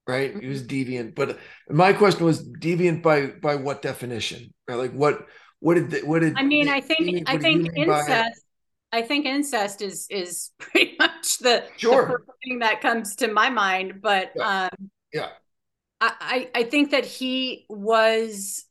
right? 0.07 0.31
Mm-hmm. 0.31 0.41
He 0.41 0.47
was 0.47 0.63
deviant, 0.63 1.15
but 1.15 1.39
my 1.69 1.93
question 1.93 2.25
was 2.25 2.47
deviant 2.47 3.01
by 3.01 3.27
by 3.27 3.55
what 3.55 3.81
definition? 3.81 4.53
Right? 4.67 4.75
Like 4.75 4.91
what 4.91 5.25
what 5.59 5.75
did 5.75 5.91
the, 5.91 5.99
what 6.01 6.21
did 6.21 6.37
I 6.37 6.43
mean? 6.43 6.69
I 6.69 6.81
think 6.81 7.27
I 7.27 7.37
think 7.37 7.69
incest. 7.75 8.41
I 8.91 9.01
think 9.01 9.25
incest 9.25 9.81
is 9.81 10.07
is 10.09 10.51
pretty 10.59 10.95
much 10.99 11.39
the, 11.39 11.65
sure. 11.77 12.23
the 12.25 12.33
thing 12.43 12.59
that 12.59 12.81
comes 12.81 13.15
to 13.17 13.27
my 13.27 13.49
mind. 13.49 14.01
But 14.01 14.31
yeah. 14.35 14.69
um, 14.71 14.89
yeah, 15.13 15.29
I 16.01 16.49
I 16.53 16.63
think 16.63 16.91
that 16.91 17.05
he 17.05 17.65
was 17.69 18.65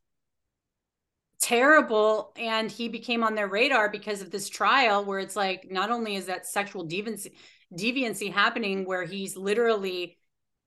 terrible 1.40 2.32
and 2.36 2.70
he 2.70 2.88
became 2.88 3.22
on 3.22 3.34
their 3.34 3.48
radar 3.48 3.90
because 3.90 4.22
of 4.22 4.30
this 4.30 4.48
trial 4.48 5.04
where 5.04 5.18
it's 5.18 5.36
like 5.36 5.70
not 5.70 5.90
only 5.90 6.16
is 6.16 6.24
that 6.24 6.46
sexual 6.46 6.88
deviancy 6.88 7.32
deviancy 7.76 8.32
happening 8.32 8.84
where 8.84 9.04
he's 9.04 9.36
literally 9.36 10.18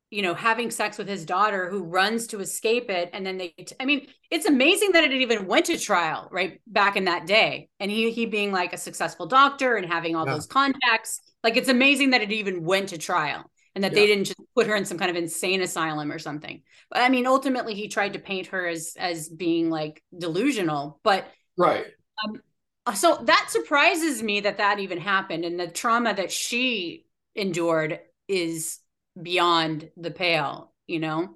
you 0.09 0.21
know 0.21 0.33
having 0.33 0.71
sex 0.71 0.97
with 0.97 1.07
his 1.07 1.25
daughter 1.25 1.69
who 1.69 1.83
runs 1.83 2.27
to 2.27 2.39
escape 2.39 2.89
it 2.89 3.09
and 3.13 3.25
then 3.25 3.37
they 3.37 3.53
I 3.79 3.85
mean 3.85 4.07
it's 4.31 4.45
amazing 4.45 4.93
that 4.93 5.03
it 5.03 5.11
even 5.11 5.47
went 5.47 5.65
to 5.65 5.77
trial 5.77 6.29
right 6.31 6.61
back 6.65 6.95
in 6.95 7.05
that 7.05 7.27
day 7.27 7.69
and 7.79 7.91
he 7.91 8.11
he 8.11 8.25
being 8.25 8.51
like 8.51 8.73
a 8.73 8.77
successful 8.77 9.25
doctor 9.25 9.75
and 9.75 9.85
having 9.85 10.15
all 10.15 10.25
yeah. 10.25 10.33
those 10.33 10.45
contacts 10.45 11.21
like 11.43 11.57
it's 11.57 11.69
amazing 11.69 12.11
that 12.11 12.21
it 12.21 12.31
even 12.31 12.63
went 12.63 12.89
to 12.89 12.97
trial 12.97 13.49
and 13.75 13.83
that 13.83 13.91
yeah. 13.91 13.99
they 13.99 14.07
didn't 14.07 14.25
just 14.25 14.41
put 14.55 14.67
her 14.67 14.75
in 14.75 14.85
some 14.85 14.97
kind 14.97 15.11
of 15.11 15.17
insane 15.17 15.61
asylum 15.61 16.11
or 16.11 16.19
something 16.19 16.61
but 16.89 17.01
i 17.01 17.09
mean 17.09 17.27
ultimately 17.27 17.73
he 17.73 17.89
tried 17.89 18.13
to 18.13 18.19
paint 18.19 18.47
her 18.47 18.65
as 18.65 18.93
as 18.97 19.27
being 19.27 19.69
like 19.69 20.01
delusional 20.17 20.99
but 21.03 21.27
right 21.57 21.85
um, 22.25 22.41
Uh, 22.87 22.93
so 22.93 23.19
that 23.23 23.47
surprises 23.49 24.23
me 24.23 24.39
that 24.39 24.59
that 24.59 24.79
even 24.79 24.97
happened 24.97 25.43
and 25.43 25.59
the 25.59 25.67
trauma 25.67 26.13
that 26.13 26.31
she 26.31 27.05
endured 27.35 27.99
is 28.29 28.79
beyond 29.21 29.89
the 29.97 30.09
pale, 30.09 30.71
you 30.87 30.99
know? 30.99 31.35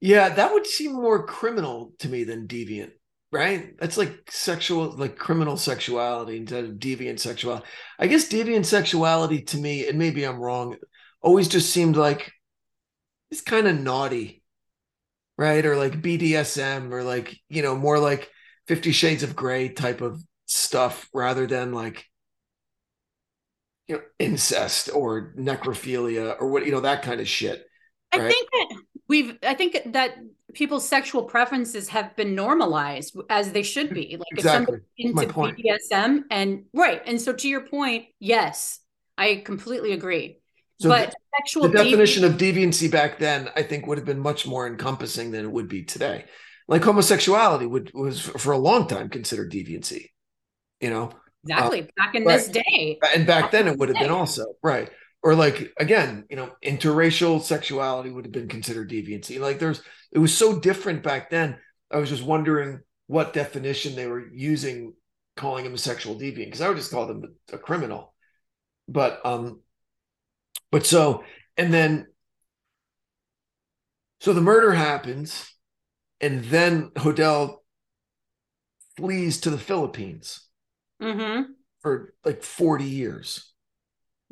Yeah, 0.00 0.28
that 0.28 0.52
would 0.52 0.66
seem 0.66 0.92
more 0.92 1.24
criminal 1.26 1.94
to 2.00 2.08
me 2.08 2.24
than 2.24 2.46
deviant, 2.46 2.90
right? 3.32 3.78
That's 3.78 3.96
like 3.96 4.30
sexual, 4.30 4.90
like 4.90 5.16
criminal 5.16 5.56
sexuality 5.56 6.36
instead 6.36 6.64
of 6.64 6.72
deviant 6.72 7.18
sexuality. 7.18 7.66
I 7.98 8.08
guess 8.08 8.28
deviant 8.28 8.66
sexuality 8.66 9.40
to 9.42 9.56
me, 9.56 9.88
and 9.88 9.98
maybe 9.98 10.24
I'm 10.24 10.38
wrong, 10.38 10.76
always 11.22 11.48
just 11.48 11.70
seemed 11.72 11.96
like 11.96 12.30
it's 13.30 13.40
kind 13.40 13.66
of 13.66 13.80
naughty, 13.80 14.42
right? 15.38 15.64
Or 15.64 15.76
like 15.76 16.02
BDSM, 16.02 16.92
or 16.92 17.02
like, 17.02 17.38
you 17.48 17.62
know, 17.62 17.74
more 17.74 17.98
like 17.98 18.30
Fifty 18.68 18.92
Shades 18.92 19.22
of 19.22 19.34
Grey 19.34 19.70
type 19.70 20.00
of 20.00 20.22
stuff 20.46 21.08
rather 21.12 21.46
than 21.46 21.72
like 21.72 22.06
you 23.86 23.96
know 23.96 24.02
incest 24.18 24.90
or 24.94 25.32
necrophilia 25.38 26.36
or 26.40 26.48
what 26.48 26.64
you 26.64 26.72
know 26.72 26.80
that 26.80 27.02
kind 27.02 27.20
of 27.20 27.28
shit 27.28 27.66
right? 28.14 28.22
i 28.22 28.28
think 28.28 28.48
that 28.52 28.82
we've 29.08 29.38
i 29.42 29.54
think 29.54 29.78
that 29.92 30.16
people's 30.54 30.88
sexual 30.88 31.24
preferences 31.24 31.88
have 31.88 32.14
been 32.16 32.34
normalized 32.34 33.16
as 33.28 33.52
they 33.52 33.62
should 33.62 33.92
be 33.92 34.16
like 34.18 34.26
exactly. 34.32 34.78
if 34.96 35.14
somebody's 35.14 35.54
into 35.54 35.62
bdsm 35.92 36.22
and 36.30 36.64
right 36.72 37.02
and 37.06 37.20
so 37.20 37.32
to 37.32 37.48
your 37.48 37.62
point 37.62 38.06
yes 38.18 38.80
i 39.16 39.42
completely 39.44 39.92
agree 39.92 40.40
so 40.80 40.88
but 40.88 41.10
the, 41.10 41.16
sexual 41.36 41.62
the 41.64 41.76
definition 41.76 42.24
of 42.24 42.34
deviancy 42.34 42.90
back 42.90 43.18
then 43.18 43.50
i 43.56 43.62
think 43.62 43.86
would 43.86 43.98
have 43.98 44.06
been 44.06 44.20
much 44.20 44.46
more 44.46 44.66
encompassing 44.66 45.30
than 45.30 45.44
it 45.44 45.50
would 45.50 45.68
be 45.68 45.82
today 45.82 46.24
like 46.68 46.84
homosexuality 46.84 47.66
would 47.66 47.92
was 47.94 48.20
for 48.20 48.52
a 48.52 48.58
long 48.58 48.86
time 48.86 49.08
considered 49.08 49.50
deviancy 49.50 50.10
you 50.80 50.90
know 50.90 51.10
Exactly. 51.44 51.82
Uh, 51.82 51.86
back 51.96 52.14
in 52.14 52.24
right. 52.24 52.36
this 52.36 52.48
day. 52.48 52.98
And 53.14 53.26
back 53.26 53.50
then 53.50 53.68
it 53.68 53.78
would 53.78 53.88
have 53.88 53.98
been 53.98 54.10
also, 54.10 54.54
right. 54.62 54.90
Or 55.22 55.34
like 55.34 55.72
again, 55.78 56.24
you 56.30 56.36
know, 56.36 56.52
interracial 56.64 57.42
sexuality 57.42 58.10
would 58.10 58.24
have 58.24 58.32
been 58.32 58.48
considered 58.48 58.90
deviancy. 58.90 59.40
Like 59.40 59.58
there's 59.58 59.82
it 60.12 60.18
was 60.18 60.36
so 60.36 60.58
different 60.58 61.02
back 61.02 61.30
then. 61.30 61.58
I 61.90 61.98
was 61.98 62.08
just 62.08 62.22
wondering 62.22 62.80
what 63.06 63.32
definition 63.32 63.96
they 63.96 64.06
were 64.06 64.28
using 64.32 64.94
calling 65.36 65.64
him 65.64 65.74
a 65.74 65.78
sexual 65.78 66.14
deviant 66.16 66.46
because 66.46 66.60
I 66.60 66.68
would 66.68 66.76
just 66.76 66.90
call 66.90 67.06
them 67.06 67.22
a 67.52 67.58
criminal. 67.58 68.14
But 68.86 69.24
um 69.24 69.60
but 70.70 70.86
so 70.86 71.24
and 71.56 71.72
then 71.72 72.06
so 74.20 74.32
the 74.32 74.40
murder 74.40 74.72
happens 74.72 75.52
and 76.20 76.44
then 76.44 76.90
Hodel 76.96 77.58
flees 78.96 79.40
to 79.42 79.50
the 79.50 79.58
Philippines 79.58 80.40
mm-hmm. 81.00 81.52
for 81.80 82.14
like 82.24 82.42
40 82.42 82.84
years. 82.84 83.52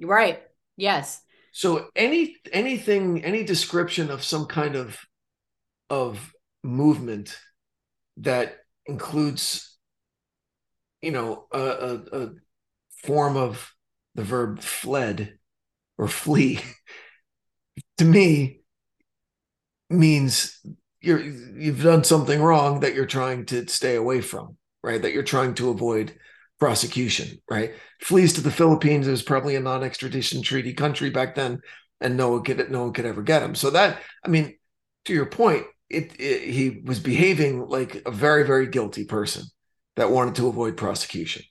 Right. 0.00 0.42
Yes. 0.76 1.22
So 1.52 1.88
any 1.96 2.36
anything, 2.52 3.24
any 3.24 3.42
description 3.42 4.10
of 4.10 4.22
some 4.22 4.46
kind 4.46 4.76
of 4.76 4.98
of 5.88 6.34
movement 6.62 7.38
that 8.18 8.58
includes, 8.84 9.78
you 11.00 11.12
know, 11.12 11.46
a, 11.52 11.60
a, 11.60 11.94
a 12.24 12.30
form 13.04 13.36
of 13.36 13.72
the 14.14 14.24
verb 14.24 14.60
fled 14.60 15.38
or 15.96 16.08
flee, 16.08 16.60
to 17.98 18.04
me 18.04 18.60
means 19.88 20.60
you're 21.06 21.20
you've 21.20 21.82
done 21.82 22.04
something 22.04 22.42
wrong 22.42 22.80
that 22.80 22.94
you're 22.94 23.06
trying 23.06 23.46
to 23.46 23.66
stay 23.68 23.94
away 23.94 24.20
from, 24.20 24.56
right? 24.82 25.00
That 25.00 25.12
you're 25.12 25.22
trying 25.22 25.54
to 25.54 25.70
avoid 25.70 26.18
prosecution, 26.58 27.38
right? 27.48 27.74
Flees 28.00 28.32
to 28.34 28.40
the 28.40 28.50
Philippines. 28.50 29.06
It 29.06 29.12
was 29.12 29.22
probably 29.22 29.56
a 29.56 29.60
non-extradition 29.60 30.42
treaty 30.42 30.74
country 30.74 31.10
back 31.10 31.34
then, 31.34 31.60
and 32.00 32.16
no 32.16 32.30
one 32.30 32.42
could 32.42 32.70
no 32.70 32.82
one 32.82 32.92
could 32.92 33.06
ever 33.06 33.22
get 33.22 33.42
him. 33.42 33.54
So 33.54 33.70
that, 33.70 34.00
I 34.24 34.28
mean, 34.28 34.58
to 35.04 35.14
your 35.14 35.26
point, 35.26 35.66
it, 35.88 36.12
it 36.18 36.50
he 36.50 36.82
was 36.84 36.98
behaving 36.98 37.68
like 37.68 38.02
a 38.04 38.10
very 38.10 38.44
very 38.44 38.66
guilty 38.66 39.04
person 39.04 39.44
that 39.94 40.10
wanted 40.10 40.34
to 40.36 40.48
avoid 40.48 40.76
prosecution. 40.76 41.44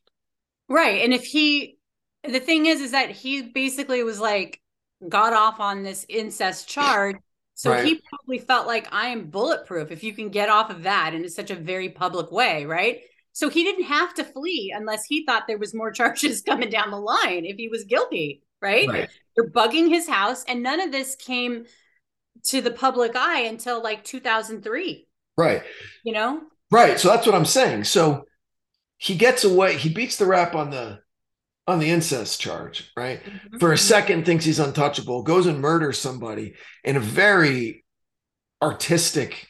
Right, 0.68 1.04
and 1.04 1.14
if 1.14 1.24
he, 1.24 1.78
the 2.24 2.40
thing 2.40 2.66
is, 2.66 2.82
is 2.82 2.92
that 2.92 3.12
he 3.12 3.44
basically 3.44 4.04
was 4.04 4.20
like 4.20 4.60
got 5.08 5.34
off 5.34 5.60
on 5.60 5.84
this 5.84 6.06
incest 6.10 6.68
charge. 6.68 7.18
So 7.56 7.72
right. 7.72 7.86
he 7.86 8.02
probably 8.10 8.38
felt 8.38 8.68
like 8.68 8.94
I 8.94 9.08
am 9.08 9.30
bulletproof 9.30 9.90
if 9.90 10.04
you 10.04 10.14
can 10.14 10.30
get 10.30 10.50
off 10.50 10.70
of 10.70 10.84
that 10.84 11.14
in 11.14 11.28
such 11.30 11.52
a 11.52 11.56
very 11.56 11.90
public 11.90 12.30
way, 12.32 12.66
right? 12.66 13.00
So 13.32 13.50
he 13.50 13.64
didn't 13.64 13.86
have 13.86 14.14
to 14.16 14.26
flee 14.26 14.74
unless 14.76 15.06
he 15.06 15.26
thought 15.26 15.44
there 15.48 15.58
was 15.58 15.74
more 15.74 15.92
charges 15.94 16.42
coming 16.42 16.70
down 16.70 16.92
the 16.92 17.00
line 17.00 17.46
if 17.46 17.56
he 17.56 17.70
was 17.70 17.86
guilty, 17.86 18.44
right? 18.62 18.88
right? 18.88 19.10
They're 19.36 19.50
bugging 19.50 19.88
his 19.88 20.08
house 20.08 20.44
and 20.48 20.62
none 20.62 20.82
of 20.82 20.92
this 20.92 21.16
came 21.16 21.66
to 22.48 22.62
the 22.62 22.72
public 22.72 23.16
eye 23.16 23.44
until 23.44 23.82
like 23.82 24.04
2003. 24.04 25.08
Right. 25.38 25.64
You 26.04 26.14
know? 26.14 26.42
Right. 26.72 27.00
So 27.00 27.08
that's 27.08 27.26
what 27.26 27.36
I'm 27.36 27.46
saying. 27.46 27.86
So 27.86 28.26
he 28.98 29.16
gets 29.16 29.46
away, 29.46 29.78
he 29.78 29.90
beats 29.90 30.18
the 30.18 30.26
rap 30.26 30.56
on 30.56 30.72
the 30.72 31.00
on 31.68 31.80
the 31.80 31.90
incest 31.90 32.40
charge, 32.40 32.92
right? 32.96 33.22
Mhm. 33.24 33.60
For 33.60 33.74
a 33.74 33.78
second 33.78 34.26
thinks 34.26 34.46
he's 34.46 34.60
untouchable, 34.60 35.24
goes 35.24 35.48
and 35.48 35.60
murders 35.60 35.98
somebody 36.00 36.54
in 36.84 36.96
a 36.96 37.00
very 37.00 37.84
artistic, 38.62 39.48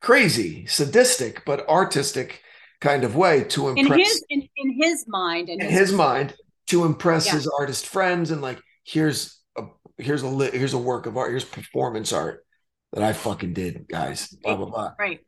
crazy, 0.00 0.66
sadistic, 0.66 1.44
but 1.44 1.68
artistic 1.68 2.42
kind 2.80 3.04
of 3.04 3.16
way 3.16 3.44
to 3.44 3.68
in 3.70 3.78
impress 3.78 3.98
his 4.08 4.24
in, 4.30 4.48
in 4.56 4.80
his 4.80 5.04
mind 5.08 5.48
and 5.48 5.60
in 5.60 5.68
his 5.68 5.92
mind 5.92 6.34
to 6.68 6.84
impress 6.84 7.26
Yeah. 7.26 7.32
his 7.32 7.48
artist 7.58 7.86
friends 7.86 8.30
and 8.30 8.40
like 8.40 8.60
here's 8.84 9.40
a 9.56 9.64
here's 9.96 10.22
a 10.22 10.28
li- 10.28 10.52
here's 10.52 10.74
a 10.74 10.78
work 10.78 11.06
of 11.06 11.16
art 11.16 11.30
here's 11.30 11.44
performance 11.44 12.12
art 12.12 12.46
that 12.92 13.02
I 13.02 13.12
fucking 13.14 13.52
did 13.52 13.88
guys 13.88 14.28
blah 14.28 14.54
blah 14.54 14.66
blah 14.66 14.92
right 14.96 15.18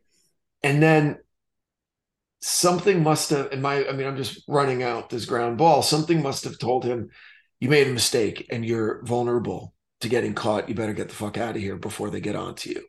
and 0.63 0.81
then 0.81 1.17
something 2.41 3.03
must 3.03 3.29
have 3.29 3.51
in 3.51 3.61
my 3.61 3.87
I 3.87 3.91
mean 3.93 4.07
I'm 4.07 4.17
just 4.17 4.43
running 4.47 4.83
out 4.83 5.09
this 5.09 5.25
ground 5.25 5.57
ball. 5.57 5.81
Something 5.81 6.21
must 6.21 6.43
have 6.43 6.57
told 6.57 6.83
him 6.83 7.09
you 7.59 7.69
made 7.69 7.87
a 7.87 7.93
mistake 7.93 8.47
and 8.51 8.65
you're 8.65 9.03
vulnerable 9.03 9.73
to 10.01 10.09
getting 10.09 10.33
caught. 10.33 10.67
You 10.67 10.75
better 10.75 10.93
get 10.93 11.09
the 11.09 11.15
fuck 11.15 11.37
out 11.37 11.55
of 11.55 11.61
here 11.61 11.75
before 11.75 12.09
they 12.09 12.19
get 12.19 12.35
onto 12.35 12.71
you. 12.71 12.83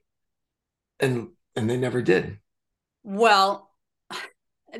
And 1.01 1.29
and 1.55 1.69
they 1.69 1.77
never 1.77 2.03
did. 2.03 2.39
Well 3.05 3.69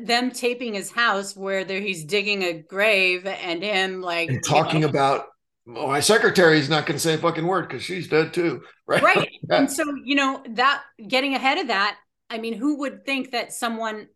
them 0.01 0.31
taping 0.31 0.73
his 0.73 0.91
house 0.91 1.35
where 1.35 1.63
there 1.63 1.79
he's 1.79 2.03
digging 2.03 2.43
a 2.43 2.53
grave 2.53 3.27
and 3.27 3.63
him 3.63 4.01
like 4.01 4.29
and 4.29 4.43
talking 4.43 4.81
you 4.81 4.87
know, 4.87 4.89
about 4.89 5.25
oh, 5.67 5.87
my 5.87 5.99
secretary 5.99 6.57
is 6.57 6.69
not 6.69 6.85
going 6.85 6.95
to 6.95 6.99
say 6.99 7.13
a 7.13 7.17
fucking 7.17 7.45
word 7.45 7.67
because 7.67 7.83
she's 7.83 8.07
dead 8.07 8.33
too. 8.33 8.63
Right? 8.85 9.01
Right. 9.01 9.29
Yeah. 9.49 9.59
and 9.59 9.71
so 9.71 9.85
you 10.03 10.15
know 10.15 10.43
that 10.55 10.83
getting 11.07 11.35
ahead 11.35 11.57
of 11.57 11.67
that 11.67 11.95
i 12.29 12.37
mean 12.37 12.53
who 12.53 12.79
would 12.79 13.05
think 13.05 13.31
that 13.31 13.53
someone 13.53 14.07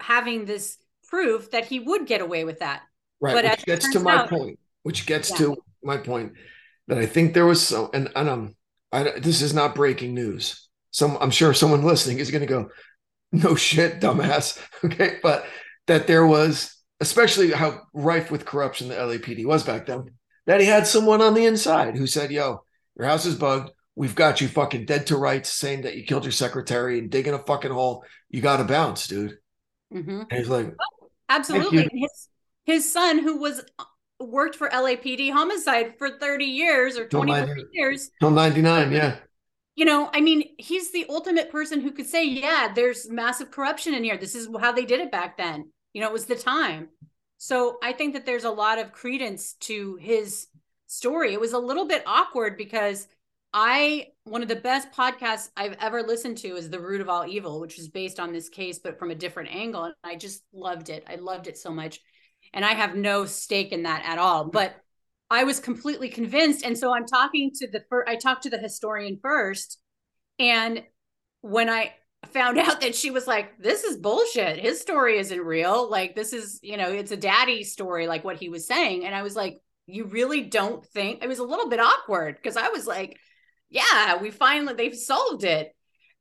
having 0.00 0.44
this 0.44 0.76
proof 1.08 1.50
that 1.52 1.66
he 1.66 1.80
would 1.80 2.06
get 2.06 2.20
away 2.20 2.44
with 2.44 2.58
that 2.60 2.82
Right, 3.20 3.34
But 3.34 3.44
which 3.44 3.64
gets 3.64 3.90
to 3.92 4.00
my 4.00 4.16
out- 4.16 4.28
point. 4.28 4.58
Which 4.82 5.06
gets 5.06 5.30
Yeah. 5.30 5.36
to 5.38 5.56
my 5.82 5.96
point 5.96 6.34
that 6.88 6.98
I 6.98 7.06
think 7.06 7.32
there 7.32 7.46
was 7.46 7.66
so, 7.66 7.90
and 7.94 8.10
and 8.14 8.28
um, 8.28 8.54
I 8.92 9.04
this 9.18 9.40
is 9.42 9.54
not 9.54 9.74
breaking 9.74 10.12
news. 10.14 10.68
Some 10.90 11.16
I'm 11.20 11.30
sure 11.30 11.54
someone 11.54 11.82
listening 11.82 12.18
is 12.18 12.30
going 12.30 12.42
to 12.42 12.46
go, 12.46 12.68
no 13.32 13.54
shit, 13.54 14.00
dumbass. 14.00 14.58
Okay, 14.84 15.18
but 15.22 15.46
that 15.86 16.06
there 16.06 16.26
was, 16.26 16.76
especially 17.00 17.50
how 17.52 17.80
rife 17.94 18.30
with 18.30 18.44
corruption 18.44 18.88
the 18.88 18.94
LAPD 18.96 19.46
was 19.46 19.62
back 19.64 19.86
then, 19.86 20.10
that 20.46 20.60
he 20.60 20.66
had 20.66 20.86
someone 20.86 21.22
on 21.22 21.32
the 21.34 21.46
inside 21.46 21.96
who 21.96 22.06
said, 22.06 22.30
"Yo, 22.30 22.62
your 22.98 23.08
house 23.08 23.24
is 23.26 23.34
bugged. 23.34 23.70
We've 23.94 24.14
got 24.14 24.40
you 24.42 24.48
fucking 24.48 24.84
dead 24.84 25.06
to 25.06 25.16
rights, 25.16 25.50
saying 25.50 25.82
that 25.82 25.96
you 25.96 26.04
killed 26.04 26.24
your 26.24 26.32
secretary 26.32 26.98
and 26.98 27.10
digging 27.10 27.32
a 27.34 27.38
fucking 27.38 27.72
hole. 27.72 28.04
You 28.28 28.42
got 28.42 28.58
to 28.58 28.64
bounce, 28.64 29.06
dude." 29.08 29.38
Hmm 29.92 30.22
And 30.30 30.38
he's 30.38 30.48
like, 30.48 30.74
absolutely. 31.28 31.84
And 31.84 32.00
his 32.00 32.28
his 32.64 32.92
son 32.92 33.18
who 33.18 33.38
was 33.38 33.62
worked 34.18 34.56
for 34.56 34.68
lapd 34.70 35.30
homicide 35.32 35.98
for 35.98 36.18
30 36.18 36.46
years 36.46 36.96
or 36.96 37.08
Don't 37.08 37.26
20 37.26 37.46
years 37.72 38.10
"Till 38.20 38.30
99, 38.30 38.92
yeah." 38.92 39.18
you 39.74 39.84
know, 39.84 40.08
I 40.12 40.20
mean, 40.20 40.54
he's 40.58 40.90
the 40.90 41.04
ultimate 41.08 41.50
person 41.50 41.80
who 41.80 41.92
could 41.92 42.06
say, 42.06 42.24
yeah, 42.24 42.72
there's 42.74 43.10
massive 43.10 43.50
corruption 43.50 43.92
in 43.94 44.04
here. 44.04 44.16
This 44.16 44.34
is 44.34 44.48
how 44.58 44.72
they 44.72 44.86
did 44.86 45.00
it 45.00 45.12
back 45.12 45.36
then. 45.36 45.70
You 45.92 46.00
know, 46.00 46.08
it 46.08 46.12
was 46.12 46.26
the 46.26 46.36
time. 46.36 46.88
So 47.38 47.78
I 47.82 47.92
think 47.92 48.14
that 48.14 48.24
there's 48.24 48.44
a 48.44 48.50
lot 48.50 48.78
of 48.78 48.92
credence 48.92 49.52
to 49.60 49.96
his 49.96 50.46
story. 50.86 51.34
It 51.34 51.40
was 51.40 51.52
a 51.52 51.58
little 51.58 51.86
bit 51.86 52.02
awkward 52.06 52.56
because 52.56 53.06
I, 53.58 54.08
one 54.24 54.42
of 54.42 54.48
the 54.48 54.56
best 54.56 54.92
podcasts 54.92 55.48
I've 55.56 55.78
ever 55.80 56.02
listened 56.02 56.36
to 56.38 56.56
is 56.56 56.68
The 56.68 56.78
Root 56.78 57.00
of 57.00 57.08
All 57.08 57.26
Evil, 57.26 57.58
which 57.58 57.78
is 57.78 57.88
based 57.88 58.20
on 58.20 58.30
this 58.30 58.50
case, 58.50 58.78
but 58.78 58.98
from 58.98 59.10
a 59.10 59.14
different 59.14 59.48
angle. 59.54 59.84
And 59.84 59.94
I 60.04 60.14
just 60.14 60.42
loved 60.52 60.90
it. 60.90 61.04
I 61.08 61.14
loved 61.14 61.46
it 61.46 61.56
so 61.56 61.70
much. 61.70 62.00
And 62.52 62.66
I 62.66 62.74
have 62.74 62.96
no 62.96 63.24
stake 63.24 63.72
in 63.72 63.84
that 63.84 64.04
at 64.04 64.18
all. 64.18 64.44
But 64.44 64.76
I 65.30 65.44
was 65.44 65.58
completely 65.58 66.10
convinced. 66.10 66.66
And 66.66 66.76
so 66.76 66.94
I'm 66.94 67.06
talking 67.06 67.50
to 67.54 67.70
the 67.70 67.82
first, 67.88 68.10
I 68.10 68.16
talked 68.16 68.42
to 68.42 68.50
the 68.50 68.58
historian 68.58 69.18
first. 69.22 69.80
And 70.38 70.82
when 71.40 71.70
I 71.70 71.94
found 72.26 72.58
out 72.58 72.82
that 72.82 72.94
she 72.94 73.10
was 73.10 73.26
like, 73.26 73.56
this 73.58 73.84
is 73.84 73.96
bullshit. 73.96 74.58
His 74.58 74.82
story 74.82 75.16
isn't 75.16 75.40
real. 75.40 75.90
Like, 75.90 76.14
this 76.14 76.34
is, 76.34 76.60
you 76.62 76.76
know, 76.76 76.92
it's 76.92 77.10
a 77.10 77.16
daddy 77.16 77.64
story, 77.64 78.06
like 78.06 78.22
what 78.22 78.36
he 78.36 78.50
was 78.50 78.66
saying. 78.66 79.06
And 79.06 79.14
I 79.14 79.22
was 79.22 79.34
like, 79.34 79.62
you 79.86 80.04
really 80.04 80.42
don't 80.42 80.84
think 80.84 81.22
it 81.22 81.28
was 81.28 81.38
a 81.38 81.44
little 81.44 81.70
bit 81.70 81.80
awkward 81.80 82.36
because 82.36 82.58
I 82.58 82.68
was 82.68 82.86
like, 82.86 83.18
yeah, 83.70 84.16
we 84.16 84.30
finally, 84.30 84.74
they've 84.74 84.96
solved 84.96 85.44
it. 85.44 85.74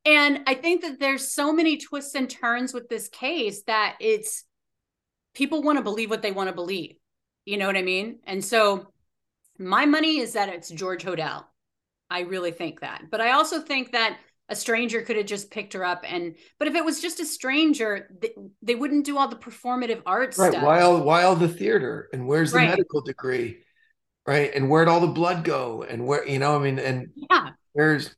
And 0.06 0.42
I 0.46 0.54
think 0.54 0.82
that 0.82 1.00
there's 1.00 1.32
so 1.32 1.52
many 1.52 1.78
twists 1.78 2.16
and 2.16 2.30
turns 2.30 2.74
with 2.74 2.90
this 2.90 3.08
case 3.10 3.64
that 3.64 3.96
it's 4.00 4.44
people 5.34 5.64
want 5.64 5.78
to 5.78 5.84
believe 5.84 6.10
what 6.10 6.22
they 6.22 6.32
want 6.32 6.50
to 6.50 6.56
believe. 6.56 6.96
You 7.46 7.58
know 7.58 7.68
what 7.68 7.78
I 7.78 7.82
mean? 7.82 8.20
And 8.26 8.44
so 8.44 8.88
my 9.58 9.86
money 9.86 10.20
is 10.20 10.34
that 10.34 10.50
it's 10.50 10.70
George 10.70 11.04
Hodel. 11.04 11.44
I 12.10 12.22
really 12.22 12.52
think 12.52 12.82
that. 12.82 13.04
But 13.10 13.22
I 13.22 13.32
also 13.32 13.62
think 13.62 13.92
that 13.94 14.18
a 14.48 14.56
stranger 14.56 15.02
could 15.02 15.16
have 15.18 15.26
just 15.26 15.50
picked 15.50 15.74
her 15.74 15.84
up 15.84 16.04
and 16.08 16.36
but 16.60 16.68
if 16.68 16.76
it 16.76 16.86
was 16.86 17.02
just 17.02 17.20
a 17.20 17.26
stranger, 17.26 18.10
they, 18.22 18.30
they 18.62 18.76
wouldn't 18.76 19.06
do 19.06 19.18
all 19.18 19.28
the 19.28 19.36
performative 19.36 20.04
art 20.06 20.38
Right. 20.38 20.52
stuff. 20.52 20.64
While 20.64 21.04
why 21.04 21.34
the 21.34 21.48
theater 21.48 22.10
and 22.14 22.28
where's 22.28 22.52
the 22.52 22.58
Right. 22.60 22.70
medical 22.70 23.02
degree? 23.02 23.58
Right. 24.28 24.54
And 24.54 24.70
where'd 24.70 24.88
all 24.88 25.02
the 25.02 25.08
blood 25.08 25.44
go? 25.44 25.84
And 25.84 26.08
where 26.08 26.28
you 26.28 26.40
know, 26.40 26.56
I 26.56 26.60
mean, 26.60 26.80
and 26.80 27.10
yeah. 27.16 27.52
where's 27.74 28.16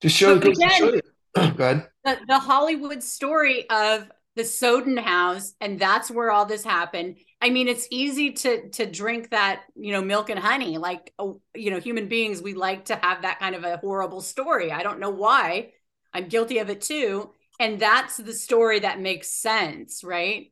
just 0.00 0.16
show 0.16 0.38
goes 0.38 0.58
to 0.58 0.68
show 0.70 0.94
you. 0.94 1.00
Go 1.34 1.42
ahead. 1.42 1.88
the, 2.04 2.18
the 2.26 2.38
Hollywood 2.38 3.02
story 3.02 3.68
of 3.70 4.10
the 4.36 4.44
Sowden 4.44 4.96
house, 4.96 5.54
and 5.60 5.78
that's 5.78 6.10
where 6.10 6.30
all 6.30 6.46
this 6.46 6.64
happened. 6.64 7.16
I 7.42 7.50
mean, 7.50 7.68
it's 7.68 7.86
easy 7.90 8.32
to 8.32 8.68
to 8.70 8.86
drink 8.86 9.30
that, 9.30 9.62
you 9.74 9.92
know, 9.92 10.02
milk 10.02 10.30
and 10.30 10.38
honey. 10.38 10.78
Like, 10.78 11.12
oh, 11.18 11.40
you 11.54 11.70
know, 11.70 11.80
human 11.80 12.08
beings, 12.08 12.42
we 12.42 12.54
like 12.54 12.86
to 12.86 12.96
have 12.96 13.22
that 13.22 13.38
kind 13.38 13.54
of 13.54 13.64
a 13.64 13.76
horrible 13.78 14.20
story. 14.20 14.72
I 14.72 14.82
don't 14.82 15.00
know 15.00 15.10
why. 15.10 15.72
I'm 16.12 16.28
guilty 16.28 16.58
of 16.58 16.70
it 16.70 16.80
too. 16.80 17.30
And 17.60 17.78
that's 17.78 18.16
the 18.16 18.32
story 18.32 18.80
that 18.80 19.00
makes 19.00 19.28
sense, 19.28 20.02
right? 20.02 20.50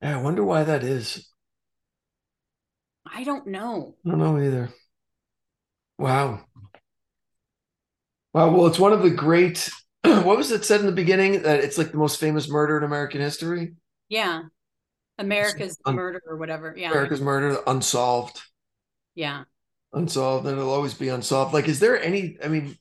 Yeah, 0.00 0.18
I 0.18 0.22
wonder 0.22 0.42
why 0.42 0.64
that 0.64 0.82
is. 0.82 1.31
I 3.10 3.24
don't 3.24 3.46
know. 3.48 3.96
I 4.06 4.10
don't 4.10 4.18
know 4.18 4.38
either. 4.38 4.70
Wow. 5.98 6.44
Wow. 8.32 8.50
Well, 8.50 8.66
it's 8.66 8.78
one 8.78 8.92
of 8.92 9.02
the 9.02 9.10
great. 9.10 9.70
What 10.04 10.36
was 10.36 10.50
it 10.50 10.64
said 10.64 10.80
in 10.80 10.86
the 10.86 10.92
beginning 10.92 11.42
that 11.42 11.60
it's 11.62 11.78
like 11.78 11.92
the 11.92 11.96
most 11.98 12.18
famous 12.18 12.48
murder 12.48 12.76
in 12.76 12.82
American 12.82 13.20
history? 13.20 13.74
Yeah. 14.08 14.42
America's 15.16 15.78
Un- 15.84 15.94
murder 15.94 16.20
or 16.26 16.36
whatever. 16.36 16.74
Yeah. 16.76 16.90
America's 16.90 17.20
murder, 17.20 17.58
unsolved, 17.66 18.40
Yeah. 19.14 19.44
unsolved, 19.92 20.46
and 20.46 20.58
it'll 20.58 20.72
always 20.72 20.94
be 20.94 21.08
unsolved. 21.08 21.54
Like, 21.54 21.68
is 21.68 21.78
there 21.78 22.00
any? 22.02 22.36
I 22.42 22.48
mean, 22.48 22.76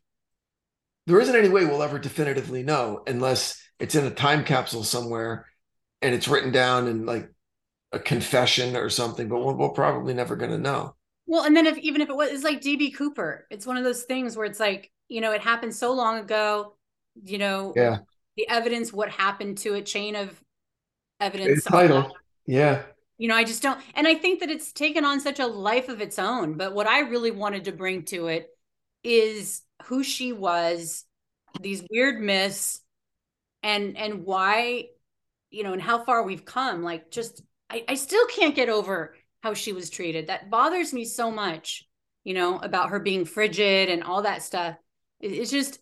there 1.07 1.19
isn't 1.19 1.35
any 1.35 1.49
way 1.49 1.65
we'll 1.65 1.83
ever 1.83 1.99
definitively 1.99 2.63
know 2.63 3.03
unless 3.05 3.61
it's 3.79 3.95
in 3.95 4.05
a 4.05 4.11
time 4.11 4.43
capsule 4.43 4.83
somewhere 4.83 5.45
and 6.01 6.13
it's 6.15 6.27
written 6.27 6.51
down 6.51 6.87
in 6.87 7.05
like 7.05 7.29
a 7.91 7.99
confession 7.99 8.75
or 8.75 8.89
something. 8.89 9.27
But 9.27 9.39
we're, 9.43 9.53
we're 9.53 9.69
probably 9.69 10.13
never 10.13 10.35
going 10.35 10.51
to 10.51 10.57
know. 10.57 10.95
Well, 11.27 11.43
and 11.43 11.55
then 11.55 11.65
if 11.67 11.77
even 11.77 12.01
if 12.01 12.09
it 12.09 12.15
was 12.15 12.29
it's 12.31 12.43
like 12.43 12.61
DB 12.61 12.93
Cooper, 12.95 13.47
it's 13.49 13.65
one 13.65 13.77
of 13.77 13.83
those 13.83 14.03
things 14.03 14.35
where 14.35 14.45
it's 14.45 14.59
like, 14.59 14.91
you 15.07 15.21
know, 15.21 15.31
it 15.31 15.41
happened 15.41 15.73
so 15.75 15.93
long 15.93 16.19
ago, 16.19 16.75
you 17.23 17.37
know, 17.37 17.73
Yeah. 17.75 17.99
the 18.37 18.47
evidence, 18.49 18.91
what 18.91 19.09
happened 19.09 19.59
to 19.59 19.75
it, 19.75 19.85
chain 19.85 20.15
of 20.15 20.41
evidence. 21.19 21.63
title. 21.63 22.11
Yeah. 22.45 22.83
You 23.17 23.27
know, 23.27 23.35
I 23.35 23.43
just 23.43 23.61
don't 23.61 23.79
and 23.93 24.07
I 24.07 24.15
think 24.15 24.39
that 24.39 24.49
it's 24.49 24.71
taken 24.73 25.05
on 25.05 25.19
such 25.19 25.39
a 25.39 25.45
life 25.47 25.89
of 25.89 26.01
its 26.01 26.17
own. 26.19 26.57
But 26.57 26.73
what 26.73 26.87
I 26.87 27.01
really 27.01 27.31
wanted 27.31 27.65
to 27.65 27.71
bring 27.71 28.03
to 28.05 28.27
it 28.27 28.49
is 29.03 29.61
who 29.85 30.03
she 30.03 30.33
was, 30.33 31.05
these 31.59 31.83
weird 31.91 32.19
myths, 32.21 32.81
and 33.63 33.97
and 33.97 34.25
why, 34.25 34.89
you 35.51 35.63
know, 35.63 35.73
and 35.73 35.81
how 35.81 36.03
far 36.05 36.23
we've 36.23 36.45
come. 36.45 36.83
Like 36.83 37.11
just 37.11 37.41
I, 37.71 37.83
I 37.89 37.95
still 37.95 38.25
can't 38.27 38.55
get 38.55 38.69
over 38.69 39.15
how 39.41 39.53
she 39.53 39.73
was 39.73 39.89
treated. 39.89 40.27
That 40.27 40.49
bothers 40.49 40.93
me 40.93 41.05
so 41.05 41.31
much, 41.31 41.87
you 42.23 42.33
know, 42.33 42.59
about 42.59 42.89
her 42.89 42.99
being 42.99 43.25
frigid 43.25 43.89
and 43.89 44.03
all 44.03 44.23
that 44.23 44.43
stuff. 44.43 44.75
It- 45.19 45.31
it's 45.31 45.51
just 45.51 45.79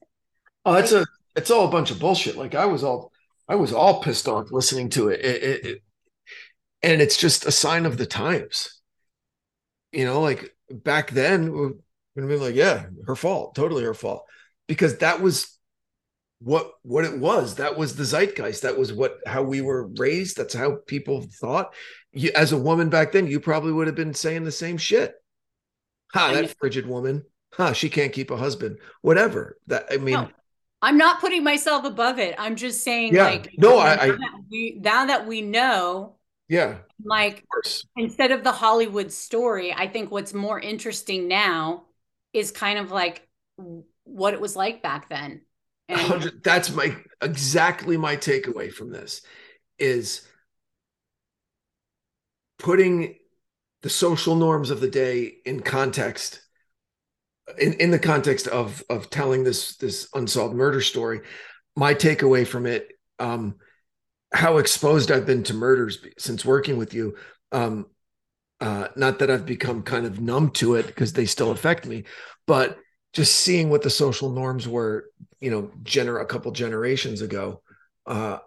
Oh, 0.66 0.76
it's 0.76 0.92
a 0.92 1.06
it's 1.36 1.52
all 1.52 1.68
a 1.68 1.72
bunch 1.72 1.90
of 1.92 2.00
bullshit. 2.00 2.36
Like 2.38 2.54
I 2.56 2.66
was 2.66 2.84
all 2.84 3.12
I 3.48 3.56
was 3.56 3.74
all 3.74 4.02
pissed 4.02 4.28
off 4.28 4.52
listening 4.52 4.90
to 4.92 5.10
it. 5.10 5.22
It, 5.26 5.44
it, 5.44 5.66
it- 5.66 5.84
and 6.82 7.02
it's 7.02 7.18
just 7.18 7.46
a 7.46 7.52
sign 7.52 7.86
of 7.86 7.98
the 7.98 8.06
times. 8.06 8.80
You 9.92 10.06
know, 10.06 10.22
like 10.22 10.56
back 10.72 11.12
then, 11.12 11.52
we're 11.52 11.72
gonna 12.16 12.28
be 12.28 12.38
like, 12.38 12.56
yeah, 12.56 12.86
her 13.08 13.16
fault, 13.16 13.56
totally 13.56 13.84
her 13.84 13.94
fault, 13.94 14.24
because 14.68 14.98
that 15.00 15.22
was 15.22 15.59
what 16.42 16.72
what 16.84 17.06
it 17.06 17.18
was. 17.20 17.56
That 17.56 17.78
was 17.78 17.96
the 17.96 18.04
zeitgeist. 18.06 18.62
That 18.62 18.78
was 18.78 18.94
what 18.94 19.20
how 19.26 19.44
we 19.44 19.62
were 19.62 19.88
raised. 19.98 20.38
That's 20.38 20.54
how 20.54 20.78
people 20.88 21.26
thought. 21.40 21.74
You, 22.12 22.32
as 22.36 22.52
a 22.52 22.58
woman 22.58 22.90
back 22.90 23.12
then, 23.12 23.28
you 23.28 23.40
probably 23.40 23.72
would 23.72 23.88
have 23.88 23.96
been 23.96 24.14
saying 24.14 24.44
the 24.44 24.52
same 24.52 24.78
shit. 24.78 25.14
Ha, 26.14 26.34
that 26.34 26.56
frigid 26.60 26.88
woman. 26.88 27.24
Huh, 27.54 27.74
she 27.74 27.90
can't 27.90 28.14
keep 28.14 28.32
a 28.32 28.38
husband. 28.38 28.78
Whatever. 29.02 29.58
That 29.68 29.88
I 29.92 29.98
mean. 29.98 30.16
No. 30.16 30.30
I'm 30.82 30.98
not 30.98 31.20
putting 31.20 31.44
myself 31.44 31.84
above 31.84 32.20
it. 32.20 32.36
I'm 32.38 32.56
just 32.56 32.86
saying, 32.86 33.14
Yeah. 33.14 33.26
like, 33.26 33.52
No, 33.58 33.72
now 33.72 33.78
I- 33.80 34.02
I- 34.04 34.08
that 34.12 34.42
we 34.50 34.80
now 34.82 35.06
that 35.08 35.28
we 35.28 35.42
know, 35.42 36.16
Yeah, 36.48 36.78
like, 37.04 37.44
of 37.66 37.72
instead 37.98 38.32
of 38.32 38.46
the 38.46 38.54
Hollywood 38.54 39.12
story, 39.12 39.74
I 39.74 39.90
think 39.90 40.10
what's 40.10 40.34
more 40.34 40.58
interesting 40.58 41.28
now 41.28 41.88
is 42.32 42.52
kind 42.52 42.80
of 42.80 42.92
like 42.92 43.28
what 44.06 44.34
it 44.34 44.40
was 44.40 44.56
like 44.56 44.82
back 44.82 45.10
then. 45.10 45.42
And 45.90 46.32
that's 46.44 46.72
my 46.72 46.96
exactly 47.22 47.98
my 47.98 48.16
takeaway 48.16 48.72
from 48.72 48.92
this 48.92 49.22
is 49.78 50.26
putting 52.58 53.16
the 53.82 53.90
social 53.90 54.36
norms 54.36 54.70
of 54.70 54.82
the 54.82 54.90
day 54.90 55.34
in 55.46 55.62
context 55.62 56.42
in, 57.58 57.74
in 57.74 57.92
the 57.92 58.00
context 58.00 58.48
of 58.48 58.84
of 58.90 59.10
telling 59.10 59.44
this 59.44 59.76
this 59.78 60.08
unsolved 60.14 60.56
murder 60.56 60.82
story. 60.82 61.22
My 61.76 61.94
takeaway 61.94 62.46
from 62.46 62.66
it 62.66 62.90
um 63.20 63.56
how 64.34 64.58
exposed 64.58 65.12
i've 65.12 65.26
been 65.26 65.44
to 65.44 65.54
murders 65.54 66.00
since 66.18 66.46
working 66.46 66.78
with 66.78 66.94
you 66.94 67.16
um 67.52 67.86
uh 68.62 68.88
not 68.96 69.20
that 69.20 69.30
i've 69.30 69.46
become 69.46 69.84
kind 69.84 70.06
of 70.06 70.20
numb 70.20 70.52
to 70.52 70.76
it 70.76 70.88
because 70.88 71.14
they 71.14 71.26
still 71.26 71.52
affect 71.52 71.86
me 71.86 72.04
but 72.48 72.78
just 73.14 73.36
seeing 73.36 73.70
what 73.70 73.82
the 73.82 73.90
social 73.90 74.30
norms 74.30 74.68
were 74.68 75.06
you 75.40 75.52
know 75.52 75.72
gener 75.84 76.22
a 76.22 76.26
couple 76.26 76.52
generations 76.52 77.22
ago 77.22 77.62
uh 78.06 78.38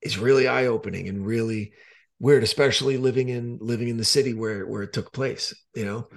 is 0.00 0.18
really 0.18 0.48
eye-opening 0.48 1.08
and 1.08 1.26
really 1.26 1.72
weird 2.18 2.42
especially 2.42 2.96
living 2.96 3.28
in 3.28 3.58
living 3.60 3.88
in 3.88 3.96
the 3.96 4.04
city 4.04 4.34
where 4.34 4.66
where 4.66 4.82
it 4.82 4.92
took 4.92 5.12
place 5.12 5.54
you 5.74 5.84
know? 5.84 6.08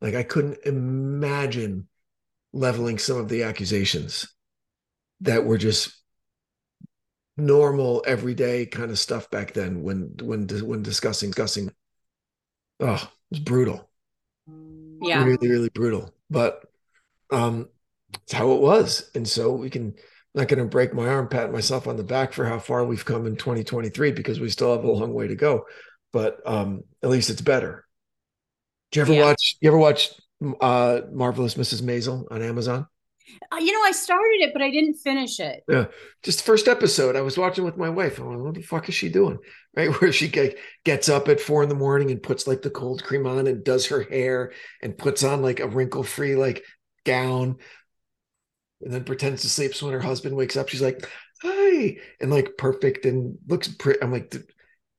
Like 0.00 0.14
i 0.14 0.22
couldn't 0.22 0.58
imagine 0.64 1.88
leveling 2.52 2.98
some 2.98 3.16
of 3.16 3.28
the 3.28 3.42
accusations 3.42 4.28
that 5.20 5.44
were 5.44 5.58
just 5.58 5.94
normal 7.36 8.04
everyday 8.06 8.66
kind 8.66 8.90
of 8.90 8.98
stuff 8.98 9.28
back 9.30 9.52
then 9.54 9.82
when 9.82 10.14
when 10.22 10.46
when 10.48 10.82
discussing 10.82 11.30
discussing. 11.30 11.70
Oh 12.80 12.94
it 12.94 13.08
was 13.30 13.40
brutal. 13.40 13.90
Yeah, 14.46 15.24
really 15.24 15.48
really 15.48 15.70
brutal. 15.70 16.14
But 16.30 16.64
um 17.34 17.68
it's 18.22 18.32
how 18.32 18.52
it 18.52 18.60
was. 18.60 19.10
And 19.14 19.26
so 19.28 19.52
we 19.52 19.70
can 19.70 19.88
I'm 19.88 20.40
not 20.40 20.48
going 20.48 20.58
to 20.60 20.64
break 20.66 20.94
my 20.94 21.08
arm 21.08 21.28
pat 21.28 21.52
myself 21.52 21.86
on 21.88 21.96
the 21.96 22.04
back 22.04 22.32
for 22.32 22.44
how 22.44 22.58
far 22.58 22.84
we've 22.84 23.04
come 23.04 23.26
in 23.26 23.36
2023 23.36 24.12
because 24.12 24.40
we 24.40 24.48
still 24.50 24.74
have 24.74 24.84
a 24.84 24.90
long 24.90 25.12
way 25.12 25.28
to 25.28 25.36
go. 25.36 25.64
But 26.12 26.38
um 26.46 26.82
at 27.02 27.10
least 27.10 27.30
it's 27.30 27.42
better. 27.42 27.84
Do 28.92 29.00
you 29.00 29.02
ever 29.02 29.12
Yeah. 29.14 29.24
watch 29.26 29.56
you 29.60 29.68
ever 29.68 29.78
watch 29.78 30.10
uh 30.60 31.00
marvelous 31.12 31.54
mrs 31.54 31.82
maisel 31.82 32.24
on 32.30 32.42
amazon? 32.42 32.86
Uh, 33.50 33.56
you 33.56 33.72
know, 33.72 33.82
I 33.82 33.92
started 33.92 34.42
it, 34.42 34.52
but 34.52 34.60
I 34.62 34.70
didn't 34.70 34.94
finish 34.94 35.40
it. 35.40 35.62
Yeah, 35.68 35.86
just 36.22 36.38
the 36.40 36.44
first 36.44 36.68
episode 36.68 37.16
i 37.16 37.22
was 37.22 37.38
watching 37.38 37.64
with 37.64 37.76
my 37.76 37.88
wife. 37.88 38.18
I'm 38.18 38.26
like 38.28 38.38
what 38.44 38.54
the 38.54 38.62
fuck 38.62 38.88
is 38.88 38.94
she 38.94 39.08
doing? 39.08 39.38
Right? 39.76 39.90
Where 40.00 40.12
she 40.12 40.28
get, 40.28 40.56
gets 40.84 41.08
up 41.08 41.26
at 41.28 41.40
four 41.40 41.64
in 41.64 41.68
the 41.68 41.74
morning 41.74 42.12
and 42.12 42.22
puts 42.22 42.46
like 42.46 42.62
the 42.62 42.70
cold 42.70 43.02
cream 43.02 43.26
on 43.26 43.48
and 43.48 43.64
does 43.64 43.86
her 43.86 44.02
hair 44.04 44.52
and 44.82 44.96
puts 44.96 45.24
on 45.24 45.42
like 45.42 45.58
a 45.58 45.66
wrinkle 45.66 46.04
free 46.04 46.36
like 46.36 46.62
gown 47.04 47.58
and 48.82 48.92
then 48.92 49.04
pretends 49.04 49.42
to 49.42 49.48
sleep 49.48 49.74
so 49.74 49.86
when 49.86 49.94
her 49.94 50.00
husband 50.00 50.36
wakes 50.36 50.56
up 50.56 50.68
she's 50.68 50.82
like 50.82 51.08
hi 51.42 51.96
and 52.20 52.30
like 52.30 52.56
perfect 52.58 53.06
and 53.06 53.36
looks 53.46 53.68
pretty 53.68 54.00
i'm 54.02 54.12
like 54.12 54.34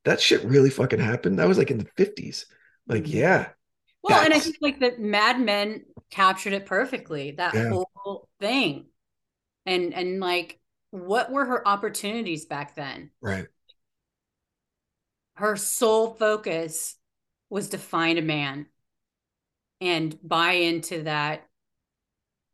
that 0.05 0.21
shit 0.21 0.43
really 0.43 0.69
fucking 0.69 0.99
happened 0.99 1.39
that 1.39 1.47
was 1.47 1.57
like 1.57 1.71
in 1.71 1.77
the 1.77 1.87
50s 1.97 2.45
like 2.87 3.07
Mhm. 3.07 3.13
yeah 3.13 3.49
Well, 4.03 4.19
and 4.21 4.33
I 4.33 4.39
think 4.39 4.57
like 4.61 4.79
that 4.81 4.99
Mad 4.99 5.39
Men 5.41 5.85
captured 6.11 6.53
it 6.53 6.65
perfectly, 6.65 7.31
that 7.33 7.53
Yeah. 7.53 7.69
whole 7.69 8.29
thing. 8.39 8.87
And 9.65 9.93
and 9.93 10.19
like 10.21 10.59
what 10.91 11.31
were 11.31 11.45
her 11.45 11.67
opportunities 11.67 12.45
back 12.45 12.75
then? 12.75 13.11
right 13.21 13.47
Her 15.35 15.55
sole 15.55 16.13
focus 16.15 16.97
was 17.49 17.69
to 17.69 17.77
find 17.77 18.17
a 18.17 18.23
man 18.23 18.67
and 19.81 20.17
buy 20.27 20.53
into 20.53 21.03
that, 21.03 21.47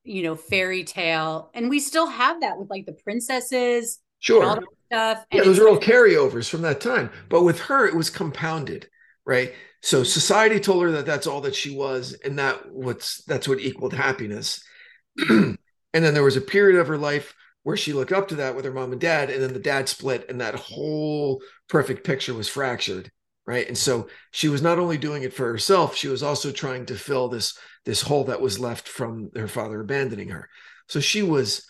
you 0.03 0.23
know, 0.23 0.35
fairy 0.35 0.83
tale. 0.83 1.51
And 1.53 1.69
we 1.69 1.79
still 1.79 2.07
have 2.07 2.41
that 2.41 2.57
with 2.57 2.69
like 2.69 2.85
the 2.85 2.93
princesses 2.93 3.99
and 4.35 4.43
all 4.43 4.55
sure 4.55 4.55
that 4.55 4.63
stuff. 4.91 5.25
Yeah, 5.31 5.41
And 5.41 5.49
those 5.49 5.59
are 5.59 5.67
all 5.67 5.79
carryovers 5.79 6.49
from 6.49 6.61
that 6.63 6.81
time. 6.81 7.09
But 7.29 7.43
with 7.43 7.59
her, 7.61 7.87
it 7.87 7.95
was 7.95 8.09
compounded, 8.09 8.89
right? 9.25 9.53
So 9.81 10.03
society 10.03 10.59
told 10.59 10.83
her 10.83 10.91
that 10.91 11.05
that's 11.05 11.27
all 11.27 11.41
that 11.41 11.55
she 11.55 11.75
was, 11.75 12.13
and 12.23 12.37
that 12.39 12.71
what's 12.71 13.23
that's 13.25 13.47
what 13.47 13.59
equaled 13.59 13.93
happiness. 13.93 14.63
and 15.29 15.57
then 15.93 16.13
there 16.13 16.23
was 16.23 16.37
a 16.37 16.41
period 16.41 16.79
of 16.79 16.87
her 16.87 16.97
life 16.97 17.33
where 17.63 17.77
she 17.77 17.93
looked 17.93 18.11
up 18.11 18.27
to 18.27 18.35
that 18.35 18.55
with 18.55 18.65
her 18.65 18.71
mom 18.71 18.91
and 18.91 19.01
dad, 19.01 19.29
and 19.29 19.41
then 19.41 19.53
the 19.53 19.59
dad 19.59 19.89
split, 19.89 20.29
and 20.29 20.41
that 20.41 20.55
whole 20.55 21.41
perfect 21.67 22.05
picture 22.05 22.33
was 22.33 22.47
fractured, 22.47 23.11
right? 23.45 23.67
And 23.67 23.77
so 23.77 24.07
she 24.31 24.49
was 24.49 24.61
not 24.61 24.79
only 24.79 24.97
doing 24.97 25.23
it 25.23 25.33
for 25.33 25.47
herself, 25.47 25.95
she 25.95 26.07
was 26.07 26.23
also 26.23 26.51
trying 26.51 26.85
to 26.87 26.95
fill 26.95 27.27
this 27.27 27.57
this 27.85 28.01
hole 28.01 28.25
that 28.25 28.41
was 28.41 28.59
left 28.59 28.87
from 28.87 29.31
her 29.35 29.47
father 29.47 29.81
abandoning 29.81 30.29
her. 30.29 30.49
So 30.87 30.99
she 30.99 31.23
was 31.23 31.65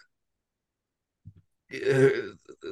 uh, 1.74 2.10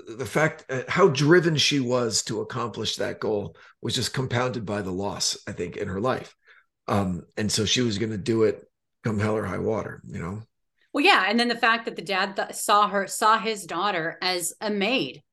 the 0.08 0.26
fact 0.26 0.66
uh, 0.70 0.84
how 0.90 1.08
driven 1.08 1.56
she 1.56 1.80
was 1.80 2.22
to 2.24 2.42
accomplish 2.42 2.98
that 2.98 3.20
goal 3.20 3.56
was 3.82 3.96
just 3.96 4.14
compounded 4.14 4.66
by 4.66 4.82
the 4.82 4.92
loss 4.92 5.38
i 5.48 5.54
think 5.54 5.78
in 5.78 5.88
her 5.88 6.02
life 6.02 6.36
um 6.90 7.24
and 7.38 7.50
so 7.50 7.64
she 7.64 7.82
was 7.82 7.98
going 7.98 8.12
to 8.12 8.18
do 8.18 8.44
it 8.44 8.66
come 9.06 9.18
hell 9.18 9.38
or 9.38 9.46
high 9.46 9.58
water 9.58 10.02
you 10.06 10.20
know 10.20 10.42
Well, 10.94 11.06
yeah, 11.06 11.26
and 11.28 11.40
then 11.40 11.48
the 11.48 11.56
fact 11.56 11.86
that 11.86 11.96
the 11.96 12.02
dad 12.02 12.36
th- 12.36 12.54
saw 12.54 12.88
her 12.90 13.08
saw 13.08 13.38
his 13.40 13.66
daughter 13.66 14.18
as 14.22 14.54
a 14.60 14.70
maid. 14.70 15.24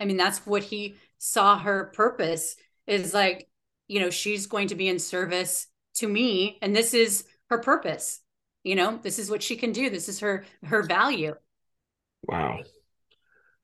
I 0.00 0.04
mean, 0.06 0.16
that's 0.16 0.46
what 0.46 0.62
he 0.64 0.96
saw 1.18 1.58
her 1.58 1.92
purpose 1.94 2.56
is 2.88 3.14
like, 3.14 3.48
you 3.88 4.00
know, 4.00 4.10
she's 4.10 4.46
going 4.46 4.68
to 4.68 4.74
be 4.74 4.88
in 4.88 4.98
service 4.98 5.66
to 5.96 6.08
me 6.08 6.58
and 6.62 6.74
this 6.76 6.94
is 6.94 7.24
her 7.50 7.58
purpose. 7.58 8.20
You 8.64 8.76
know, 8.76 8.98
this 9.02 9.18
is 9.18 9.30
what 9.30 9.42
she 9.42 9.56
can 9.56 9.72
do. 9.72 9.90
This 9.90 10.08
is 10.08 10.20
her 10.20 10.44
her 10.64 10.82
value. 10.82 11.34
wow 12.26 12.60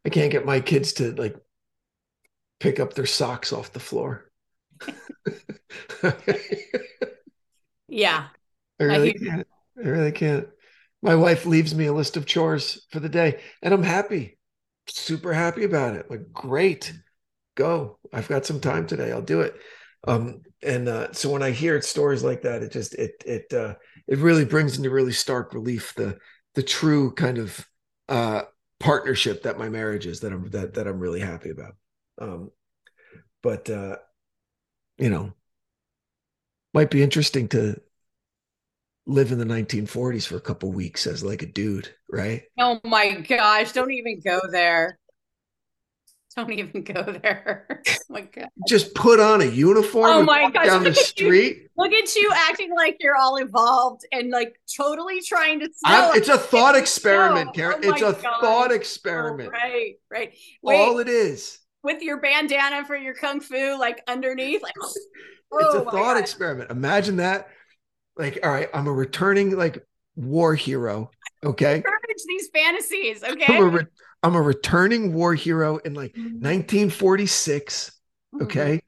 i 0.05 0.09
can't 0.09 0.33
get 0.33 0.47
my 0.47 0.61
kids 0.61 0.93
to 0.95 1.13
like 1.15 1.37
pick 2.59 2.81
up 2.81 2.95
their 2.95 3.07
socks 3.07 3.53
off 3.53 3.73
the 3.73 3.79
floor 3.81 4.31
Yeah. 7.89 8.29
I 8.81 8.85
really 8.85 9.13
you. 9.19 9.21
can't. 9.21 9.47
I 9.83 9.89
really 9.89 10.13
can't. 10.13 10.49
My 11.03 11.15
wife 11.15 11.47
leaves 11.47 11.75
me 11.75 11.87
a 11.87 11.93
list 11.93 12.17
of 12.17 12.27
chores 12.27 12.87
for 12.91 13.01
the 13.01 13.09
day, 13.09 13.41
and 13.63 13.75
I'm 13.75 13.83
happy, 13.83 14.39
super 14.89 15.33
happy 15.33 15.65
about 15.65 15.97
it. 15.97 16.11
Like, 16.11 16.33
great, 16.33 16.93
go. 17.55 17.99
I've 18.13 18.29
got 18.29 18.47
some 18.47 18.61
time 18.61 18.87
today. 18.87 19.13
I'll 19.13 19.23
do 19.23 19.41
it. 19.41 19.55
Um, 20.07 20.43
and 20.63 20.89
uh, 20.89 21.13
so 21.13 21.31
when 21.31 21.43
I 21.43 21.51
hear 21.51 21.81
stories 21.81 22.23
like 22.23 22.43
that, 22.43 22.63
it 22.63 22.73
just 22.73 22.95
it 22.95 23.23
it 23.27 23.53
uh, 23.53 23.75
it 24.07 24.19
really 24.19 24.45
brings 24.45 24.77
into 24.77 24.91
really 24.91 25.13
stark 25.13 25.55
relief 25.55 25.95
the 25.95 26.19
the 26.55 26.63
true 26.63 27.13
kind 27.13 27.39
of 27.39 27.67
uh, 28.09 28.43
partnership 28.81 29.43
that 29.43 29.59
my 29.59 29.69
marriage 29.69 30.07
is 30.07 30.21
that 30.21 30.33
I'm 30.33 30.51
that 30.51 30.75
that 30.75 30.87
I'm 30.87 30.99
really 30.99 31.21
happy 31.21 31.51
about. 31.51 31.75
Um, 32.21 32.51
but 33.43 33.69
uh, 33.71 33.97
you 34.99 35.11
know, 35.11 35.33
might 36.73 36.91
be 36.91 37.03
interesting 37.03 37.49
to 37.49 37.81
live 39.07 39.33
in 39.33 39.39
the 39.39 39.45
1940s 39.45 40.27
for 40.27 40.37
a 40.37 40.41
couple 40.41 40.73
weeks 40.73 41.07
as 41.07 41.23
like 41.23 41.43
a 41.43 41.47
dude, 41.47 41.95
right? 42.11 42.43
Oh 42.59 42.81
my 42.85 43.21
gosh, 43.21 43.73
don't 43.73 43.93
even 43.93 44.21
go 44.25 44.41
there. 44.51 44.99
Don't 46.37 46.53
even 46.53 46.83
go 46.83 47.03
there. 47.03 47.83
Oh 48.11 48.13
my 48.13 48.21
god. 48.23 48.49
Just 48.69 48.95
put 48.95 49.19
on 49.19 49.41
a 49.41 49.47
uniform 49.47 50.05
Oh 50.11 50.23
my 50.23 50.51
gosh, 50.51 50.67
down 50.67 50.85
the 50.85 50.91
look 50.91 50.99
at 50.99 51.19
you. 51.19 51.27
street. 51.27 51.69
Look 51.77 51.93
at 51.93 52.15
you 52.15 52.31
acting 52.35 52.73
like 52.75 52.99
you're 53.01 53.17
all 53.17 53.37
involved 53.37 54.03
and 54.13 54.31
like 54.31 54.55
totally 54.77 55.21
trying 55.23 55.61
to 55.61 55.69
it's 55.87 56.29
a 56.29 56.39
thought 56.39 56.77
experiment, 56.77 57.49
Oh 57.51 57.53
Karen. 57.53 57.81
my 57.83 57.93
it's 57.93 58.03
a 58.03 58.13
God. 58.13 58.41
thought 58.41 58.71
Oh, 58.71 58.75
experiment. 58.75 59.51
right, 59.53 59.95
right. 60.11 60.35
Wait, 60.63 60.77
All 60.77 60.99
it 60.99 61.09
is. 61.09 61.59
with 61.83 62.03
your 62.03 62.21
bandana 62.21 62.85
for 62.85 62.95
your 62.97 63.15
kung 63.15 63.41
fu, 63.41 63.77
like 63.79 64.03
underneath, 64.07 64.63
like 64.63 64.75
It's 64.83 64.95
oh 65.53 65.81
a 65.81 65.85
thought 65.85 65.93
God. 65.93 66.17
experiment. 66.19 66.71
Imagine 66.71 67.17
that. 67.17 67.49
Like, 68.17 68.39
all 68.45 68.51
right, 68.51 68.69
I'm 68.75 68.87
a 68.87 68.93
returning 68.93 69.57
like 69.57 69.85
war 70.15 70.55
hero. 70.55 71.11
Okay. 71.43 71.77
Encourage 71.77 72.23
these 72.27 72.49
fantasies, 72.55 73.23
okay? 73.25 73.59
I'm 74.25 74.37
a 74.37 74.43
returning 74.43 75.15
war 75.15 75.35
hero 75.35 75.79
in 75.79 75.95
like 75.95 76.17
Mhm. 76.17 76.41
1946. 76.41 77.93
Okay. 78.43 78.81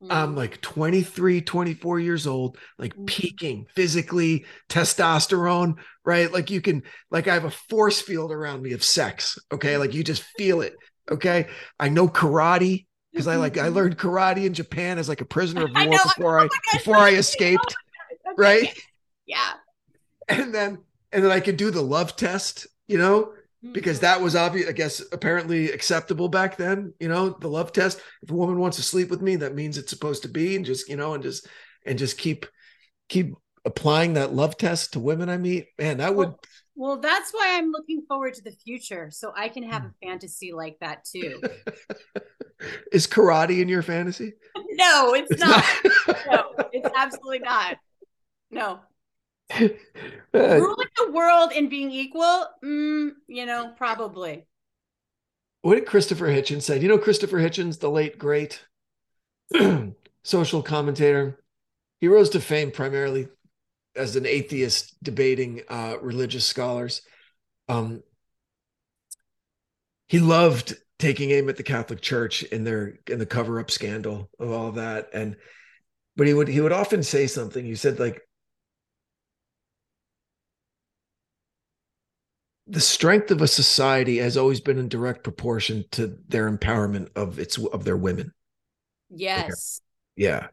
Mhm. 0.00 0.10
I'm 0.10 0.36
like 0.36 0.60
23, 0.60 1.40
24 1.40 2.00
years 2.00 2.26
old, 2.26 2.58
like 2.78 2.94
Mhm. 2.94 3.06
peaking 3.06 3.66
physically, 3.74 4.44
testosterone, 4.68 5.76
right? 6.04 6.30
Like 6.30 6.50
you 6.50 6.60
can, 6.60 6.82
like 7.10 7.28
I 7.28 7.34
have 7.34 7.44
a 7.46 7.50
force 7.50 8.02
field 8.02 8.32
around 8.32 8.62
me 8.62 8.72
of 8.72 8.84
sex. 8.84 9.38
Okay. 9.52 9.78
Like 9.78 9.94
you 9.94 10.04
just 10.04 10.22
feel 10.36 10.60
it. 10.60 10.74
Okay. 11.10 11.48
I 11.80 11.88
know 11.88 12.08
karate 12.08 12.86
because 13.14 13.26
I 13.28 13.36
like, 13.36 13.56
I 13.58 13.68
Mhm. 13.68 13.74
learned 13.74 13.98
karate 13.98 14.44
in 14.44 14.54
Japan 14.54 14.98
as 14.98 15.08
like 15.08 15.22
a 15.22 15.26
prisoner 15.26 15.64
of 15.64 15.72
I 15.76 15.86
war 15.86 15.92
know. 15.96 15.98
before 16.04 16.38
I, 16.38 16.44
Oh 16.44 16.48
my 16.50 16.60
gosh, 16.72 16.80
before 16.80 16.96
I 16.98 17.10
escaped. 17.10 17.76
Right. 18.36 18.74
Yeah. 19.26 19.54
And 20.28 20.54
then, 20.54 20.78
and 21.12 21.24
then 21.24 21.30
I 21.30 21.40
could 21.40 21.56
do 21.56 21.70
the 21.70 21.82
love 21.82 22.16
test, 22.16 22.66
you 22.86 22.98
know, 22.98 23.32
Hmm. 23.62 23.72
because 23.72 24.00
that 24.00 24.20
was 24.20 24.34
obvious 24.34 24.68
i 24.68 24.72
guess 24.72 25.02
apparently 25.12 25.70
acceptable 25.70 26.28
back 26.28 26.56
then 26.56 26.92
you 26.98 27.08
know 27.08 27.30
the 27.30 27.48
love 27.48 27.72
test. 27.72 28.00
If 28.22 28.30
a 28.30 28.34
woman 28.34 28.58
wants 28.58 28.76
to 28.78 28.82
sleep 28.82 29.08
with 29.08 29.22
me 29.22 29.36
that 29.36 29.54
means 29.54 29.78
it's 29.78 29.90
supposed 29.90 30.22
to 30.22 30.28
be 30.28 30.56
and 30.56 30.64
just 30.64 30.88
you 30.88 30.96
know 30.96 31.14
and 31.14 31.22
just 31.22 31.46
and 31.86 31.98
just 31.98 32.18
keep 32.18 32.46
keep 33.08 33.34
applying 33.64 34.14
that 34.14 34.34
love 34.34 34.56
test 34.56 34.94
to 34.94 35.00
women 35.00 35.28
i 35.28 35.36
meet. 35.36 35.68
Man 35.78 35.98
that 35.98 36.14
would 36.14 36.28
well, 36.28 36.40
well 36.74 36.96
that's 36.96 37.30
why 37.30 37.56
i'm 37.56 37.70
looking 37.70 38.02
forward 38.08 38.34
to 38.34 38.42
the 38.42 38.50
future 38.50 39.10
so 39.12 39.32
i 39.36 39.48
can 39.48 39.62
have 39.62 39.82
hmm. 39.82 39.88
a 39.88 40.06
fantasy 40.06 40.52
like 40.52 40.78
that 40.80 41.04
too. 41.04 41.40
Is 42.92 43.08
karate 43.08 43.60
in 43.60 43.68
your 43.68 43.82
fantasy? 43.82 44.34
No 44.74 45.12
it's, 45.14 45.30
it's 45.30 45.40
not, 45.40 45.64
not. 46.08 46.16
no 46.30 46.68
it's 46.72 46.88
absolutely 46.96 47.40
not. 47.40 47.76
No 48.50 48.80
ruling 50.32 50.88
the 50.96 51.12
world 51.12 51.52
and 51.54 51.68
being 51.70 51.90
equal? 51.90 52.46
Mm, 52.64 53.10
you 53.26 53.46
know 53.46 53.72
probably. 53.76 54.46
What 55.62 55.76
did 55.76 55.86
christopher 55.86 56.28
hitchens 56.28 56.62
say? 56.62 56.80
You 56.80 56.88
know 56.88 56.98
christopher 56.98 57.38
hitchens 57.38 57.78
the 57.78 57.90
late 57.90 58.18
great 58.18 58.64
social 60.22 60.62
commentator? 60.62 61.38
He 62.00 62.08
rose 62.08 62.30
to 62.30 62.40
fame 62.40 62.70
primarily 62.70 63.28
as 63.94 64.16
an 64.16 64.26
atheist 64.26 64.94
debating 65.02 65.62
uh, 65.68 65.96
religious 66.00 66.44
scholars. 66.44 67.02
Um, 67.68 68.02
he 70.08 70.18
loved 70.18 70.76
taking 70.98 71.30
aim 71.30 71.48
at 71.48 71.56
the 71.56 71.62
catholic 71.62 72.00
church 72.00 72.42
in 72.44 72.64
their 72.64 72.98
in 73.08 73.18
the 73.18 73.26
cover 73.26 73.58
up 73.58 73.70
scandal 73.70 74.30
of 74.38 74.50
all 74.50 74.68
of 74.68 74.76
that 74.76 75.08
and 75.12 75.36
but 76.16 76.26
he 76.26 76.34
would 76.34 76.48
he 76.48 76.60
would 76.60 76.72
often 76.72 77.02
say 77.02 77.26
something. 77.26 77.64
He 77.64 77.74
said 77.74 77.98
like 77.98 78.20
the 82.72 82.80
strength 82.80 83.30
of 83.30 83.42
a 83.42 83.46
society 83.46 84.16
has 84.16 84.38
always 84.38 84.58
been 84.58 84.78
in 84.78 84.88
direct 84.88 85.22
proportion 85.22 85.84
to 85.90 86.16
their 86.28 86.50
empowerment 86.50 87.10
of 87.14 87.38
its 87.38 87.58
of 87.58 87.84
their 87.84 87.98
women. 87.98 88.32
Yes. 89.10 89.82
Yeah. 90.16 90.46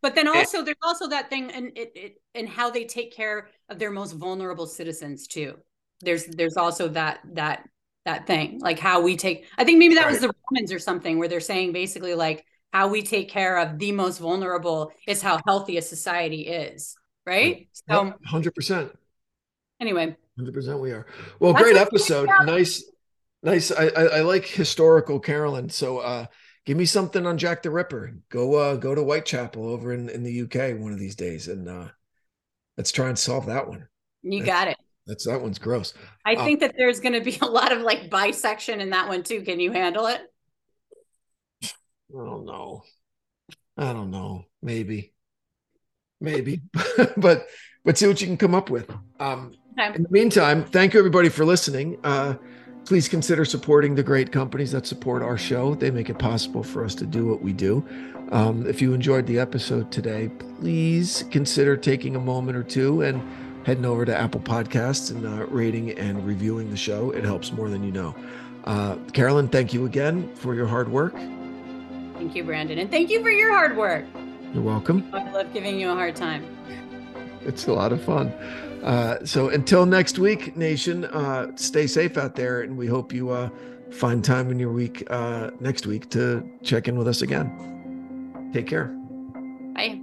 But 0.00 0.14
then 0.14 0.28
also 0.28 0.58
and, 0.58 0.66
there's 0.66 0.76
also 0.82 1.08
that 1.08 1.28
thing 1.28 1.50
and 1.50 1.76
it, 1.76 1.92
it 1.94 2.22
and 2.34 2.48
how 2.48 2.70
they 2.70 2.86
take 2.86 3.12
care 3.12 3.50
of 3.68 3.78
their 3.78 3.90
most 3.90 4.12
vulnerable 4.12 4.66
citizens 4.66 5.26
too. 5.26 5.58
There's 6.00 6.24
there's 6.24 6.56
also 6.56 6.88
that 6.88 7.20
that 7.34 7.68
that 8.06 8.26
thing 8.26 8.60
like 8.60 8.78
how 8.78 9.02
we 9.02 9.18
take 9.18 9.44
I 9.58 9.64
think 9.64 9.78
maybe 9.78 9.96
that 9.96 10.04
right. 10.04 10.12
was 10.12 10.20
the 10.20 10.32
Romans 10.50 10.72
or 10.72 10.78
something 10.78 11.18
where 11.18 11.28
they're 11.28 11.40
saying 11.40 11.72
basically 11.74 12.14
like 12.14 12.46
how 12.72 12.88
we 12.88 13.02
take 13.02 13.28
care 13.28 13.58
of 13.58 13.78
the 13.78 13.92
most 13.92 14.18
vulnerable 14.18 14.90
is 15.06 15.20
how 15.20 15.38
healthy 15.46 15.76
a 15.76 15.82
society 15.82 16.46
is, 16.46 16.96
right? 17.26 17.68
So 17.72 18.14
100%. 18.26 18.90
Anyway, 19.80 20.16
Hundred 20.38 20.54
percent, 20.54 20.78
we 20.78 20.92
are. 20.92 21.06
Well, 21.40 21.52
That's 21.52 21.64
great 21.64 21.76
episode. 21.76 22.28
Nice, 22.44 22.84
nice. 23.42 23.72
I, 23.72 23.88
I, 23.88 24.02
I 24.04 24.20
like 24.20 24.46
historical 24.46 25.18
Carolyn. 25.18 25.68
So, 25.68 25.98
uh, 25.98 26.26
give 26.64 26.76
me 26.76 26.84
something 26.84 27.26
on 27.26 27.38
Jack 27.38 27.62
the 27.62 27.70
Ripper. 27.70 28.14
Go 28.28 28.54
uh, 28.54 28.76
go 28.76 28.94
to 28.94 29.02
Whitechapel 29.02 29.68
over 29.68 29.92
in 29.92 30.08
in 30.08 30.22
the 30.22 30.42
UK 30.42 30.78
one 30.78 30.92
of 30.92 31.00
these 31.00 31.16
days, 31.16 31.48
and 31.48 31.68
uh, 31.68 31.88
let's 32.76 32.92
try 32.92 33.08
and 33.08 33.18
solve 33.18 33.46
that 33.46 33.66
one. 33.66 33.88
You 34.22 34.44
got 34.44 34.68
it. 34.68 34.76
That's 35.08 35.26
that 35.26 35.42
one's 35.42 35.58
gross. 35.58 35.92
I 36.24 36.34
um, 36.34 36.44
think 36.44 36.60
that 36.60 36.74
there's 36.78 37.00
going 37.00 37.14
to 37.14 37.20
be 37.20 37.36
a 37.42 37.46
lot 37.46 37.72
of 37.72 37.80
like 37.80 38.08
bisection 38.08 38.80
in 38.80 38.90
that 38.90 39.08
one 39.08 39.24
too. 39.24 39.42
Can 39.42 39.58
you 39.58 39.72
handle 39.72 40.06
it? 40.06 40.20
I 41.64 42.24
don't 42.24 42.44
know. 42.44 42.84
I 43.76 43.92
don't 43.92 44.12
know. 44.12 44.44
Maybe, 44.62 45.14
maybe, 46.20 46.60
but 47.16 47.48
but 47.84 47.98
see 47.98 48.06
what 48.06 48.20
you 48.20 48.26
can 48.26 48.36
come 48.36 48.54
up 48.54 48.70
with. 48.70 48.88
Um, 49.18 49.54
Okay. 49.78 49.94
In 49.94 50.02
the 50.02 50.08
meantime, 50.08 50.64
thank 50.64 50.92
you 50.92 50.98
everybody 50.98 51.28
for 51.28 51.44
listening. 51.44 51.98
Uh, 52.02 52.34
please 52.84 53.08
consider 53.08 53.44
supporting 53.44 53.94
the 53.94 54.02
great 54.02 54.32
companies 54.32 54.72
that 54.72 54.86
support 54.86 55.22
our 55.22 55.38
show. 55.38 55.76
They 55.76 55.92
make 55.92 56.10
it 56.10 56.18
possible 56.18 56.64
for 56.64 56.84
us 56.84 56.96
to 56.96 57.06
do 57.06 57.26
what 57.26 57.42
we 57.42 57.52
do. 57.52 57.86
Um, 58.32 58.66
if 58.66 58.82
you 58.82 58.92
enjoyed 58.92 59.26
the 59.26 59.38
episode 59.38 59.92
today, 59.92 60.30
please 60.58 61.24
consider 61.30 61.76
taking 61.76 62.16
a 62.16 62.18
moment 62.18 62.56
or 62.56 62.64
two 62.64 63.02
and 63.02 63.22
heading 63.64 63.84
over 63.84 64.04
to 64.04 64.16
Apple 64.16 64.40
Podcasts 64.40 65.12
and 65.12 65.24
uh, 65.24 65.46
rating 65.46 65.92
and 65.92 66.26
reviewing 66.26 66.70
the 66.70 66.76
show. 66.76 67.12
It 67.12 67.24
helps 67.24 67.52
more 67.52 67.68
than 67.68 67.84
you 67.84 67.92
know. 67.92 68.16
Uh, 68.64 68.96
Carolyn, 69.12 69.46
thank 69.46 69.72
you 69.72 69.86
again 69.86 70.34
for 70.34 70.56
your 70.56 70.66
hard 70.66 70.90
work. 70.90 71.14
Thank 71.14 72.34
you, 72.34 72.42
Branden. 72.42 72.80
And 72.80 72.90
thank 72.90 73.10
you 73.10 73.22
for 73.22 73.30
your 73.30 73.52
hard 73.52 73.76
work. 73.76 74.06
You're 74.52 74.64
welcome. 74.64 75.08
I 75.12 75.30
love 75.30 75.52
giving 75.52 75.78
you 75.78 75.90
a 75.90 75.94
hard 75.94 76.16
time. 76.16 76.44
It's 77.42 77.68
a 77.68 77.72
lot 77.72 77.92
of 77.92 78.02
fun. 78.02 78.32
Uh, 78.82 79.24
so 79.24 79.48
until 79.48 79.86
next 79.86 80.18
week, 80.18 80.56
nation, 80.56 81.04
uh, 81.06 81.48
stay 81.56 81.86
safe 81.86 82.16
out 82.16 82.34
there, 82.34 82.62
and 82.62 82.76
we 82.76 82.86
hope 82.86 83.12
you 83.12 83.30
uh, 83.30 83.50
find 83.90 84.24
time 84.24 84.50
in 84.50 84.58
your 84.58 84.72
week 84.72 85.04
uh, 85.10 85.50
next 85.60 85.86
week 85.86 86.08
to 86.10 86.48
check 86.62 86.88
in 86.88 86.96
with 86.96 87.08
us 87.08 87.22
again. 87.22 88.50
Take 88.52 88.66
care. 88.66 88.86
Bye. 89.74 90.00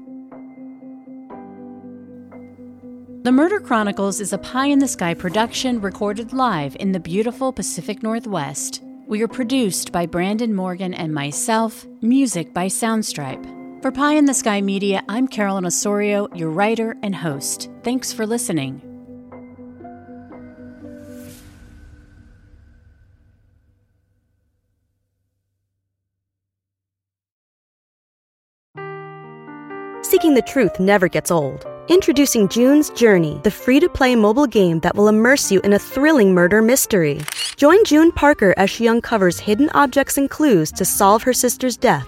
The 3.23 3.31
Murder 3.31 3.59
Chronicles 3.59 4.21
is 4.21 4.33
a 4.33 4.37
pie 4.37 4.67
in 4.67 4.77
the 4.77 4.87
sky 4.87 5.15
production 5.15 5.81
recorded 5.81 6.31
live 6.31 6.75
in 6.79 6.91
the 6.91 6.99
beautiful 6.99 7.51
Pacific 7.51 8.03
Northwest. 8.03 8.83
We 9.07 9.23
are 9.23 9.27
produced 9.27 9.91
by 9.91 10.05
Branden 10.05 10.53
Morgan 10.53 10.93
and 10.93 11.11
myself, 11.11 11.87
music 12.01 12.53
by 12.53 12.67
Soundstripe. 12.67 13.54
For 13.81 13.91
Pie 13.91 14.13
in 14.13 14.25
the 14.25 14.33
Sky 14.33 14.61
Media, 14.61 15.03
I'm 15.09 15.27
Carolyn 15.27 15.65
Osorio, 15.65 16.27
your 16.33 16.49
writer 16.49 16.95
and 17.03 17.13
host. 17.15 17.69
Thanks 17.83 18.11
for 18.11 18.25
listening. 18.25 18.81
Seeking 30.01 30.33
the 30.33 30.41
truth 30.47 30.79
never 30.79 31.07
gets 31.07 31.29
old. 31.29 31.67
Introducing 31.87 32.47
June's 32.47 32.89
Journey, 32.91 33.39
the 33.43 33.51
free 33.51 33.79
to 33.79 33.89
play 33.89 34.15
mobile 34.15 34.47
game 34.47 34.79
that 34.79 34.95
will 34.95 35.09
immerse 35.09 35.51
you 35.51 35.59
in 35.61 35.73
a 35.73 35.79
thrilling 35.79 36.33
murder 36.33 36.61
mystery. 36.63 37.21
Join 37.55 37.83
June 37.85 38.11
Parker 38.11 38.55
as 38.57 38.71
she 38.71 38.87
uncovers 38.87 39.37
hidden 39.37 39.69
objects 39.75 40.17
and 40.17 40.27
clues 40.27 40.71
to 40.71 40.85
solve 40.85 41.21
her 41.21 41.33
sister's 41.33 41.77
death 41.77 42.07